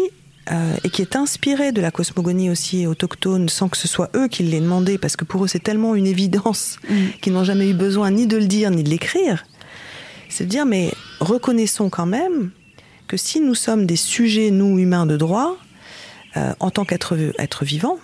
euh, 0.53 0.77
et 0.85 0.91
qui 0.91 1.03
est 1.03 1.17
inspirée 1.17 1.73
de 1.73 1.81
la 1.81 1.91
cosmogonie 1.91 2.49
aussi 2.49 2.87
autochtone, 2.87 3.49
sans 3.49 3.69
que 3.69 3.77
ce 3.77 3.89
soit 3.89 4.11
eux 4.15 4.29
qui 4.29 4.45
l'aient 4.45 4.61
demandé, 4.61 4.97
parce 4.97 5.17
que 5.17 5.25
pour 5.25 5.45
eux 5.45 5.49
c'est 5.49 5.63
tellement 5.63 5.97
une 5.97 6.07
évidence 6.07 6.79
mm. 6.89 6.95
qu'ils 7.21 7.33
n'ont 7.33 7.43
jamais 7.43 7.69
eu 7.69 7.75
besoin 7.75 8.13
ni 8.13 8.29
de 8.29 8.37
le 8.37 8.47
dire 8.47 8.71
ni 8.71 8.85
de 8.85 8.91
l'écrire, 8.91 9.45
c'est 10.29 10.45
de 10.45 10.51
dire 10.51 10.67
mais 10.67 10.93
reconnaissons 11.19 11.91
quand 11.91 12.07
même 12.07 12.53
que 13.09 13.17
si 13.17 13.41
nous 13.41 13.57
sommes 13.57 13.87
des 13.87 13.97
sujets, 13.97 14.53
nous 14.53 14.79
humains 14.79 15.07
de 15.07 15.17
droit, 15.17 15.57
euh, 16.37 16.53
en 16.61 16.71
tant 16.71 16.85
qu'êtres 16.85 17.19
être 17.41 17.65
vivants, 17.65 17.99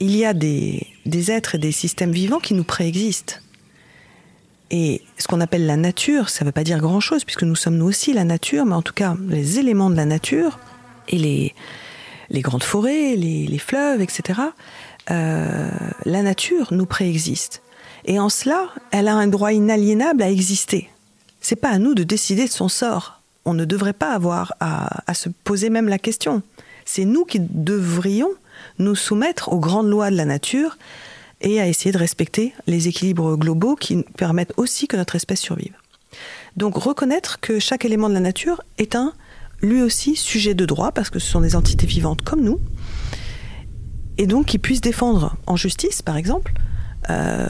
il 0.00 0.16
y 0.16 0.24
a 0.24 0.34
des, 0.34 0.86
êtres 1.30 1.54
et 1.54 1.58
des 1.58 1.72
systèmes 1.72 2.12
vivants 2.12 2.40
qui 2.40 2.54
nous 2.54 2.64
préexistent. 2.64 3.42
Et 4.70 5.02
ce 5.16 5.28
qu'on 5.28 5.40
appelle 5.40 5.66
la 5.66 5.76
nature, 5.76 6.28
ça 6.28 6.44
ne 6.44 6.48
veut 6.48 6.52
pas 6.52 6.64
dire 6.64 6.78
grand-chose, 6.78 7.24
puisque 7.24 7.44
nous 7.44 7.54
sommes 7.54 7.76
nous 7.76 7.86
aussi 7.86 8.12
la 8.12 8.24
nature, 8.24 8.66
mais 8.66 8.74
en 8.74 8.82
tout 8.82 8.92
cas, 8.92 9.16
les 9.28 9.58
éléments 9.58 9.90
de 9.90 9.96
la 9.96 10.04
nature, 10.04 10.58
et 11.08 11.18
les, 11.18 11.54
les 12.30 12.40
grandes 12.40 12.64
forêts, 12.64 13.14
les, 13.16 13.46
les 13.46 13.58
fleuves, 13.58 14.00
etc., 14.00 14.40
euh, 15.10 15.70
la 16.04 16.22
nature 16.22 16.72
nous 16.72 16.86
préexiste. 16.86 17.62
Et 18.06 18.18
en 18.18 18.28
cela, 18.28 18.68
elle 18.90 19.08
a 19.08 19.14
un 19.14 19.28
droit 19.28 19.52
inaliénable 19.52 20.22
à 20.22 20.30
exister. 20.30 20.90
C'est 21.40 21.56
pas 21.56 21.70
à 21.70 21.78
nous 21.78 21.94
de 21.94 22.02
décider 22.02 22.46
de 22.46 22.50
son 22.50 22.68
sort. 22.68 23.20
On 23.44 23.54
ne 23.54 23.64
devrait 23.64 23.92
pas 23.92 24.12
avoir 24.12 24.54
à, 24.58 25.02
à 25.08 25.14
se 25.14 25.28
poser 25.28 25.70
même 25.70 25.88
la 25.88 25.98
question. 25.98 26.42
C'est 26.84 27.04
nous 27.04 27.24
qui 27.24 27.38
devrions 27.40 28.30
nous 28.78 28.94
soumettre 28.94 29.52
aux 29.52 29.58
grandes 29.58 29.88
lois 29.88 30.10
de 30.10 30.16
la 30.16 30.24
nature 30.24 30.76
et 31.40 31.60
à 31.60 31.68
essayer 31.68 31.92
de 31.92 31.98
respecter 31.98 32.54
les 32.66 32.88
équilibres 32.88 33.36
globaux 33.36 33.76
qui 33.76 34.02
permettent 34.16 34.54
aussi 34.56 34.88
que 34.88 34.96
notre 34.96 35.16
espèce 35.16 35.40
survive. 35.40 35.74
Donc 36.56 36.76
reconnaître 36.76 37.40
que 37.40 37.58
chaque 37.58 37.84
élément 37.84 38.08
de 38.08 38.14
la 38.14 38.20
nature 38.20 38.62
est 38.78 38.96
un, 38.96 39.12
lui 39.60 39.82
aussi, 39.82 40.16
sujet 40.16 40.54
de 40.54 40.64
droit, 40.64 40.92
parce 40.92 41.10
que 41.10 41.18
ce 41.18 41.30
sont 41.30 41.40
des 41.40 41.56
entités 41.56 41.86
vivantes 41.86 42.22
comme 42.22 42.42
nous, 42.42 42.60
et 44.18 44.26
donc 44.26 44.46
qui 44.46 44.58
puisse 44.58 44.80
défendre 44.80 45.36
en 45.46 45.56
justice, 45.56 46.00
par 46.00 46.16
exemple, 46.16 46.54
euh, 47.10 47.48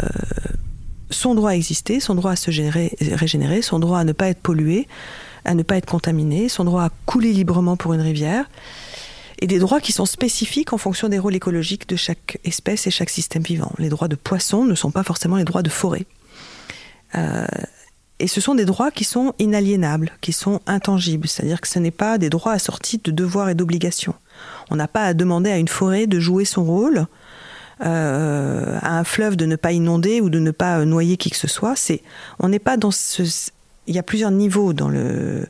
son 1.11 1.35
droit 1.35 1.51
à 1.51 1.55
exister, 1.55 2.01
son 2.01 2.17
droit 2.17 2.33
à 2.33 2.37
se 2.37 2.51
générer, 2.51 2.97
régénérer, 3.01 3.63
son 3.63 3.79
droit 3.79 4.01
à 4.01 4.05
ne 4.05 4.13
pas 4.13 4.29
être 4.29 4.41
pollué, 4.41 4.89
à 5.45 5.55
ne 5.55 5.63
pas 5.63 5.77
être 5.77 5.87
contaminé, 5.87 6.49
son 6.49 6.65
droit 6.65 6.83
à 6.83 6.91
couler 7.07 7.33
librement 7.33 7.77
pour 7.77 7.95
une 7.95 8.01
rivière, 8.01 8.47
et 9.39 9.47
des 9.47 9.59
droits 9.59 9.81
qui 9.81 9.93
sont 9.93 10.07
spécifiques 10.07 10.73
en 10.73 10.79
fonction 10.79 11.09
des 11.09 11.19
rôles 11.19 11.35
écologiques 11.35 11.89
de 11.89 11.97
chaque 11.97 12.39
espèce 12.45 12.87
et 12.87 12.91
chaque 12.91 13.11
système 13.11 13.43
vivant. 13.43 13.73
Les 13.79 13.89
droits 13.89 14.09
de 14.09 14.17
poisson 14.17 14.65
ne 14.65 14.75
sont 14.75 14.91
pas 14.91 15.03
forcément 15.03 15.37
les 15.37 15.45
droits 15.45 15.63
de 15.63 15.69
forêt. 15.69 16.07
Euh, 17.15 17.47
et 18.19 18.29
ce 18.29 18.41
sont 18.41 18.55
des 18.55 18.65
droits 18.65 18.91
qui 18.91 19.05
sont 19.05 19.35
inaliénables, 19.39 20.13
qui 20.23 20.33
sont 20.33 20.61
intangibles, 20.67 21.29
c'est-à-dire 21.29 21.61
que 21.61 21.69
ce 21.69 21.79
n'est 21.79 21.91
pas 21.91 22.17
des 22.17 22.31
droits 22.31 22.53
assortis 22.53 22.99
de 23.03 23.11
devoirs 23.11 23.51
et 23.51 23.55
d'obligations. 23.55 24.15
On 24.71 24.77
n'a 24.77 24.89
pas 24.89 25.05
à 25.05 25.15
demander 25.15 25.51
à 25.51 25.59
une 25.59 25.69
forêt 25.69 26.07
de 26.07 26.19
jouer 26.19 26.47
son 26.47 26.65
rôle, 26.65 27.07
euh, 27.85 28.79
à 28.81 28.99
un 28.99 29.05
fleuve 29.05 29.37
de 29.37 29.45
ne 29.45 29.57
pas 29.57 29.73
inonder 29.73 30.23
ou 30.23 30.31
de 30.31 30.39
ne 30.39 30.51
pas 30.51 30.83
noyer 30.87 31.19
qui 31.19 31.29
que 31.29 31.37
ce 31.37 31.47
soit. 31.47 31.77
C'est, 31.77 32.03
on 32.39 32.49
n'est 32.49 32.59
pas 32.59 32.79
dans 32.79 32.91
ce. 32.91 33.51
Il 33.87 33.95
y 33.95 33.99
a 33.99 34.03
plusieurs 34.03 34.31
niveaux 34.31 34.73
dans 34.73 34.89
le 34.89 35.47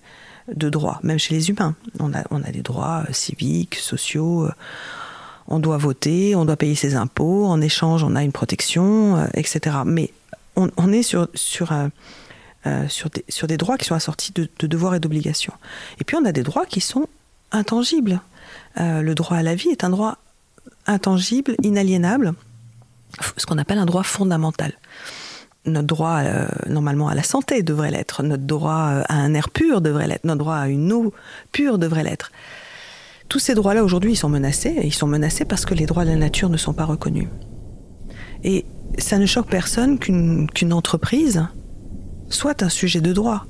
de 0.55 0.69
droits, 0.71 1.01
même 1.03 1.19
chez 1.19 1.35
les 1.35 1.51
humains. 1.51 1.75
On 1.99 2.13
a, 2.13 2.23
on 2.31 2.43
a 2.43 2.51
des 2.51 2.63
droits 2.63 3.05
euh, 3.09 3.13
civiques, 3.13 3.77
sociaux. 3.77 4.47
Euh, 4.47 4.53
on 5.49 5.59
doit 5.59 5.77
voter, 5.77 6.35
on 6.35 6.45
doit 6.45 6.57
payer 6.57 6.75
ses 6.75 6.95
impôts. 6.95 7.47
En 7.47 7.61
échange, 7.61 8.03
on 8.03 8.17
a 8.17 8.23
une 8.23 8.33
protection, 8.33 9.17
euh, 9.17 9.27
etc. 9.35 9.77
Mais 9.85 10.13
on, 10.57 10.93
est 10.93 11.03
sur, 11.03 11.29
sur, 11.35 11.71
sur, 12.89 13.11
des, 13.11 13.25
sur 13.29 13.47
des 13.47 13.59
droits 13.59 13.77
qui 13.77 13.85
sont 13.85 13.95
assortis 13.95 14.33
de, 14.33 14.49
devoirs 14.67 14.95
et 14.95 15.01
d'obligations. 15.01 15.53
Et 16.01 16.05
puis 16.05 16.17
on 16.17 16.25
a 16.25 16.33
des 16.33 16.43
droits 16.43 16.65
qui 16.65 16.81
sont 16.81 17.09
intangibles. 17.53 18.23
le 18.77 19.13
droit 19.13 19.37
à 19.37 19.43
la 19.43 19.55
vie 19.55 19.69
est 19.69 19.85
un 19.85 19.91
droit 19.91 20.17
intangible, 20.87 21.57
inaliénable, 21.63 22.33
ce 23.37 23.45
qu'on 23.45 23.59
appelle 23.59 23.77
un 23.77 23.85
droit 23.85 24.03
fondamental 24.03 24.73
notre 25.67 25.87
droit 25.87 26.21
euh, 26.23 26.47
normalement 26.69 27.09
à 27.09 27.15
la 27.15 27.23
santé 27.23 27.63
devrait 27.63 27.91
l'être, 27.91 28.23
notre 28.23 28.45
droit 28.45 28.89
euh, 28.91 29.03
à 29.09 29.17
un 29.17 29.35
air 29.35 29.51
pur 29.51 29.81
devrait 29.81 30.07
l'être, 30.07 30.25
notre 30.25 30.39
droit 30.39 30.57
à 30.57 30.69
une 30.69 30.93
eau 30.93 31.13
pure 31.53 31.79
devrait 31.79 32.05
l'être. 32.05 32.31
Tous 33.29 33.39
ces 33.39 33.55
droits-là 33.55 33.83
aujourd'hui, 33.83 34.13
ils 34.13 34.17
sont 34.17 34.29
menacés, 34.29 34.75
et 34.81 34.87
ils 34.87 34.95
sont 34.95 35.09
menacés 35.09 35.45
parce 35.45 35.65
que 35.65 35.75
les 35.75 35.87
droits 35.87 36.05
de 36.05 36.11
la 36.11 36.17
nature 36.17 36.49
ne 36.49 36.57
sont 36.57 36.73
pas 36.73 36.85
reconnus. 36.85 37.29
Et 38.45 38.65
ça 38.99 39.19
ne 39.19 39.27
choque 39.27 39.49
personne 39.49 39.99
qu'une 39.99 40.73
entreprise 40.73 41.45
soit 42.29 42.63
un 42.63 42.69
sujet 42.69 43.01
de 43.01 43.13
droit, 43.13 43.47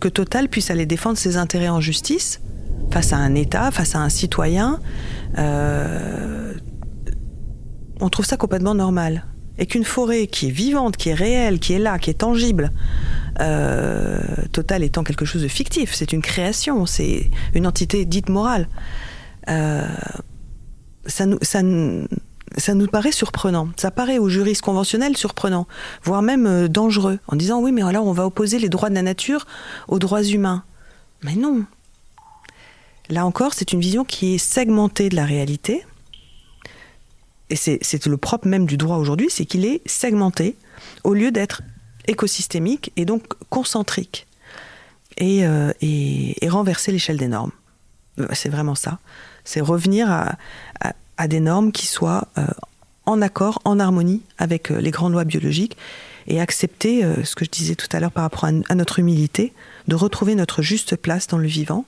que 0.00 0.08
Total 0.08 0.48
puisse 0.48 0.70
aller 0.70 0.86
défendre 0.86 1.18
ses 1.18 1.36
intérêts 1.36 1.68
en 1.68 1.80
justice 1.80 2.40
face 2.90 3.12
à 3.12 3.16
un 3.16 3.34
État, 3.34 3.70
face 3.70 3.94
à 3.94 3.98
un 3.98 4.08
citoyen. 4.08 4.80
Euh, 5.38 6.54
on 8.00 8.08
trouve 8.08 8.24
ça 8.24 8.36
complètement 8.36 8.74
normal 8.74 9.24
et 9.58 9.66
qu'une 9.66 9.84
forêt 9.84 10.26
qui 10.26 10.48
est 10.48 10.50
vivante, 10.50 10.96
qui 10.96 11.10
est 11.10 11.14
réelle, 11.14 11.58
qui 11.58 11.72
est 11.72 11.78
là, 11.78 11.98
qui 11.98 12.10
est 12.10 12.14
tangible, 12.14 12.72
euh, 13.40 14.18
Total 14.52 14.82
étant 14.82 15.04
quelque 15.04 15.24
chose 15.24 15.42
de 15.42 15.48
fictif, 15.48 15.94
c'est 15.94 16.12
une 16.12 16.22
création, 16.22 16.86
c'est 16.86 17.30
une 17.54 17.66
entité 17.66 18.04
dite 18.04 18.28
morale. 18.28 18.68
Euh, 19.48 19.86
ça, 21.04 21.26
nous, 21.26 21.38
ça, 21.42 21.62
nous 21.62 22.86
paraît 22.86 23.12
surprenant. 23.12 23.68
Ça 23.76 23.90
paraît 23.90 24.18
aux 24.18 24.28
juristes 24.28 24.62
conventionnels 24.62 25.16
surprenant, 25.16 25.66
voire 26.02 26.22
même 26.22 26.46
euh, 26.46 26.68
dangereux, 26.68 27.18
en 27.28 27.36
disant 27.36 27.60
oui, 27.60 27.72
mais 27.72 27.82
alors 27.82 28.06
on 28.06 28.12
va 28.12 28.26
opposer 28.26 28.58
les 28.58 28.68
droits 28.68 28.88
de 28.88 28.94
la 28.94 29.02
nature 29.02 29.46
aux 29.88 29.98
droits 29.98 30.22
humains. 30.22 30.64
Mais 31.22 31.34
non. 31.34 31.64
Là 33.08 33.26
encore, 33.26 33.52
c'est 33.52 33.72
une 33.72 33.80
vision 33.80 34.04
qui 34.04 34.34
est 34.34 34.38
segmentée 34.38 35.08
de 35.08 35.16
la 35.16 35.24
réalité. 35.24 35.84
Et 37.50 37.56
c'est 37.56 38.06
le 38.06 38.16
propre 38.16 38.48
même 38.48 38.66
du 38.66 38.76
droit 38.76 38.96
aujourd'hui, 38.96 39.28
c'est 39.30 39.44
qu'il 39.44 39.64
est 39.64 39.80
segmenté 39.88 40.56
au 41.04 41.14
lieu 41.14 41.30
d'être 41.30 41.62
écosystémique 42.08 42.92
et 42.96 43.04
donc 43.04 43.24
concentrique 43.50 44.26
et, 45.16 45.46
euh, 45.46 45.72
renverser 46.48 46.92
l'échelle 46.92 47.16
des 47.16 47.28
normes. 47.28 47.52
Euh, 48.18 48.26
c'est 48.32 48.48
vraiment 48.48 48.74
ça. 48.74 48.98
C'est 49.44 49.60
revenir 49.60 50.10
à, 50.10 51.28
des 51.28 51.40
normes 51.40 51.72
qui 51.72 51.86
soient 51.86 52.28
euh, 52.36 52.46
en 53.06 53.22
accord, 53.22 53.60
en 53.64 53.78
harmonie 53.78 54.22
avec 54.38 54.70
les 54.70 54.90
grandes 54.90 55.12
lois 55.12 55.24
biologiques 55.24 55.76
et 56.26 56.40
accepter 56.40 57.04
ce 57.22 57.36
que 57.36 57.44
je 57.44 57.50
disais 57.50 57.76
tout 57.76 57.86
à 57.92 58.00
l'heure 58.00 58.10
par 58.10 58.24
rapport 58.24 58.44
à, 58.44 58.74
notre 58.74 58.98
humilité, 58.98 59.52
de 59.86 59.94
retrouver 59.94 60.34
notre 60.34 60.60
juste 60.60 60.96
place 60.96 61.28
dans 61.28 61.38
le 61.38 61.46
vivant. 61.46 61.84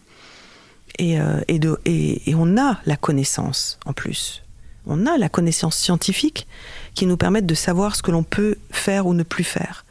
Et, 1.01 1.19
on 1.21 2.57
a 2.57 2.81
la 2.87 2.97
connaissance 2.97 3.81
en 3.85 3.93
plus. 3.93 4.45
On 4.89 5.07
a 5.07 5.19
la 5.19 5.29
connaissance 5.29 5.77
scientifique 5.77 6.49
qui 6.95 7.07
nous 7.07 7.19
permet 7.19 7.43
de 7.43 7.55
savoir 7.55 7.95
ce 7.95 8.03
que 8.03 8.11
l'on 8.11 8.23
peut 8.23 8.57
faire 8.71 9.07
ou 9.07 9.15
ne 9.15 9.23
plus 9.23 9.45
faire. 9.45 9.85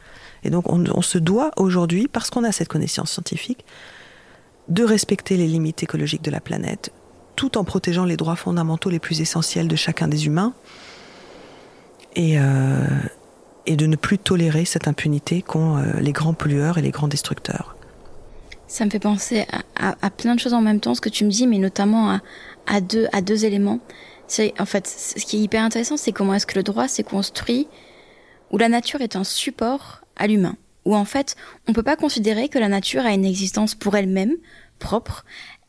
Et 0.44 0.50
donc 0.50 0.70
on, 0.70 1.02
se 1.02 1.18
doit 1.18 1.52
aujourd'hui, 1.56 2.08
parce 2.08 2.30
qu'on 2.30 2.44
a 2.44 2.52
cette 2.52 2.68
connaissance 2.68 3.12
scientifique, 3.12 3.64
de 4.68 4.84
respecter 4.84 5.36
les 5.36 5.46
limites 5.46 5.82
écologiques 5.82 6.22
de 6.22 6.30
la 6.30 6.40
planète, 6.40 6.92
tout 7.36 7.56
en 7.56 7.64
protégeant 7.64 8.04
les 8.04 8.16
droits 8.16 8.36
fondamentaux 8.36 8.90
les 8.90 8.98
plus 8.98 9.20
essentiels 9.20 9.68
de 9.68 9.76
chacun 9.76 10.08
des 10.08 10.26
humains, 10.26 10.52
et, 12.14 12.38
euh, 12.38 12.86
de 13.68 13.86
ne 13.86 13.96
plus 13.96 14.18
tolérer 14.18 14.64
cette 14.64 14.88
impunité 14.88 15.42
qu'ont 15.42 15.76
euh, 15.76 16.00
les 16.00 16.12
grands 16.12 16.34
pollueurs 16.34 16.78
et 16.78 16.82
les 16.82 16.90
grands 16.90 17.08
destructeurs. 17.08 17.76
Ça 18.66 18.84
me 18.84 18.90
fait 18.90 18.98
penser 18.98 19.46
à, 19.76 20.10
plein 20.10 20.34
de 20.34 20.40
choses 20.40 20.54
en 20.54 20.60
même 20.60 20.80
temps, 20.80 20.94
ce 20.94 21.00
que 21.00 21.08
tu 21.08 21.24
me 21.24 21.30
dis, 21.30 21.46
mais 21.46 21.58
notamment 21.58 22.18
à 22.66 22.80
deux 22.80 23.44
éléments. 23.44 23.80
En 24.58 24.66
fait, 24.66 24.86
ce 24.86 25.24
qui 25.24 25.36
est 25.36 25.40
hyper 25.40 25.62
intéressant, 25.62 25.96
c'est 25.96 26.12
comment 26.12 26.34
est-ce 26.34 26.46
que 26.46 26.56
le 26.56 26.62
droit 26.62 26.88
s'est 26.88 27.02
construit, 27.02 27.68
où 28.50 28.58
la 28.58 28.68
nature 28.68 29.00
est 29.00 29.16
un 29.16 29.24
support 29.24 30.02
à 30.16 30.26
l'humain, 30.26 30.56
où 30.84 30.94
en 30.94 31.04
fait, 31.04 31.36
on 31.66 31.72
peut 31.72 31.82
pas 31.82 31.96
considérer 31.96 32.48
que 32.48 32.58
la 32.58 32.68
nature 32.68 33.04
a 33.04 33.12
une 33.12 33.24
existence 33.24 33.74
pour 33.74 33.96
elle-même, 33.96 34.34
propre 34.78 35.24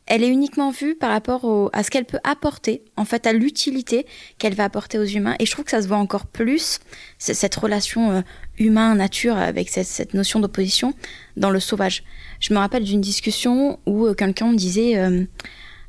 elle 0.10 0.24
est 0.24 0.30
uniquement 0.30 0.72
vue 0.72 0.96
par 0.96 1.12
rapport 1.12 1.70
à 1.72 1.84
ce 1.84 1.92
qu'elle 1.92 2.06
peut 2.06 2.20
apporter, 2.24 2.84
en 2.98 3.06
fait, 3.06 3.28
à 3.28 3.32
l'utilité 3.32 4.08
qu'elle 4.40 4.56
va 4.56 4.64
apporter 4.64 4.98
aux 4.98 5.06
humains. 5.06 5.36
Et 5.38 5.46
je 5.46 5.52
trouve 5.52 5.66
que 5.66 5.72
ça 5.72 5.84
se 5.84 5.88
voit 5.88 5.98
encore 5.98 6.26
plus, 6.26 6.80
cette 7.20 7.56
relation 7.56 8.12
euh, 8.12 8.22
humain-nature 8.58 9.38
avec 9.38 9.70
cette, 9.70 10.16
notion 10.16 10.40
d'opposition 10.40 10.96
dans 11.38 11.52
le 11.52 11.60
sauvage. 11.60 12.04
Je 12.40 12.54
me 12.56 12.60
rappelle 12.60 12.84
d'une 12.84 13.02
discussion 13.02 13.80
où 13.86 14.08
euh, 14.08 14.16
quelqu'un 14.16 14.48
me 14.48 14.58
disait 14.58 14.98
euh, 14.98 15.26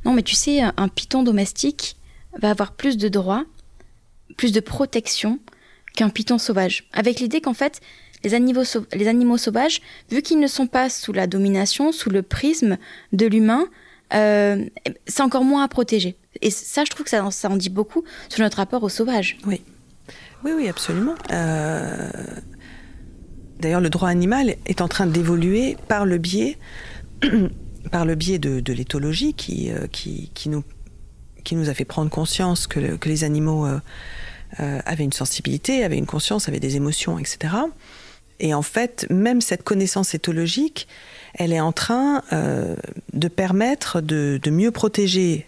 Non, 0.05 0.13
mais 0.13 0.23
tu 0.23 0.35
sais, 0.35 0.61
un 0.61 0.89
python 0.89 1.23
domestique 1.23 1.97
va 2.39 2.51
avoir 2.51 2.73
plus 2.73 2.97
de 2.97 3.09
droits, 3.09 3.45
plus 4.37 4.53
de 4.53 4.61
protection 4.61 5.39
qu'un 5.95 6.09
python 6.09 6.39
sauvage. 6.39 6.89
Avec 6.93 7.21
l'idée 7.21 7.41
qu'en 7.41 7.55
fait, 7.55 7.81
les 8.23 8.35
animaux, 8.35 9.37
sauvages, 9.37 9.81
vu 10.11 10.23
qu'ils 10.23 10.41
ne 10.41 10.47
sont 10.47 10.67
pas 10.67 10.91
sous 10.91 11.13
la 11.13 11.27
domination, 11.27 11.93
sous 11.93 12.11
le 12.11 12.23
prisme 12.23 12.77
de 13.13 13.27
l'humain, 13.27 13.67
euh, 14.13 14.67
c'est 15.07 15.23
encore 15.23 15.45
moins 15.45 15.65
à 15.65 15.69
protéger. 15.69 16.17
Et 16.43 16.51
ça, 16.51 16.85
je 16.85 16.91
trouve 16.91 17.05
que 17.05 17.11
ça, 17.11 17.25
en 17.25 17.57
dit 17.57 17.71
beaucoup 17.71 18.05
sur 18.29 18.43
notre 18.43 18.59
rapport 18.59 18.83
au 18.83 18.89
sauvage. 18.89 19.39
Oui, 19.47 19.63
oui, 20.45 20.53
oui, 20.55 20.69
absolument. 20.69 21.15
Euh, 21.33 22.11
d'ailleurs, 23.59 23.81
le 23.81 23.91
droit 23.91 24.09
animal 24.09 24.57
est 24.67 24.81
en 24.81 24.89
train 24.89 25.07
d'évoluer 25.07 25.77
par 25.89 26.07
le 26.07 26.19
biais, 26.19 26.59
par 27.91 28.05
le 28.05 28.15
biais 28.15 28.39
de, 28.39 28.73
l'éthologie 28.73 29.35
qui, 29.35 29.71
euh, 29.71 29.87
qui, 29.87 30.31
qui, 30.35 30.49
nous, 30.49 30.63
qui 31.45 31.57
nous 31.57 31.69
a 31.69 31.75
fait 31.75 31.85
prendre 31.85 32.11
conscience 32.11 32.67
que, 32.67 32.99
les 33.07 33.25
animaux 33.25 33.67
avaient 34.59 35.05
une 35.05 35.13
sensibilité, 35.13 35.85
avaient 35.85 35.99
une 35.99 36.07
conscience, 36.07 36.49
avaient 36.49 36.61
des 36.61 36.77
émotions, 36.77 37.19
etc. 37.19 37.49
Et 38.41 38.55
en 38.55 38.63
fait, 38.63 39.07
même 39.11 39.41
cette 39.43 39.63
connaissance 39.63 40.15
éthologique, 40.15 40.89
elle 41.35 41.53
est 41.53 41.61
en 41.61 41.73
train 41.73 42.23
euh, 42.33 42.75
de 43.13 43.29
permettre 43.29 44.01
de, 44.01 44.41
mieux 44.51 44.71
protéger 44.71 45.47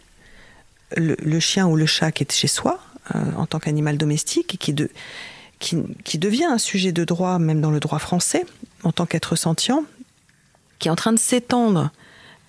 le, 0.97 1.41
chien 1.41 1.67
ou 1.67 1.75
le 1.75 1.87
chat 1.87 2.13
qui 2.13 2.23
est 2.23 2.33
chez 2.33 2.49
soi 2.49 2.79
euh, 3.15 3.19
en 3.37 3.47
tant 3.47 3.59
qu'animal 3.59 3.97
domestique 3.97 4.55
et 4.55 4.59
qui, 4.59 4.75
de, 4.75 4.91
qui, 5.59 6.19
devient 6.19 6.45
un 6.45 6.59
sujet 6.59 6.93
de 6.93 7.05
droit, 7.05 7.39
même 7.39 7.63
dans 7.63 7.71
le 7.71 7.81
droit 7.81 7.99
français, 7.99 8.45
en 8.85 8.93
tant 8.93 9.07
qu'être 9.07 9.37
sentient, 9.37 9.85
qui 10.79 10.89
est 10.89 10.91
en 10.91 10.97
train 10.97 11.15
de 11.15 11.19
s'étendre 11.19 11.91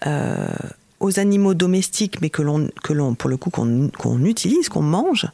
euh, 0.05 0.47
aux 1.03 1.19
animaux 1.19 1.53
domestiques, 1.53 2.21
mais 2.21 2.29
que 2.29 2.41
l'on, 2.41 2.69
que 2.83 2.93
l'on 2.93 3.13
pour 3.13 3.29
le 3.29 3.37
coup, 3.37 3.51
qu'on, 3.51 4.23
utilise, 4.23 4.69
qu'on 4.69 4.81
mange. 4.81 5.27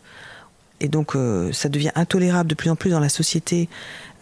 Et 0.81 0.87
donc, 0.87 1.13
ça 1.51 1.67
devient 1.69 1.91
intolérable 1.95 2.49
de 2.49 2.55
plus 2.55 2.69
en 2.69 2.75
plus 2.75 2.89
dans 2.89 3.01
la 3.01 3.09
société 3.09 3.67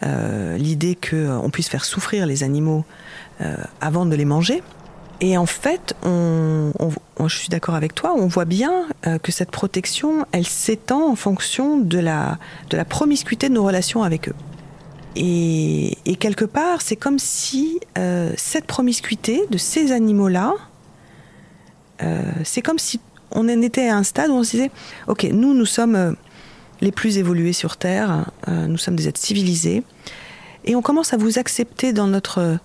l'idée 0.02 0.96
qu'on 0.96 1.50
puisse 1.50 1.68
faire 1.68 1.84
souffrir 1.84 2.26
les 2.26 2.42
animaux 2.42 2.84
euh, 3.40 3.54
avant 3.80 4.04
de 4.04 4.16
les 4.16 4.24
manger. 4.24 4.64
Et 5.20 5.38
en 5.38 5.46
fait, 5.46 5.94
je 6.04 7.36
suis 7.36 7.48
d'accord 7.48 7.76
avec 7.76 7.94
toi, 7.94 8.14
on 8.16 8.26
voit 8.26 8.44
bien 8.44 8.86
euh, 9.06 9.18
que 9.18 9.30
cette 9.30 9.52
protection, 9.52 10.26
elle 10.32 10.46
s'étend 10.46 11.12
en 11.12 11.14
fonction 11.14 11.78
de 11.78 12.00
la, 12.00 12.38
de 12.70 12.76
la 12.76 12.84
promiscuité 12.84 13.48
de 13.48 13.54
nos 13.54 13.62
relations 13.62 14.02
avec 14.02 14.28
eux. 14.28 14.34
Et, 15.14 15.96
quelque 16.18 16.44
part, 16.44 16.82
c'est 16.82 16.96
comme 16.96 17.20
si 17.20 17.78
euh, 17.96 18.32
cette 18.36 18.66
promiscuité 18.66 19.44
de 19.50 19.58
ces 19.58 19.92
animaux-là, 19.92 20.54
c'est 22.44 22.62
comme 22.62 22.78
si 22.78 23.00
on 23.30 23.48
en 23.48 23.62
était 23.62 23.88
à 23.88 23.96
un 23.96 24.02
stade 24.02 24.30
où 24.30 24.34
on 24.34 24.44
se 24.44 24.52
disait, 24.52 24.70
ok, 25.06 25.24
nous, 25.24 25.54
nous 25.54 25.66
sommes 25.66 26.16
les 26.80 26.92
plus 26.92 27.18
évolués 27.18 27.52
sur 27.52 27.76
Terre, 27.76 28.30
nous 28.46 28.78
sommes 28.78 28.96
des 28.96 29.08
êtres 29.08 29.20
civilisés, 29.20 29.82
et 30.64 30.76
on 30.76 30.82
commence 30.82 31.12
à 31.12 31.16
vous 31.16 31.38
accepter 31.38 31.92
dans 31.92 32.06
notre 32.06 32.58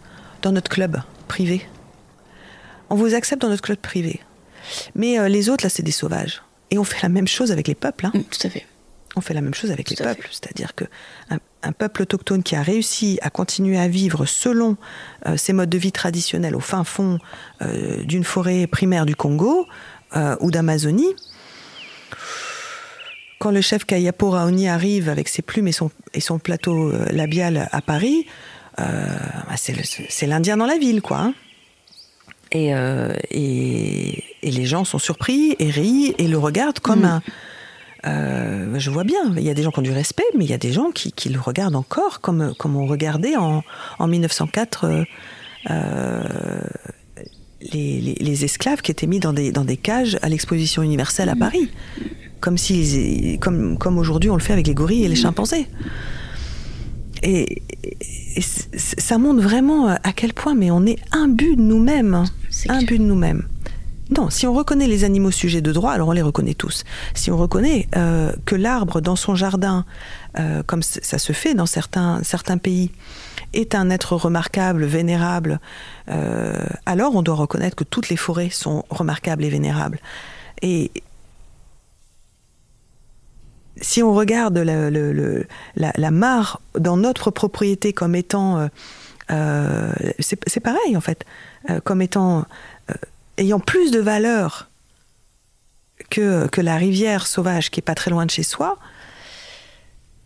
dans 0.43 0.51
notre 0.51 0.69
club 0.69 1.01
privé. 1.27 1.65
On 2.89 2.95
vous 2.95 3.15
accepte 3.15 3.41
dans 3.41 3.49
notre 3.49 3.63
club 3.63 3.79
privé. 3.79 4.19
Mais 4.93 5.17
euh, 5.17 5.27
les 5.27 5.49
autres, 5.49 5.65
là, 5.65 5.69
c'est 5.69 5.83
des 5.83 5.91
sauvages. 5.91 6.43
Et 6.69 6.77
on 6.77 6.83
fait 6.83 7.01
la 7.01 7.09
même 7.09 7.27
chose 7.27 7.51
avec 7.51 7.67
les 7.67 7.75
peuples. 7.75 8.05
Hein. 8.05 8.11
Mm, 8.13 8.23
tout 8.23 8.47
à 8.47 8.49
fait. 8.49 8.67
On 9.15 9.21
fait 9.21 9.33
la 9.33 9.41
même 9.41 9.53
chose 9.53 9.71
avec 9.71 9.89
les 9.89 9.95
peuples. 9.95 10.27
C'est-à-dire 10.31 10.75
que 10.75 10.85
un, 11.29 11.71
peuple 11.71 12.01
autochtone 12.01 12.43
qui 12.43 12.55
a 12.55 12.61
réussi 12.61 13.19
à 13.21 13.29
continuer 13.29 13.77
à 13.79 13.87
vivre 13.87 14.25
selon 14.25 14.75
euh, 15.25 15.37
ses 15.37 15.53
modes 15.53 15.69
de 15.69 15.77
vie 15.77 15.91
traditionnels 15.91 16.55
au 16.55 16.59
fin 16.59 16.83
fond 16.83 17.19
euh, 17.61 18.03
d'une 18.03 18.23
forêt 18.23 18.67
primaire 18.67 19.05
du 19.05 19.15
Congo 19.15 19.67
ou 20.41 20.51
d'Amazonie, 20.51 21.15
quand 23.39 23.49
le 23.49 23.61
chef 23.61 23.83
Kayapo 23.83 24.29
Raoni 24.29 24.67
arrive 24.69 25.09
avec 25.09 25.27
ses 25.27 25.41
plumes 25.41 25.67
et 25.67 25.71
son, 25.71 25.89
et 26.13 26.21
son 26.21 26.37
plateau 26.37 26.91
labial 27.09 27.67
à 27.71 27.81
Paris, 27.81 28.27
euh, 28.79 29.07
bah, 29.47 29.55
c'est 29.57 30.27
l'Indien 30.27 30.57
dans 30.57 30.65
la 30.65 30.77
ville, 30.77 31.01
quoi. 31.01 31.19
Hein. 31.19 31.33
Euh, 32.55 33.15
et, 33.31 34.23
et, 34.43 34.51
les 34.51 34.65
gens 34.65 34.85
sont 34.85 34.99
surpris 34.99 35.55
et 35.57 35.71
rient 35.71 36.13
et 36.19 36.27
le 36.27 36.37
regardent 36.37 36.79
comme 36.79 37.01
mm. 37.01 37.05
un. 37.05 37.21
Euh, 38.05 38.77
je 38.79 38.89
vois 38.89 39.03
bien, 39.03 39.33
il 39.37 39.43
y 39.43 39.49
a 39.49 39.53
des 39.53 39.63
gens 39.63 39.71
qui 39.71 39.79
ont 39.79 39.83
du 39.83 39.91
respect, 39.91 40.23
mais 40.37 40.43
il 40.43 40.49
y 40.49 40.53
a 40.53 40.57
des 40.57 40.73
gens 40.73 40.91
qui, 40.91 41.11
qui 41.11 41.29
le 41.29 41.39
regardent 41.39 41.75
encore 41.75 42.19
comme, 42.21 42.53
comme 42.57 42.75
on 42.75 42.85
regardait 42.85 43.35
en, 43.37 43.63
en 43.99 44.07
1904 44.07 45.05
les, 47.71 48.01
les, 48.01 48.15
les, 48.19 48.43
esclaves 48.43 48.81
qui 48.81 48.91
étaient 48.91 49.07
mis 49.07 49.19
dans 49.19 49.33
des, 49.33 49.51
dans 49.51 49.63
des 49.63 49.77
cages 49.77 50.17
à 50.21 50.29
l'exposition 50.29 50.81
universelle 50.83 51.29
à. 51.29 51.35
Paris. 51.35 51.69
Comme, 52.39 52.57
si, 52.57 53.37
comme, 53.39 53.77
comme 53.77 53.97
aujourd'hui 53.97 54.29
on 54.29 54.35
le 54.35 54.41
fait 54.41 54.51
avec 54.51 54.67
les 54.67 54.73
gorilles 54.73 55.05
et 55.05 55.07
les 55.07 55.15
chimpanzés. 55.15 55.67
Et, 57.21 57.63
ça 58.41 59.17
montre 59.17 59.41
vraiment 59.41 59.87
à 59.87 60.13
quel 60.13 60.33
point, 60.33 60.55
mais 60.55 60.71
on 60.71 60.85
est 60.85 60.97
but 61.29 61.55
de 61.55 61.61
nous-mêmes. 61.61 62.25
Un 62.67 62.81
but 62.83 62.97
de 62.97 63.03
nous-mêmes. 63.03 63.47
Non, 64.15 64.29
si 64.29 64.45
on 64.45 64.53
reconnaît 64.53 64.87
les 64.87 65.05
animaux 65.05 65.31
sujets 65.31 65.61
de 65.61 65.71
droit, 65.71 65.91
alors 65.91 66.09
on 66.09 66.11
les 66.11 66.21
reconnaît 66.21 66.53
tous. 66.53 66.83
Si 67.15 67.31
on 67.31 67.37
reconnaît 67.37 67.87
euh, 67.95 68.31
que 68.45 68.55
l'arbre 68.55 69.01
dans 69.01 69.15
son 69.15 69.33
jardin, 69.33 69.85
euh, 70.39 70.61
comme 70.63 70.83
ça 70.83 71.17
se 71.17 71.33
fait 71.33 71.53
dans 71.53 71.65
certains, 71.65 72.21
certains 72.23 72.57
pays, 72.57 72.91
est 73.53 73.75
un 73.75 73.89
être 73.89 74.15
remarquable, 74.15 74.85
vénérable, 74.85 75.59
euh, 76.09 76.65
alors 76.85 77.15
on 77.15 77.21
doit 77.21 77.35
reconnaître 77.35 77.75
que 77.75 77.83
toutes 77.83 78.09
les 78.09 78.17
forêts 78.17 78.49
sont 78.49 78.83
remarquables 78.89 79.43
et 79.43 79.49
vénérables. 79.49 79.99
Et, 80.61 80.91
si 83.81 84.03
on 84.03 84.13
regarde 84.13 84.57
la, 84.59 86.11
mare 86.11 86.61
dans 86.77 86.95
notre 86.95 87.31
propriété 87.31 87.91
comme 87.91 88.13
étant, 88.13 88.69
c'est 89.29 90.59
pareil 90.61 90.95
en 90.95 91.01
fait, 91.01 91.25
comme 91.83 92.03
étant 92.03 92.45
ayant 93.37 93.59
plus 93.59 93.91
de 93.91 93.99
valeur 93.99 94.69
que, 96.09 96.47
que 96.47 96.61
la 96.61 96.77
rivière 96.77 97.27
sauvage 97.27 97.71
qui 97.71 97.79
est 97.79 97.83
pas 97.83 97.95
très 97.95 98.11
loin 98.11 98.25
de 98.25 98.31
chez 98.31 98.43
soi. 98.43 98.77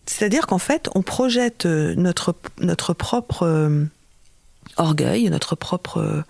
C'est-à-dire 0.05 0.47
qu'en 0.47 0.57
fait, 0.57 0.89
on 0.95 1.01
projette 1.01 1.65
euh, 1.65 1.93
notre, 1.95 2.35
notre 2.59 2.93
propre 2.93 3.43
euh, 3.43 3.85
orgueil, 4.77 5.29
notre 5.29 5.55
propre 5.55 6.23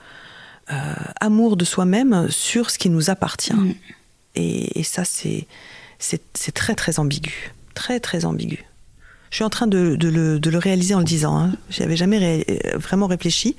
euh, 0.71 0.93
amour 1.21 1.57
de 1.57 1.65
soi-même 1.65 2.29
sur 2.29 2.71
ce 2.71 2.79
qui 2.79 2.89
nous 2.89 3.09
appartient. 3.09 3.53
Mm. 3.53 3.75
Et, 4.35 4.79
et 4.79 4.83
ça, 4.83 5.05
c'est 5.05 5.47
c'est 5.99 6.53
très 6.53 6.75
très 6.75 6.99
ambigu. 6.99 7.51
Très 7.73 7.99
très 7.99 8.25
ambigu. 8.25 8.65
Je 9.29 9.35
suis 9.35 9.43
en 9.43 9.49
train 9.49 9.67
de, 9.67 9.95
de, 9.95 10.09
le, 10.09 10.39
de 10.39 10.49
le, 10.49 10.57
réaliser 10.57 10.95
en 10.95 10.99
le 10.99 11.05
disant. 11.05 11.37
Hein. 11.37 11.51
J'y 11.69 11.83
avais 11.83 11.97
jamais 11.97 12.17
ré, 12.17 12.61
vraiment 12.75 13.07
réfléchi, 13.07 13.55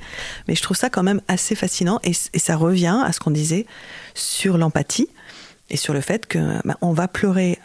mais 0.46 0.54
je 0.54 0.62
trouve 0.62 0.76
ça 0.76 0.90
quand 0.90 1.02
même 1.02 1.20
assez 1.28 1.54
fascinant 1.54 2.00
et, 2.04 2.12
et 2.32 2.38
ça 2.38 2.56
revient 2.56 3.02
à 3.04 3.12
ce 3.12 3.20
qu'on 3.20 3.30
disait 3.30 3.66
sur 4.14 4.58
l'empathie 4.58 5.08
et 5.70 5.76
sur 5.76 5.92
le 5.92 6.00
fait 6.00 6.26
que 6.26 6.38
bah, 6.64 6.76
on 6.80 6.92
va 6.92 7.08
pleurer 7.08 7.58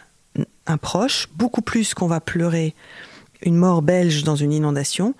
un 0.66 0.76
proche 0.76 1.28
beaucoup 1.36 1.62
plus 1.62 1.94
qu'on 1.94 2.06
va 2.06 2.20
pleurer 2.20 2.74
une 3.42 3.56
mort 3.56 3.82
belge 3.82 4.24
dans 4.24 4.36
une 4.36 4.52
inondation, 4.52 5.14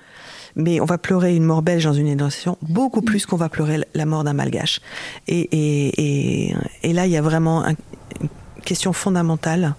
mais 0.57 0.81
on 0.81 0.85
va 0.85 0.99
pleurer 0.99 1.37
une 1.37 1.45
mort 1.45 1.63
belge 1.63 1.85
dans 1.85 1.93
une 1.93 2.07
inondation 2.07 2.57
beaucoup 2.63 3.03
plus 3.03 3.27
qu'on 3.27 3.37
va 3.37 3.49
pleurer 3.49 3.81
la 3.95 4.07
mort 4.07 4.25
d'un 4.25 4.33
malgache. 4.33 4.81
Et, 5.27 5.41
et, 5.41 6.49
et, 6.49 6.57
et, 6.83 6.93
là, 6.93 7.07
il 7.07 7.13
y 7.13 7.17
a 7.17 7.23
vraiment 7.23 7.65
un, 7.65 7.75
une 8.21 8.29
question 8.65 8.93
fondamentale 8.93 9.75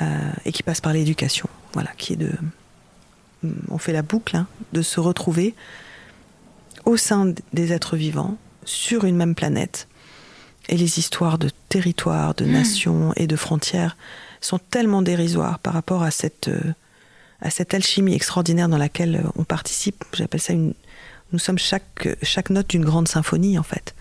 euh, 0.00 0.30
et 0.44 0.52
qui 0.52 0.62
passe 0.62 0.80
par 0.80 0.92
l'éducation 0.92 1.48
voilà, 1.72 1.90
qui 1.96 2.14
est 2.14 2.16
de. 2.16 2.32
On 3.68 3.78
fait 3.78 3.92
la 3.92 4.02
boucle, 4.02 4.36
hein, 4.36 4.46
de 4.72 4.82
se 4.82 5.00
retrouver 5.00 5.54
au 6.84 6.96
sein 6.96 7.34
des 7.52 7.72
êtres 7.72 7.96
vivants, 7.96 8.36
sur 8.64 9.04
une 9.04 9.16
même 9.16 9.34
planète. 9.34 9.88
Et 10.68 10.76
les 10.76 10.98
histoires 10.98 11.38
de 11.38 11.50
territoires, 11.68 12.34
de 12.34 12.44
nations 12.44 13.12
et 13.16 13.26
de 13.26 13.34
frontières 13.34 13.96
sont 14.40 14.58
tellement 14.58 15.02
dérisoires 15.02 15.58
par 15.58 15.72
rapport 15.72 16.02
à 16.04 16.10
cette, 16.10 16.48
euh, 16.48 16.72
à 17.40 17.50
cette 17.50 17.74
alchimie 17.74 18.14
extraordinaire 18.14 18.68
dans 18.68 18.78
laquelle 18.78 19.24
on 19.36 19.44
participe. 19.44 20.04
J'appelle 20.12 20.40
ça 20.40 20.52
une. 20.52 20.74
Nous 21.32 21.38
sommes 21.38 21.58
chaque, 21.58 22.08
chaque 22.22 22.50
note 22.50 22.68
d'une 22.68 22.84
grande 22.84 23.08
symphonie, 23.08 23.58
en 23.58 23.62
fait. 23.62 23.94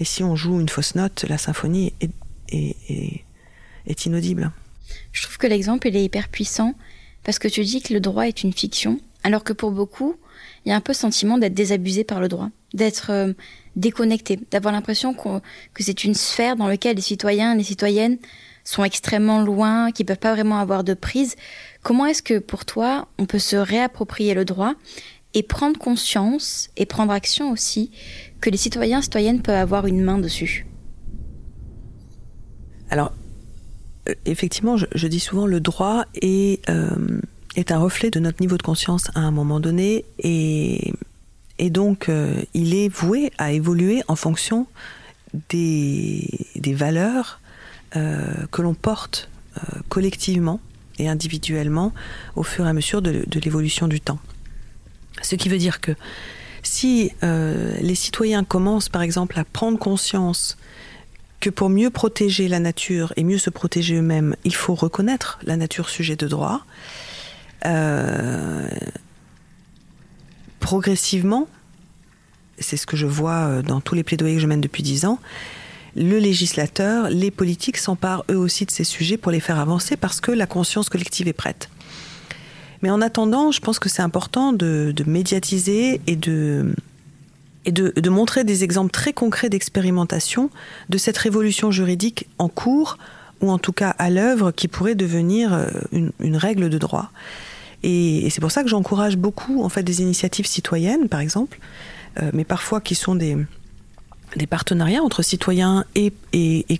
Et 0.00 0.04
si 0.04 0.24
on 0.24 0.36
joue 0.36 0.60
une 0.60 0.68
fausse 0.68 0.94
note, 0.94 1.24
la 1.28 1.38
symphonie 1.38 1.92
est, 2.00 2.10
est, 2.48 2.76
est, 2.88 3.24
est 3.86 4.06
inaudible. 4.06 4.50
Je 5.12 5.22
trouve 5.22 5.36
que 5.38 5.46
l'exemple, 5.46 5.88
il 5.88 5.96
est 5.96 6.04
hyper 6.04 6.28
puissant 6.28 6.74
parce 7.28 7.38
que 7.38 7.48
tu 7.48 7.62
dis 7.62 7.82
que 7.82 7.92
le 7.92 8.00
droit 8.00 8.26
est 8.26 8.42
une 8.42 8.54
fiction, 8.54 8.98
alors 9.22 9.44
que 9.44 9.52
pour 9.52 9.70
beaucoup, 9.70 10.14
il 10.64 10.70
y 10.70 10.72
a 10.72 10.76
un 10.76 10.80
peu 10.80 10.92
le 10.92 10.96
sentiment 10.96 11.36
d'être 11.36 11.52
désabusé 11.52 12.02
par 12.02 12.20
le 12.20 12.28
droit, 12.28 12.48
d'être 12.72 13.10
euh, 13.10 13.34
déconnecté, 13.76 14.40
d'avoir 14.50 14.72
l'impression 14.72 15.12
qu 15.12 15.28
que 15.74 15.84
c'est 15.84 16.04
une 16.04 16.14
sphère 16.14 16.56
dans 16.56 16.66
laquelle 16.66 16.96
les 16.96 17.02
citoyens 17.02 17.52
et 17.52 17.58
les 17.58 17.64
citoyennes 17.64 18.16
sont 18.64 18.82
extrêmement 18.82 19.42
loin, 19.42 19.92
qui 19.92 20.04
peuvent 20.04 20.16
pas 20.16 20.32
vraiment 20.32 20.58
avoir 20.58 20.84
de 20.84 20.94
prise. 20.94 21.36
Comment 21.82 22.06
est-ce 22.06 22.22
que 22.22 22.38
pour 22.38 22.64
toi, 22.64 23.08
on 23.18 23.26
peut 23.26 23.38
se 23.38 23.56
réapproprier 23.56 24.32
le 24.32 24.46
droit 24.46 24.72
et 25.34 25.42
prendre 25.42 25.78
conscience 25.78 26.70
et 26.78 26.86
prendre 26.86 27.12
action 27.12 27.52
aussi 27.52 27.90
que 28.40 28.48
les 28.48 28.56
citoyens 28.56 29.00
et 29.00 29.02
citoyennes 29.02 29.42
peuvent 29.42 29.54
avoir 29.54 29.86
une 29.86 30.02
main 30.02 30.16
dessus? 30.16 30.64
Alors, 32.88 33.12
effectivement, 34.24 34.76
je, 34.76 35.06
dis 35.06 35.20
souvent 35.20 35.46
le 35.46 35.60
droit 35.60 36.04
est, 36.20 36.68
euh, 36.70 37.20
est 37.56 37.72
un 37.72 37.78
reflet 37.78 38.10
de 38.10 38.20
notre 38.20 38.40
niveau 38.40 38.56
de 38.56 38.62
conscience 38.62 39.08
à 39.14 39.20
un 39.20 39.30
moment 39.30 39.60
donné 39.60 40.04
et, 40.18 40.92
et 41.58 41.70
donc 41.70 42.08
euh, 42.08 42.42
il 42.54 42.74
est 42.74 42.88
voué 42.88 43.32
à 43.38 43.52
évoluer 43.52 44.02
en 44.08 44.16
fonction 44.16 44.66
des, 45.50 46.26
des 46.56 46.74
valeurs 46.74 47.40
euh, 47.96 48.46
que 48.52 48.60
l'on 48.60 48.74
porte 48.74 49.30
euh, 49.56 49.60
collectivement 49.88 50.60
et 50.98 51.08
individuellement 51.08 51.94
au 52.36 52.42
fur 52.42 52.66
et 52.66 52.68
à 52.68 52.72
mesure 52.74 53.00
de, 53.00 53.24
l'évolution 53.42 53.88
du 53.88 54.00
temps. 54.00 54.18
Ce 55.22 55.36
qui 55.36 55.48
veut 55.48 55.58
dire 55.58 55.80
que 55.80 55.92
si 56.62 57.12
euh, 57.22 57.74
les 57.80 57.94
citoyens 57.94 58.44
commencent 58.44 58.90
par 58.90 59.00
exemple 59.00 59.38
à 59.38 59.44
prendre 59.44 59.78
conscience 59.78 60.58
que 61.40 61.50
pour 61.50 61.68
mieux 61.68 61.90
protéger 61.90 62.48
la 62.48 62.60
nature 62.60 63.12
et 63.16 63.24
mieux 63.24 63.38
se 63.38 63.50
protéger 63.50 63.96
eux-mêmes, 63.96 64.34
il 64.44 64.54
faut 64.54 64.74
reconnaître 64.74 65.38
la 65.44 65.56
nature 65.56 65.88
sujet 65.88 66.16
de 66.16 66.26
droit. 66.26 66.62
Euh, 67.66 68.68
progressivement, 70.60 71.48
c'est 72.58 72.76
ce 72.76 72.86
que 72.86 72.96
je 72.96 73.06
vois 73.06 73.62
dans 73.62 73.80
tous 73.80 73.94
les 73.94 74.02
plaidoyers 74.02 74.36
que 74.36 74.42
je 74.42 74.46
mène 74.46 74.60
depuis 74.60 74.82
dix 74.82 75.04
ans, 75.04 75.20
le 75.96 76.18
législateur, 76.18 77.10
les 77.10 77.30
politiques 77.30 77.76
s'emparent 77.76 78.24
eux 78.30 78.36
aussi 78.36 78.64
de 78.64 78.70
ces 78.70 78.84
sujets 78.84 79.16
pour 79.16 79.32
les 79.32 79.40
faire 79.40 79.58
avancer 79.58 79.96
parce 79.96 80.20
que 80.20 80.30
la 80.30 80.46
conscience 80.46 80.88
collective 80.88 81.28
est 81.28 81.32
prête. 81.32 81.68
Mais 82.82 82.90
en 82.90 83.00
attendant, 83.00 83.50
je 83.50 83.60
pense 83.60 83.78
que 83.80 83.88
c'est 83.88 84.02
important 84.02 84.52
de, 84.52 84.92
de 84.94 85.04
médiatiser 85.04 86.00
et 86.06 86.14
de, 86.14 86.72
et 87.64 87.72
de, 87.72 88.10
montrer 88.10 88.44
des 88.44 88.64
exemples 88.64 88.90
très 88.90 89.12
concrets 89.12 89.50
d'expérimentation 89.50 90.50
de 90.88 90.98
cette 90.98 91.18
révolution 91.18 91.70
juridique 91.70 92.26
en 92.38 92.48
cours, 92.48 92.98
ou 93.40 93.50
en 93.50 93.58
tout 93.58 93.72
cas 93.72 93.90
à 93.90 94.10
l'œuvre, 94.10 94.52
qui 94.52 94.68
pourrait 94.68 94.94
devenir 94.94 95.68
une, 95.92 96.12
une, 96.20 96.36
règle 96.36 96.70
de 96.70 96.78
droit. 96.78 97.10
Et, 97.82 98.28
c'est 98.30 98.40
pour 98.40 98.50
ça 98.50 98.62
que 98.62 98.68
j'encourage 98.68 99.16
beaucoup 99.16 99.62
en 99.62 99.68
fait 99.68 99.82
des 99.82 100.00
initiatives 100.02 100.46
citoyennes, 100.46 101.08
par 101.08 101.20
exemple, 101.20 101.58
euh, 102.20 102.30
mais 102.32 102.44
parfois 102.44 102.80
qui 102.80 102.94
sont 102.94 103.14
des, 103.14 103.36
partenariats 104.48 105.02
entre 105.02 105.22
citoyens 105.22 105.84
et, 105.94 106.12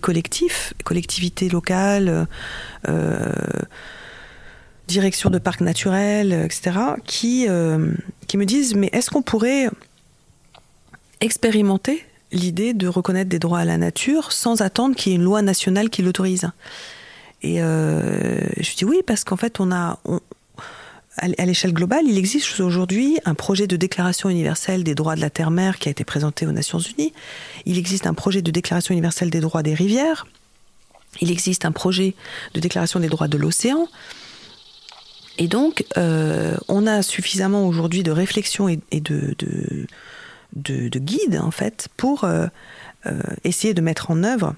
collectifs, 0.01 0.75
collectivités 0.85 1.49
locales, 1.49 2.27
euh, 2.89 3.33
direction 4.87 5.31
de 5.31 5.39
parcs 5.39 5.61
naturels, 5.61 6.33
etc., 6.33 6.77
euh, 7.49 7.93
qui 8.27 8.37
me 8.37 8.45
disent 8.45 8.75
mais 8.75 8.91
est-ce 8.93 9.11
qu'on 9.11 9.23
pourrait 9.23 9.69
expérimenter 11.21 12.05
l'idée 12.33 12.75
de 12.75 12.89
reconnaître 12.89 13.31
des 13.31 13.39
droits 13.39 13.61
à 13.61 13.65
la 13.65 13.79
nature 13.79 14.33
sans 14.33 14.61
attendre 14.61 14.95
qu'il 14.95 15.13
y 15.13 15.15
ait 15.15 15.19
une 15.19 15.25
loi 15.25 15.43
nationale 15.43 15.91
qui 15.91 16.03
l'autorise. 16.03 16.51
Et 17.43 17.63
euh, 17.63 18.41
je 18.59 18.75
dis 18.75 18.85
oui 18.85 19.03
parce 19.07 19.25
qu'en 19.25 19.37
fait 19.37 19.61
on 19.61 19.73
a 19.73 19.99
à 21.21 21.47
l'échelle 21.47 21.73
globale, 21.73 22.05
il 22.07 22.17
existe 22.17 22.61
aujourd'hui 22.61 23.19
un 23.25 23.35
projet 23.35 23.67
de 23.67 23.77
déclaration 23.77 24.29
universelle 24.29 24.85
des 24.85 24.95
droits 24.95 25.17
de 25.17 25.21
la 25.21 25.31
terre-mer 25.31 25.79
qui 25.79 25.89
a 25.89 25.91
été 25.91 26.05
présenté 26.05 26.47
aux 26.47 26.53
Nations 26.53 26.79
Unies. 26.79 27.13
Il 27.67 27.77
existe 27.77 28.07
un 28.07 28.15
projet 28.15 28.41
de 28.41 28.53
déclaration 28.53 28.93
universelle 28.93 29.31
des 29.31 29.41
droits 29.41 29.65
des 29.65 29.75
rivières. 29.75 30.29
Il 31.21 31.33
existe 31.33 31.65
un 31.65 31.73
projet 31.73 32.15
de 32.55 32.61
déclaration 32.61 33.01
des 33.01 33.09
droits 33.09 33.27
de 33.27 33.37
l'océan. 33.37 33.89
Et 35.39 35.49
donc, 35.49 35.85
euh, 35.97 36.57
on 36.69 36.87
a 36.87 37.03
suffisamment 37.03 37.67
aujourd'hui 37.67 38.05
de 38.05 38.13
réflexion 38.13 38.69
et, 38.69 39.01
de 39.01 39.35
de, 40.55 40.89
de 40.89 40.99
guide 40.99 41.39
en 41.43 41.51
fait 41.51 41.89
pour 41.97 42.25
euh, 42.25 42.47
euh, 43.07 43.21
essayer 43.45 43.75
de 43.75 43.81
mettre 43.81 44.11
en 44.11 44.23
œuvre 44.23 44.55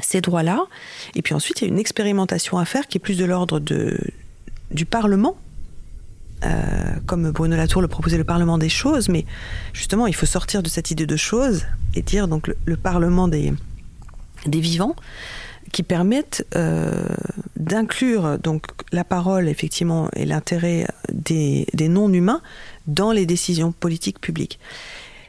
ces 0.00 0.20
droits-là. 0.20 0.66
Et 1.14 1.22
puis 1.22 1.34
ensuite, 1.34 1.60
il 1.60 1.64
y 1.64 1.68
a 1.68 1.72
une 1.72 1.78
expérimentation 1.78 2.58
à 2.58 2.64
faire 2.64 2.86
qui 2.86 2.98
est 2.98 3.00
plus 3.00 3.16
de 3.16 3.24
l'ordre 3.24 3.60
du 3.60 4.84
Parlement. 4.84 5.36
Euh, 6.44 6.48
comme 7.06 7.30
Bruno 7.30 7.56
Latour 7.56 7.80
le 7.80 7.88
proposait, 7.88 8.18
le 8.18 8.24
Parlement 8.24 8.58
des 8.58 8.68
choses, 8.68 9.08
mais 9.08 9.24
justement, 9.72 10.06
il 10.06 10.14
faut 10.14 10.26
sortir 10.26 10.62
de 10.62 10.68
cette 10.68 10.90
idée 10.90 11.06
de 11.06 11.16
choses 11.16 11.64
et 11.94 12.02
dire 12.02 12.28
donc 12.28 12.48
le, 12.48 12.58
le 12.66 12.76
Parlement 12.76 13.26
des, 13.26 13.54
des 14.44 14.60
vivants 14.60 14.94
qui 15.72 15.82
permettent 15.82 16.46
d'inclure 17.56 18.38
donc 18.38 18.66
la 18.92 19.02
parole 19.02 19.48
effectivement 19.48 20.08
et 20.14 20.24
l'intérêt 20.24 20.86
des, 21.12 21.66
des 21.74 21.88
non-humains 21.88 22.40
dans 22.86 23.12
les 23.12 23.26
décisions 23.26 23.72
politiques 23.72 24.20
publiques. 24.20 24.58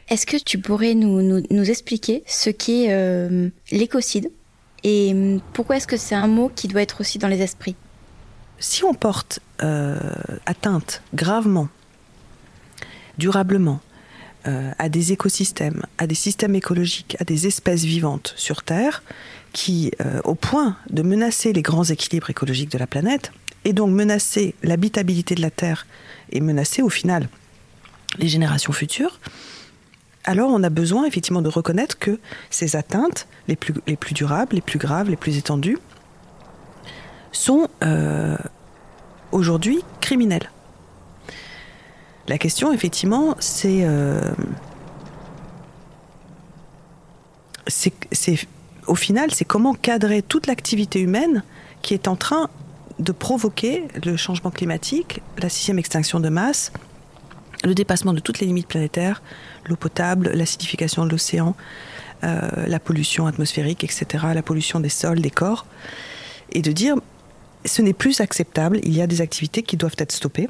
Est-ce 0.10 0.26
que 0.26 0.38
tu 0.38 0.58
pourrais 0.58 0.94
nous, 0.94 1.22
nous, 1.22 1.44
nous 1.50 1.70
expliquer 1.70 2.24
ce 2.26 2.50
qu'est 2.50 2.88
euh, 2.90 3.50
l'écocide 3.72 4.30
et 4.84 5.40
pourquoi 5.54 5.78
est-ce 5.78 5.88
que 5.88 5.98
c'est 5.98 6.16
un 6.16 6.28
mot 6.28 6.52
qui 6.54 6.68
doit 6.68 6.82
être 6.82 7.02
aussi 7.02 7.18
dans 7.18 7.28
les 7.28 7.42
esprits? 7.42 7.76
Si 8.60 8.84
on 8.84 8.94
porte 8.94 9.40
euh, 9.62 10.00
atteinte 10.46 11.02
gravement, 11.14 11.68
durablement, 13.18 13.82
euh, 14.48 14.72
à 14.78 14.90
des 14.90 15.12
écosystèmes, 15.12 15.84
à 15.98 16.08
des 16.08 16.16
systèmes 16.16 16.56
écologiques, 16.56 17.18
à 17.20 17.24
des 17.24 17.48
espèces 17.48 17.84
vivantes 17.84 18.34
sur 18.38 18.64
Terre, 18.64 19.04
qui, 19.52 19.92
euh, 20.00 20.22
au 20.24 20.36
point 20.36 20.78
de 20.90 21.02
menacer 21.02 21.54
les 21.54 21.62
grands 21.62 21.84
équilibres 21.84 22.30
écologiques 22.30 22.72
de 22.72 22.78
la 22.78 22.88
planète, 22.88 23.32
et 23.66 23.74
donc 23.74 23.90
menacer 23.90 24.56
l'habitabilité 24.64 25.36
de 25.36 25.42
la 25.42 25.52
Terre, 25.52 25.86
et 26.32 26.40
menacer 26.40 26.82
au 26.82 26.90
final 26.90 27.30
les 28.18 28.28
générations 28.28 28.74
futures, 28.74 29.20
alors 30.24 30.50
on 30.52 30.62
a 30.64 30.70
besoin 30.70 31.06
effectivement 31.06 31.42
de 31.42 31.50
reconnaître 31.50 31.98
que 31.98 32.20
ces 32.50 32.76
atteintes 32.76 33.28
les 33.48 33.56
plus, 33.56 33.74
les 33.88 33.96
plus 33.96 34.14
durables, 34.14 34.56
les 34.56 34.62
plus 34.62 34.78
graves, 34.78 35.10
les 35.10 35.16
plus 35.16 35.38
étendues, 35.38 35.78
sont 37.32 37.70
euh, 37.84 38.38
aujourd'hui 39.32 39.80
criminelles. 40.02 40.52
La 42.28 42.38
question, 42.38 42.74
effectivement, 42.74 43.38
c'est 43.40 43.86
euh, 43.86 44.34
c'est 47.68 48.48
au 48.88 48.96
final, 48.96 49.32
c'est 49.34 49.46
comment 49.46 49.74
cadrer 49.74 50.22
toute 50.22 50.48
l'activité 50.48 51.00
humaine 51.00 51.44
qui 51.82 51.94
est 51.94 52.08
en 52.08 52.16
train 52.16 52.50
de 53.00 53.12
provoquer 53.12 53.88
le 54.04 54.18
changement 54.18 54.50
climatique, 54.50 55.22
la 55.38 55.50
sixième 55.50 55.78
extinction 55.78 56.20
de 56.20 56.30
masse, 56.30 56.72
le 57.64 57.74
dépassement 57.74 58.14
de 58.14 58.20
toutes 58.20 58.40
les 58.40 58.48
limites 58.48 58.68
planétaires, 58.68 59.22
l'eau 59.66 59.76
potable, 59.76 60.32
l'acidification 60.34 61.06
de 61.06 61.12
l'océan, 61.12 61.56
euh, 62.24 62.50
la 62.68 62.80
pollution 62.80 63.28
atmosphérique, 63.28 63.84
etc., 63.84 64.26
la 64.34 64.42
pollution 64.42 64.80
des 64.80 64.90
sols, 64.90 65.22
des 65.22 65.30
corps, 65.30 65.66
et 66.52 66.62
de 66.62 66.72
dire 66.72 66.96
ce 67.66 67.82
n'est 67.82 67.94
plus 67.94 68.22
acceptable, 68.22 68.80
il 68.84 68.96
y 68.96 69.02
a 69.02 69.08
des 69.08 69.22
activités 69.22 69.62
qui 69.64 69.78
doivent 69.78 69.96
être 69.98 70.12
stoppées. 70.12 70.50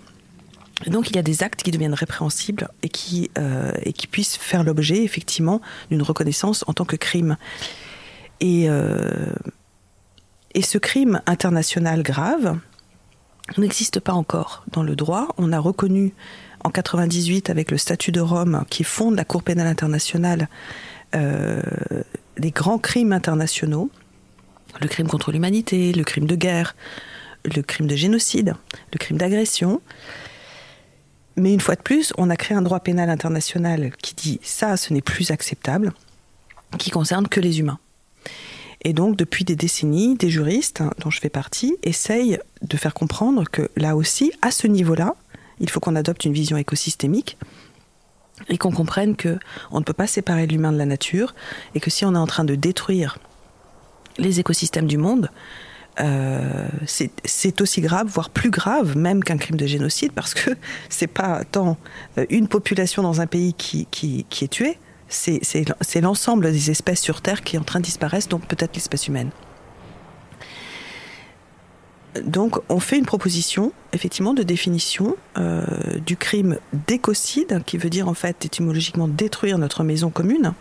donc 0.85 1.09
il 1.09 1.15
y 1.15 1.19
a 1.19 1.23
des 1.23 1.41
actes 1.41 1.63
qui 1.63 1.71
deviennent 1.71 1.95
répréhensibles 1.95 2.69
et 2.83 2.89
qui, 2.89 3.31
euh, 3.37 3.71
puissent 4.11 4.37
faire 4.37 4.63
l'objet 4.63 5.03
effectivement 5.03 5.61
d'une 5.89 6.03
reconnaissance 6.03 6.63
en 6.67 6.73
tant 6.73 6.85
que 6.85 6.95
crime. 6.95 7.37
Et, 8.39 8.69
euh, 8.69 9.33
et 10.53 10.61
ce 10.61 10.77
crime 10.77 11.21
international 11.25 12.03
grave 12.03 12.59
n'existe 13.57 13.99
pas 13.99 14.13
encore 14.13 14.63
dans 14.71 14.83
le 14.83 14.95
droit. 14.95 15.29
On 15.37 15.51
a 15.51 15.59
reconnu 15.59 16.13
en 16.63 16.69
98 16.69 17.49
avec 17.49 17.71
le 17.71 17.77
statut 17.77 18.11
de 18.11 18.19
Rome 18.19 18.63
qui 18.69 18.83
fonde 18.83 19.15
la 19.15 19.25
Cour 19.25 19.43
pénale 19.43 19.67
internationale 19.67 20.49
euh, 21.15 21.61
des 22.37 22.51
grands 22.51 22.77
crimes 22.77 23.13
internationaux, 23.13 23.89
le 24.81 24.87
crime 24.87 25.07
contre 25.07 25.31
l'humanité, 25.31 25.93
le 25.93 26.03
crime 26.03 26.25
de 26.25 26.35
guerre, 26.35 26.75
le 27.45 27.61
crime 27.61 27.87
de 27.87 27.95
génocide, 27.95 28.53
le 28.93 28.97
crime 28.99 29.17
d'agression. 29.17 29.81
Mais 31.35 31.53
une 31.53 31.59
fois 31.59 31.75
de 31.75 31.81
plus, 31.81 32.13
on 32.17 32.29
a 32.29 32.35
créé 32.35 32.57
un 32.57 32.61
droit 32.61 32.79
pénal 32.79 33.09
international 33.09 33.91
qui 34.01 34.15
dit 34.15 34.39
ça, 34.43 34.77
ce 34.77 34.93
n'est 34.93 35.01
plus 35.01 35.31
acceptable, 35.31 35.93
qui 36.77 36.89
concerne 36.89 37.27
que 37.27 37.39
les 37.39 37.59
humains. 37.59 37.79
Et 38.83 38.93
donc, 38.93 39.15
depuis 39.15 39.43
des 39.43 39.55
décennies, 39.55 40.15
des 40.15 40.29
juristes, 40.29 40.81
hein, 40.81 40.91
dont 40.99 41.09
je 41.09 41.19
fais 41.19 41.29
partie, 41.29 41.75
essayent 41.83 42.39
de 42.61 42.77
faire 42.77 42.93
comprendre 42.93 43.43
que 43.49 43.69
là 43.75 43.95
aussi, 43.95 44.31
à 44.41 44.51
ce 44.51 44.67
niveau-là, 44.67 45.15
il 45.59 45.69
faut 45.69 45.79
qu'on 45.79 45.95
adopte 45.95 46.25
une 46.25 46.33
vision 46.33 46.57
écosystémique 46.57 47.37
et 48.49 48.57
qu'on 48.57 48.71
comprenne 48.71 49.15
que 49.15 49.39
on 49.71 49.79
ne 49.79 49.83
peut 49.83 49.93
pas 49.93 50.07
séparer 50.07 50.45
l'humain 50.47 50.71
de 50.71 50.77
la 50.77 50.85
nature 50.85 51.33
et 51.75 51.79
que 51.79 51.89
si 51.89 52.05
on 52.05 52.13
est 52.13 52.19
en 52.19 52.27
train 52.27 52.43
de 52.43 52.55
détruire 52.55 53.17
les 54.17 54.39
écosystèmes 54.39 54.87
du 54.87 54.97
monde, 54.97 55.29
euh, 55.99 56.67
c'est 56.85 57.61
aussi 57.61 57.81
grave, 57.81 58.07
voire 58.07 58.29
plus 58.29 58.51
grave 58.51 58.95
même 58.95 59.23
qu'un 59.23 59.37
crime 59.37 59.57
de 59.57 59.65
génocide, 59.65 60.11
parce 60.11 60.33
que 60.33 60.51
c'est 60.89 61.07
pas 61.07 61.43
tant 61.43 61.77
euh, 62.17 62.25
une 62.29 62.47
population 62.47 63.01
dans 63.01 63.21
un 63.21 63.27
pays 63.27 63.53
qui, 63.53 63.87
qui, 63.89 64.25
qui 64.29 64.45
est 64.45 64.49
tuée, 64.49 64.77
c'est 65.09 66.01
l'ensemble 66.01 66.51
des 66.51 66.69
espèces 66.69 67.01
sur 67.01 67.21
Terre 67.21 67.41
qui 67.41 67.55
est 67.55 67.59
en 67.59 67.63
train 67.63 67.79
de 67.79 67.85
disparaître, 67.85 68.27
donc 68.27 68.45
peut-être 68.45 68.75
l'espèce 68.75 69.07
humaine. 69.07 69.29
Donc 72.23 72.59
on 72.69 72.79
fait 72.79 72.97
une 72.97 73.05
proposition, 73.05 73.71
effectivement, 73.93 74.33
de 74.33 74.43
définition 74.43 75.15
euh, 75.37 75.63
du 76.05 76.17
crime 76.17 76.57
d'écocide, 76.87 77.61
qui 77.65 77.77
veut 77.77 77.89
dire 77.89 78.07
en 78.07 78.13
fait 78.13 78.45
étymologiquement 78.45 79.07
détruire 79.07 79.57
notre 79.57 79.83
maison 79.83 80.09
commune, 80.09 80.53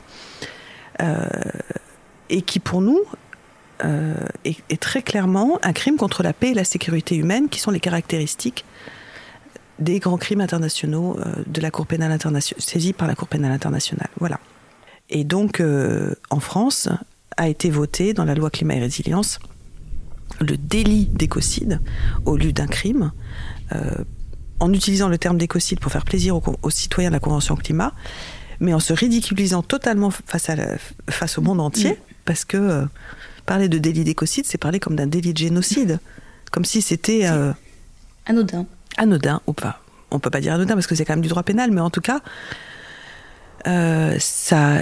euh, 1.02 1.26
et 2.30 2.42
qui 2.42 2.58
pour 2.58 2.80
nous 2.80 3.00
euh, 3.84 4.14
est, 4.44 4.80
très 4.80 5.02
clairement 5.02 5.58
un 5.62 5.72
crime 5.72 5.96
contre 5.96 6.22
la 6.22 6.32
paix 6.32 6.50
et 6.50 6.54
la 6.54 6.64
sécurité 6.64 7.16
humaine, 7.16 7.48
qui 7.48 7.60
sont 7.60 7.70
les 7.70 7.80
caractéristiques 7.80 8.64
des 9.78 9.98
grands 9.98 10.16
crimes 10.16 10.40
internationaux 10.40 11.18
de 11.46 11.60
la 11.60 11.70
Cour 11.70 11.86
pénale 11.86 12.10
internationale, 12.10 12.62
saisis 12.62 12.94
par 12.94 13.06
la 13.06 13.14
Cour 13.14 13.28
pénale 13.28 13.52
internationale. 13.52 14.08
Voilà. 14.18 14.40
Et 15.10 15.22
donc, 15.22 15.62
en 16.30 16.40
France, 16.40 16.88
a 17.36 17.48
été 17.48 17.68
voté 17.68 18.14
dans 18.14 18.24
la 18.24 18.34
loi 18.34 18.48
climat 18.48 18.76
et 18.76 18.80
résilience 18.80 19.38
le 20.40 20.56
délit 20.56 21.06
d'écocide 21.06 21.80
au 22.24 22.36
lieu 22.36 22.52
d'un 22.52 22.66
crime, 22.66 23.12
euh, 23.72 24.04
en 24.60 24.72
utilisant 24.72 25.08
le 25.08 25.18
terme 25.18 25.38
d'écocide 25.38 25.80
pour 25.80 25.92
faire 25.92 26.04
plaisir 26.04 26.36
aux, 26.36 26.70
citoyens 26.70 27.10
de 27.10 27.14
la 27.14 27.20
Convention 27.20 27.56
climat, 27.56 27.92
mais 28.60 28.72
en 28.72 28.80
se 28.80 28.92
ridiculisant 28.92 29.62
totalement 29.62 30.10
face, 30.10 30.48
à 30.48 30.56
face 31.10 31.38
au 31.38 31.42
monde 31.42 31.60
entier, 31.60 31.92
mm. 31.92 31.96
parce 32.24 32.44
que 32.44 32.86
parler 33.44 33.68
de 33.68 33.78
délit 33.78 34.04
d'écocide, 34.04 34.46
c'est 34.46 34.58
parler 34.58 34.80
comme 34.80 34.96
d'un 34.96 35.06
délit 35.06 35.32
de 35.32 35.38
génocide, 35.38 36.00
comme 36.50 36.64
si 36.64 36.80
c'était... 36.80 37.26
Anodin 38.24 38.66
anodin 38.96 39.40
ou 39.46 39.52
pas. 39.52 39.80
On 40.10 40.18
peut 40.18 40.30
pas 40.30 40.40
dire 40.40 40.54
anodin 40.54 40.74
parce 40.74 40.86
que 40.86 40.94
c'est 40.94 41.04
quand 41.04 41.14
même 41.14 41.22
du 41.22 41.28
droit 41.28 41.42
pénal, 41.42 41.70
mais 41.70 41.80
en 41.80 41.90
tout 41.90 42.00
cas, 42.00 42.20
euh, 43.66 44.16
ça, 44.18 44.78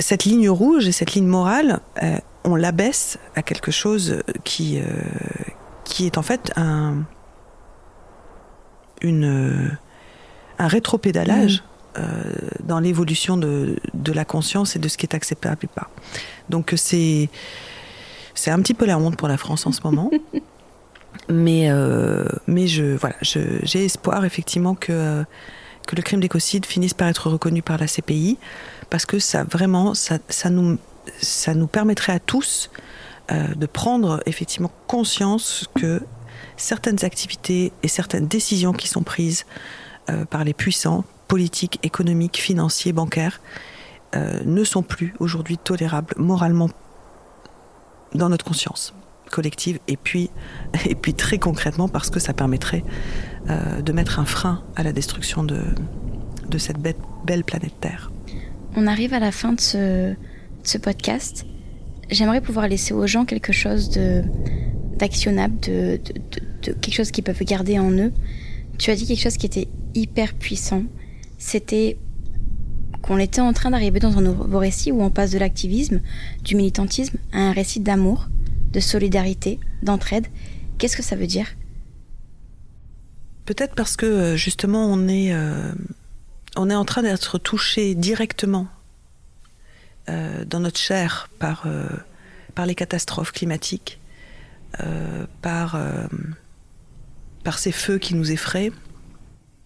cette 0.00 0.24
ligne 0.24 0.48
rouge 0.48 0.88
et 0.88 0.92
cette 0.92 1.12
ligne 1.14 1.26
morale, 1.26 1.80
euh, 2.02 2.16
on 2.44 2.56
l'abaisse 2.56 3.18
à 3.34 3.42
quelque 3.42 3.70
chose 3.70 4.22
qui, 4.44 4.78
euh, 4.78 4.84
qui 5.84 6.06
est 6.06 6.18
en 6.18 6.22
fait 6.22 6.52
un, 6.56 7.04
une, 9.02 9.76
un 10.58 10.68
rétropédalage 10.68 11.62
mmh. 11.96 12.02
dans 12.64 12.80
l'évolution 12.80 13.36
de, 13.36 13.76
de, 13.94 14.12
la 14.12 14.24
conscience 14.24 14.74
et 14.74 14.78
de 14.78 14.88
ce 14.88 14.96
qui 14.96 15.06
est 15.06 15.14
acceptable 15.14 15.58
et 15.62 15.66
pas. 15.68 15.88
Donc 16.48 16.72
c'est 16.76 17.28
c'est 18.34 18.50
un 18.50 18.58
petit 18.60 18.74
peu 18.74 18.86
la 18.86 18.98
honte 18.98 19.16
pour 19.16 19.28
la 19.28 19.36
France 19.36 19.66
en 19.66 19.72
ce 19.72 19.82
moment. 19.82 20.10
Mais, 21.28 21.70
euh, 21.70 22.24
mais 22.46 22.66
je, 22.66 22.96
voilà, 22.96 23.16
j'ai 23.22 23.84
espoir 23.84 24.24
effectivement 24.24 24.74
que, 24.74 25.24
que 25.86 25.96
le 25.96 26.02
crime 26.02 26.20
d'écocide 26.20 26.66
finisse 26.66 26.94
par 26.94 27.08
être 27.08 27.28
reconnu 27.30 27.62
par 27.62 27.78
la 27.78 27.86
CPI, 27.86 28.38
parce 28.90 29.06
que 29.06 29.18
ça 29.18 29.44
vraiment, 29.44 29.94
ça, 29.94 30.18
ça, 30.28 30.50
nous, 30.50 30.78
ça 31.20 31.54
nous 31.54 31.66
permettrait 31.66 32.12
à 32.12 32.18
tous 32.18 32.70
euh, 33.30 33.54
de 33.54 33.66
prendre 33.66 34.20
effectivement 34.26 34.72
conscience 34.88 35.68
que 35.76 36.02
certaines 36.56 37.04
activités 37.04 37.72
et 37.82 37.88
certaines 37.88 38.26
décisions 38.26 38.72
qui 38.72 38.88
sont 38.88 39.02
prises 39.02 39.46
euh, 40.10 40.24
par 40.24 40.42
les 40.42 40.52
puissants, 40.52 41.04
politiques, 41.28 41.78
économiques, 41.84 42.38
financiers, 42.38 42.92
bancaires, 42.92 43.40
euh, 44.16 44.40
ne 44.44 44.64
sont 44.64 44.82
plus 44.82 45.14
aujourd'hui 45.20 45.56
tolérables 45.56 46.14
moralement 46.16 46.68
dans 48.14 48.28
notre 48.28 48.44
conscience 48.44 48.92
collective 49.30 49.78
et 49.86 49.96
puis, 49.96 50.28
et 50.86 50.96
puis 50.96 51.14
très 51.14 51.38
concrètement 51.38 51.86
parce 51.86 52.10
que 52.10 52.18
ça 52.18 52.32
permettrait 52.32 52.84
de 53.46 53.92
mettre 53.92 54.18
un 54.18 54.24
frein 54.24 54.62
à 54.76 54.82
la 54.82 54.92
destruction 54.92 55.44
de, 55.44 55.62
de 56.48 56.58
cette 56.58 56.78
belle, 56.78 57.44
planète 57.44 57.78
Terre. 57.80 58.10
On 58.76 58.86
arrive 58.86 59.14
à 59.14 59.18
la 59.18 59.32
fin 59.32 59.52
de 59.52 59.60
ce, 59.60 60.78
podcast. 60.78 61.44
J'aimerais 62.10 62.40
pouvoir 62.40 62.68
laisser 62.68 62.94
aux 62.94 63.06
gens 63.06 63.24
quelque 63.24 63.52
chose 63.52 63.90
d'actionnable, 64.98 65.58
de, 65.60 66.00
quelque 66.62 66.92
chose 66.92 67.10
qu'ils 67.10 67.24
peuvent 67.24 67.42
garder 67.42 67.78
en 67.78 67.90
eux. 67.90 68.12
Tu 68.78 68.90
as 68.90 68.96
dit 68.96 69.06
quelque 69.06 69.22
chose 69.22 69.36
qui 69.36 69.46
était 69.46 69.68
hyper 69.94 70.34
puissant. 70.34 70.84
C'était 71.38 71.98
qu'on 73.02 73.18
était 73.18 73.40
en 73.40 73.52
train 73.52 73.70
d'arriver 73.70 73.98
dans 73.98 74.18
un 74.18 74.22
nouveau 74.22 74.58
récit 74.58 74.92
où 74.92 75.02
on 75.02 75.10
passe 75.10 75.30
de 75.30 75.38
l'activisme, 75.38 76.00
du 76.44 76.54
militantisme 76.54 77.18
à 77.32 77.38
un 77.38 77.52
récit 77.52 77.80
d'amour 77.80 78.28
de 78.72 78.80
solidarité, 78.80 79.58
d'entraide. 79.82 80.26
Qu'est-ce 80.78 80.96
que 80.96 81.02
ça 81.02 81.16
veut 81.16 81.26
dire? 81.26 81.46
Peut-être 83.46 83.74
parce 83.74 83.96
que 83.96 84.06
euh, 84.06 84.36
justement 84.36 84.86
on 84.86 85.08
est, 85.08 85.32
euh, 85.32 85.72
on 86.56 86.70
est 86.70 86.74
en 86.74 86.84
train 86.84 87.02
d'être 87.02 87.38
touché 87.38 87.94
directement 87.94 88.68
euh, 90.08 90.44
dans 90.44 90.60
notre 90.60 90.78
chair 90.78 91.28
par, 91.38 91.66
par 92.54 92.66
les 92.66 92.74
catastrophes 92.74 93.32
climatiques, 93.32 93.98
par, 95.42 95.78
par 97.44 97.58
ces 97.58 97.72
feux 97.72 97.98
qui 97.98 98.14
nous 98.14 98.32
effraient. 98.32 98.72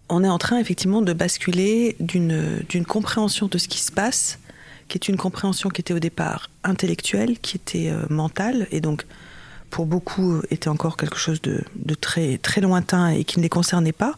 On 0.09 0.23
est 0.23 0.29
en 0.29 0.37
train 0.37 0.59
effectivement 0.59 1.01
de 1.01 1.13
basculer 1.13 1.95
d'une 1.99 2.85
compréhension 2.87 3.47
de 3.47 3.57
ce 3.57 3.67
qui 3.67 3.79
se 3.79 3.91
passe 3.91 4.39
qui 4.87 4.97
est 4.97 5.07
une 5.07 5.17
compréhension 5.17 5.69
qui 5.69 5.81
était 5.81 5.93
au 5.93 5.99
départ 5.99 6.49
intellectuelle, 6.63 7.39
qui 7.39 7.57
était 7.57 7.89
euh, 7.89 8.05
mentale, 8.09 8.67
et 8.71 8.81
donc 8.81 9.05
pour 9.75 9.87
beaucoup 9.87 10.41
était 10.51 10.69
encore 10.69 10.95
quelque 10.95 11.17
chose 11.17 11.41
de, 11.41 11.61
très, 11.99 12.37
très 12.37 12.61
lointain 12.61 13.09
et 13.09 13.25
qui 13.25 13.39
ne 13.39 13.43
les 13.43 13.49
concernait 13.49 13.91
pas. 13.91 14.13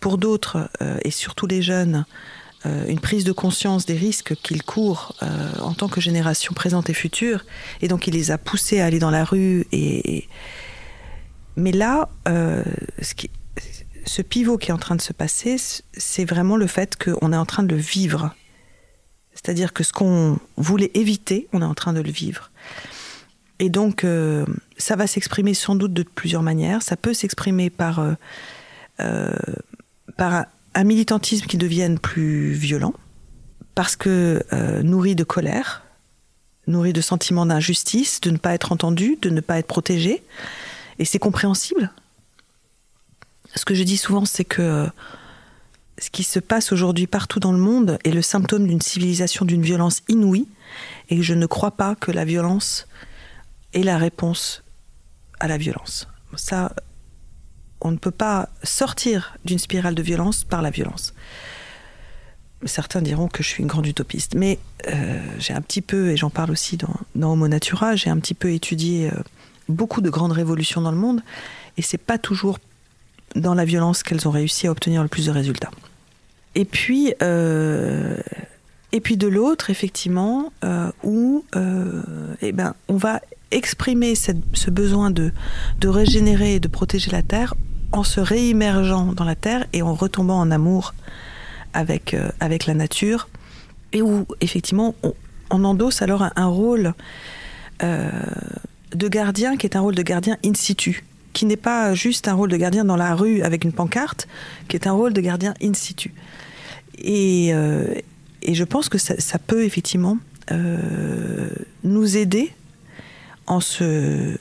Pour 0.00 0.16
d'autres, 0.16 0.70
euh, 0.80 0.96
et 1.04 1.10
surtout 1.10 1.46
les 1.46 1.60
jeunes, 1.60 2.06
euh, 2.64 2.86
une 2.88 2.98
prise 2.98 3.24
de 3.24 3.32
conscience 3.32 3.84
des 3.84 3.98
risques 3.98 4.34
qu'ils 4.36 4.62
courent 4.62 5.14
en 5.60 5.74
tant 5.74 5.88
que 5.88 6.00
génération 6.00 6.54
présente 6.54 6.88
et 6.88 6.94
future, 6.94 7.44
et 7.82 7.88
donc 7.88 8.06
il 8.06 8.14
les 8.14 8.30
a 8.30 8.38
poussés 8.38 8.80
à 8.80 8.86
aller 8.86 8.98
dans 8.98 9.10
la 9.10 9.22
rue. 9.22 9.66
Et, 9.70 10.28
Mais 11.56 11.72
là, 11.72 12.08
ce, 12.24 13.12
qui, 13.14 13.28
ce 14.06 14.22
pivot 14.22 14.56
qui 14.56 14.70
est 14.70 14.74
en 14.74 14.78
train 14.78 14.96
de 14.96 15.02
se 15.02 15.12
passer, 15.12 15.56
c'est 15.92 16.24
vraiment 16.24 16.56
le 16.56 16.66
fait 16.66 16.96
qu'on 16.96 17.34
est 17.34 17.36
en 17.36 17.44
train 17.44 17.64
de 17.64 17.74
le 17.74 17.80
vivre 17.82 18.34
c'est-à-dire 19.34 19.74
que 19.74 19.84
ce 19.84 19.92
qu'on 19.92 20.38
voulait 20.56 20.90
éviter, 20.94 21.46
on 21.52 21.60
est 21.60 21.66
en 21.66 21.74
train 21.74 21.92
de 21.92 22.00
le 22.00 22.10
vivre. 22.10 22.50
Et 23.58 23.68
donc, 23.68 24.04
euh, 24.04 24.44
ça 24.78 24.96
va 24.96 25.06
s'exprimer 25.06 25.54
sans 25.54 25.74
doute 25.74 25.92
de 25.92 26.02
plusieurs 26.02 26.42
manières. 26.42 26.82
Ça 26.82 26.96
peut 26.96 27.14
s'exprimer 27.14 27.70
par, 27.70 27.98
euh, 27.98 28.14
euh, 29.00 29.34
par 30.16 30.46
un, 30.74 30.84
militantisme 30.84 31.46
qui 31.46 31.56
devienne 31.56 31.98
plus 31.98 32.52
violent, 32.52 32.94
parce 33.74 33.96
que 33.96 34.44
nourri 34.82 35.14
de 35.14 35.24
colère, 35.24 35.84
nourri 36.66 36.92
de 36.92 37.00
sentiments 37.00 37.46
d'injustice, 37.46 38.20
de 38.20 38.30
ne 38.30 38.36
pas 38.36 38.54
être 38.54 38.72
entendu, 38.72 39.16
de 39.22 39.30
ne 39.30 39.40
pas 39.40 39.58
être 39.58 39.66
protégé. 39.66 40.22
Et 40.98 41.04
c'est 41.04 41.18
compréhensible. 41.18 41.90
Ce 43.54 43.64
que 43.64 43.74
je 43.74 43.82
dis 43.82 43.96
souvent, 43.96 44.24
c'est 44.24 44.44
que 44.44 44.86
ce 45.98 46.10
qui 46.10 46.24
se 46.24 46.38
passe 46.38 46.72
aujourd'hui 46.72 47.06
partout 47.06 47.40
dans 47.40 47.52
le 47.52 47.58
monde 47.58 47.98
est 48.04 48.10
le 48.10 48.22
symptôme 48.22 48.66
d'une 48.66 48.82
civilisation 48.82 49.44
d'une 49.44 49.62
violence 49.62 50.02
inouïe. 50.08 50.46
Et 51.08 51.22
je 51.22 51.34
ne 51.34 51.46
crois 51.46 51.70
pas 51.70 51.94
que 51.94 52.10
la 52.10 52.24
violence 52.24 52.86
est 53.72 53.82
la 53.82 53.96
réponse 53.96 54.62
à 55.40 55.48
la 55.48 55.58
violence. 55.58 56.08
Ça, 56.36 56.72
on 57.80 57.90
ne 57.90 57.96
peut 57.96 58.10
pas 58.10 58.48
sortir 58.62 59.36
d'une 59.44 59.58
spirale 59.58 59.94
de 59.94 60.02
violence 60.02 60.44
par 60.44 60.62
la 60.62 60.70
violence. 60.70 61.14
Certains 62.64 63.02
diront 63.02 63.28
que 63.28 63.42
je 63.42 63.48
suis 63.48 63.62
une 63.62 63.68
grande 63.68 63.86
utopiste, 63.86 64.34
mais 64.34 64.58
euh, 64.88 65.20
j'ai 65.38 65.52
un 65.52 65.60
petit 65.60 65.82
peu, 65.82 66.10
et 66.10 66.16
j'en 66.16 66.30
parle 66.30 66.50
aussi 66.50 66.78
dans, 66.78 67.30
Homo 67.30 67.48
Natura, 67.48 67.96
j'ai 67.96 68.10
un 68.10 68.18
petit 68.18 68.34
peu 68.34 68.52
étudié 68.52 69.10
euh, 69.10 69.22
beaucoup 69.68 70.00
de 70.00 70.10
grandes 70.10 70.32
révolutions 70.32 70.80
dans 70.80 70.90
le 70.90 70.96
monde, 70.96 71.22
et 71.76 71.82
c'est 71.82 71.98
pas 71.98 72.18
toujours 72.18 72.58
dans 73.34 73.54
la 73.54 73.66
violence 73.66 74.02
qu'elles 74.02 74.26
ont 74.26 74.30
réussi 74.30 74.66
à 74.66 74.70
obtenir 74.70 75.02
le 75.02 75.08
plus 75.08 75.26
de 75.26 75.30
résultats. 75.30 75.70
Et 76.54 76.64
puis, 76.64 77.12
euh, 77.22 78.16
et 78.96 79.00
puis 79.00 79.18
de 79.18 79.28
l'autre, 79.28 79.68
effectivement, 79.68 80.54
euh, 80.64 80.90
où 81.02 81.44
euh, 81.54 82.02
eh 82.40 82.52
ben, 82.52 82.74
on 82.88 82.96
va 82.96 83.20
exprimer 83.50 84.14
ce 84.14 84.70
besoin 84.70 85.10
de, 85.10 85.32
de 85.80 85.88
régénérer 85.88 86.54
et 86.54 86.60
de 86.60 86.68
protéger 86.68 87.10
la 87.10 87.20
Terre 87.20 87.54
en 87.92 88.04
se 88.04 88.20
réimmergeant 88.20 89.12
dans 89.12 89.24
la 89.24 89.34
Terre 89.34 89.66
et 89.74 89.82
en 89.82 89.92
retombant 89.92 90.40
en 90.40 90.50
amour 90.50 90.94
avec, 91.74 92.14
euh, 92.14 92.30
avec 92.40 92.64
la 92.64 92.72
nature, 92.72 93.28
et 93.92 94.00
où, 94.00 94.24
effectivement, 94.40 94.94
on, 95.50 95.64
endosse 95.64 96.00
alors 96.00 96.26
un, 96.34 96.46
rôle 96.46 96.94
de 97.82 99.08
gardien 99.08 99.58
qui 99.58 99.66
est 99.66 99.76
un 99.76 99.80
rôle 99.80 99.94
de 99.94 100.02
gardien 100.02 100.38
in 100.42 100.54
situ 100.54 101.04
qui 101.34 101.44
n'est 101.44 101.58
pas 101.58 101.92
juste 101.92 102.28
un 102.28 102.32
rôle 102.32 102.48
de 102.48 102.56
gardien 102.56 102.86
dans 102.86 102.96
la 102.96 103.14
rue 103.14 103.42
avec 103.42 103.64
une 103.64 103.72
pancarte, 103.72 104.26
qui 104.68 104.76
est 104.76 104.86
un 104.86 104.92
rôle 104.92 105.12
de 105.12 105.20
gardien 105.20 105.52
in 105.62 105.74
situ. 105.74 106.14
Et, 106.96 107.52
et 108.46 108.54
je 108.54 108.64
pense 108.64 108.88
que 108.88 108.96
ça, 108.96 109.38
peut 109.38 109.64
effectivement 109.64 110.18
euh, 110.52 111.48
nous 111.82 112.16
aider 112.16 112.52
en 113.46 113.60
se, 113.60 114.36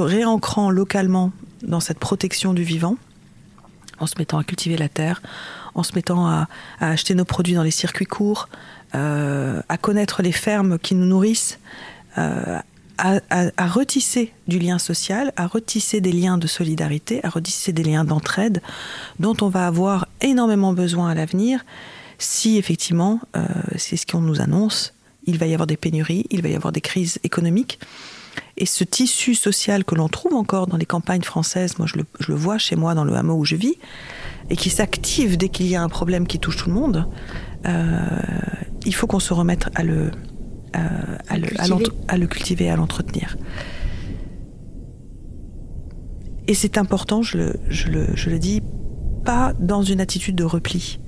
réancrant 0.00 0.70
localement 0.70 1.32
dans 1.62 1.80
cette 1.80 2.00
protection 2.00 2.52
du 2.52 2.64
vivant, 2.64 2.96
en 4.00 4.06
se 4.06 4.16
mettant 4.18 4.38
à 4.38 4.44
cultiver 4.44 4.76
la 4.76 4.88
terre, 4.88 5.22
en 5.76 5.84
se 5.84 5.94
mettant 5.94 6.26
à, 6.26 6.48
acheter 6.80 7.14
nos 7.14 7.24
produits 7.24 7.54
dans 7.54 7.62
les 7.62 7.70
circuits 7.70 8.04
courts, 8.04 8.48
euh, 8.96 9.62
à 9.68 9.78
connaître 9.78 10.20
les 10.20 10.32
fermes 10.32 10.78
qui 10.80 10.96
nous 10.96 11.06
nourrissent, 11.06 11.60
euh, 12.18 12.58
à, 12.98 13.66
retisser 13.66 14.32
du 14.48 14.58
lien 14.58 14.78
social, 14.78 15.32
à 15.36 15.46
retisser 15.46 16.00
des 16.00 16.12
liens 16.12 16.38
de 16.38 16.48
solidarité, 16.48 17.24
à 17.24 17.28
retisser 17.28 17.72
des 17.72 17.84
liens 17.84 18.04
d'entraide 18.04 18.60
dont 19.20 19.36
on 19.40 19.48
va 19.48 19.68
avoir 19.68 20.08
énormément 20.20 20.72
besoin 20.72 21.10
à 21.10 21.14
l'avenir 21.14 21.64
si 22.24 22.56
effectivement, 22.56 23.20
euh, 23.36 23.44
c'est 23.76 23.96
ce 23.96 24.06
qu'on 24.06 24.20
nous 24.20 24.40
annonce, 24.40 24.94
il 25.26 25.38
va 25.38 25.46
y 25.46 25.54
avoir 25.54 25.66
des 25.66 25.76
pénuries, 25.76 26.26
il 26.30 26.42
va 26.42 26.48
y 26.48 26.54
avoir 26.54 26.72
des 26.72 26.80
crises 26.80 27.18
économiques. 27.22 27.78
Et 28.56 28.66
ce 28.66 28.82
tissu 28.82 29.34
social 29.34 29.84
que 29.84 29.94
l'on 29.94 30.08
trouve 30.08 30.34
encore 30.34 30.66
dans 30.66 30.76
les 30.76 30.86
campagnes 30.86 31.22
françaises, 31.22 31.78
moi 31.78 31.86
je 31.86 31.96
le, 31.96 32.04
je 32.18 32.32
le, 32.32 32.34
vois 32.36 32.58
chez 32.58 32.76
moi 32.76 32.94
dans 32.94 33.04
le 33.04 33.14
hameau 33.14 33.34
où 33.34 33.44
je 33.44 33.56
vis, 33.56 33.74
et 34.50 34.56
qui 34.56 34.70
s'active 34.70 35.36
dès 35.36 35.48
qu'il 35.48 35.66
y 35.66 35.76
a 35.76 35.82
un 35.82 35.88
problème 35.88 36.26
qui 36.26 36.38
touche 36.38 36.56
tout 36.56 36.68
le 36.68 36.74
monde, 36.74 37.08
euh, 37.66 38.00
il 38.84 38.94
faut 38.94 39.06
qu'on 39.06 39.20
se 39.20 39.32
remette 39.32 39.68
à 39.74 39.82
le, 39.82 40.10
euh, 40.76 40.88
à, 41.28 41.38
le, 41.38 41.48
à, 42.08 42.16
le, 42.16 42.26
cultiver, 42.26 42.70
à 42.70 42.76
l'entretenir. 42.76 43.36
Et 46.46 46.54
c'est 46.54 46.76
important, 46.76 47.22
je 47.22 47.38
le, 47.38 47.56
je, 47.68 47.88
le, 47.88 48.06
je 48.14 48.30
le 48.30 48.38
dis, 48.38 48.62
pas 49.24 49.54
dans 49.58 49.82
une 49.82 50.00
attitude 50.00 50.36
de 50.36 50.44
repli. 50.44 50.98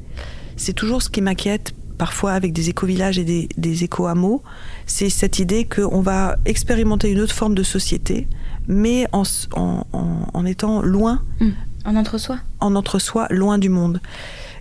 C'est 0.57 0.73
toujours 0.73 1.03
ce 1.03 1.11
qui 1.11 1.21
m'inquiète 1.21 1.75
parfois 1.97 2.33
avec 2.33 2.53
des 2.53 2.69
éco-villages 2.69 3.19
et 3.19 3.25
des, 3.25 3.49
des 3.57 3.85
éco-hameaux, 3.85 4.43
c'est 4.87 5.09
cette 5.11 5.39
idée 5.39 5.65
qu'on 5.65 6.01
va 6.01 6.37
expérimenter 6.45 7.11
une 7.11 7.21
autre 7.21 7.35
forme 7.35 7.55
de 7.55 7.63
société, 7.63 8.29
mais 8.69 9.07
en, 9.13 9.23
en, 9.53 10.45
étant 10.45 10.83
loin. 10.83 11.23
Mmh. 11.41 11.49
En 11.85 11.97
entre-soi? 11.97 12.39
En 12.61 12.75
entre-soi, 12.75 13.27
loin 13.31 13.59
du 13.59 13.69
monde. 13.69 14.01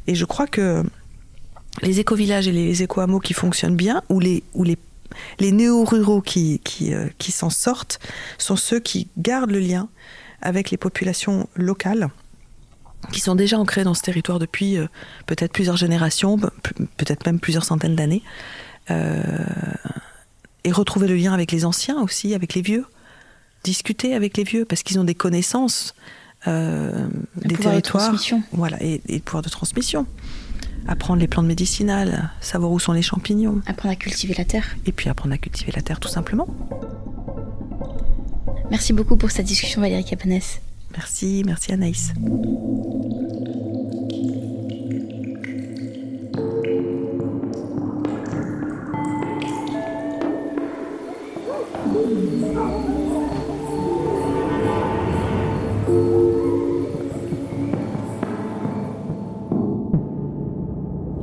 Et 0.07 0.15
je 0.15 0.25
crois 0.25 0.47
que 0.47 0.83
les 1.81 1.99
éco-villages 1.99 2.47
et 2.47 2.51
les 2.51 2.83
éco-hameaux 2.83 3.19
qui 3.19 3.33
fonctionnent 3.33 3.75
bien, 3.75 4.01
ou 4.09 4.19
les, 4.19 4.43
ou 4.53 4.63
les 4.63 4.77
les 5.39 5.51
néo-ruraux 5.51 6.21
qui, 6.21 6.59
qui, 6.63 6.93
euh, 6.93 7.07
qui 7.19 7.31
s'en 7.31 7.49
sortent 7.49 7.99
sont 8.37 8.55
ceux 8.55 8.79
qui 8.79 9.07
gardent 9.17 9.51
le 9.51 9.59
lien 9.59 9.87
avec 10.41 10.71
les 10.71 10.77
populations 10.77 11.47
locales 11.55 12.09
qui 13.11 13.19
sont 13.19 13.35
déjà 13.35 13.57
ancrées 13.57 13.83
dans 13.83 13.93
ce 13.93 14.01
territoire 14.01 14.39
depuis 14.39 14.77
euh, 14.77 14.87
peut-être 15.25 15.51
plusieurs 15.51 15.77
générations, 15.77 16.37
peut-être 16.37 17.25
même 17.25 17.39
plusieurs 17.39 17.63
centaines 17.63 17.95
d'années, 17.95 18.23
euh, 18.91 19.23
et 20.63 20.71
retrouver 20.71 21.07
le 21.07 21.15
lien 21.15 21.33
avec 21.33 21.51
les 21.51 21.65
anciens 21.65 22.01
aussi, 22.01 22.33
avec 22.33 22.53
les 22.53 22.61
vieux, 22.61 22.85
discuter 23.63 24.13
avec 24.15 24.37
les 24.37 24.43
vieux 24.43 24.65
parce 24.65 24.83
qu'ils 24.83 24.99
ont 24.99 25.03
des 25.03 25.15
connaissances 25.15 25.95
euh, 26.47 27.07
des 27.37 27.55
territoires, 27.55 28.11
de 28.11 28.17
voilà, 28.51 28.81
et, 28.81 29.01
et 29.07 29.19
pouvoir 29.19 29.41
de 29.41 29.49
transmission 29.49 30.05
apprendre 30.87 31.19
les 31.19 31.27
plantes 31.27 31.45
médicinales, 31.45 32.29
savoir 32.41 32.71
où 32.71 32.79
sont 32.79 32.93
les 32.93 33.01
champignons. 33.01 33.61
Apprendre 33.65 33.93
à 33.93 33.95
cultiver 33.95 34.35
la 34.37 34.45
terre. 34.45 34.75
Et 34.85 34.91
puis 34.91 35.09
apprendre 35.09 35.33
à 35.33 35.37
cultiver 35.37 35.71
la 35.75 35.81
terre 35.81 35.99
tout 35.99 36.09
simplement. 36.09 36.47
Merci 38.71 38.93
beaucoup 38.93 39.17
pour 39.17 39.31
cette 39.31 39.45
discussion 39.45 39.81
Valérie 39.81 40.05
Capanès. 40.05 40.61
Merci, 40.97 41.43
merci 41.45 41.73
Anaïs. 41.73 42.13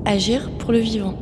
Agir 0.05 0.51
pour 0.59 0.73
le 0.73 0.79
vivant. 0.81 1.22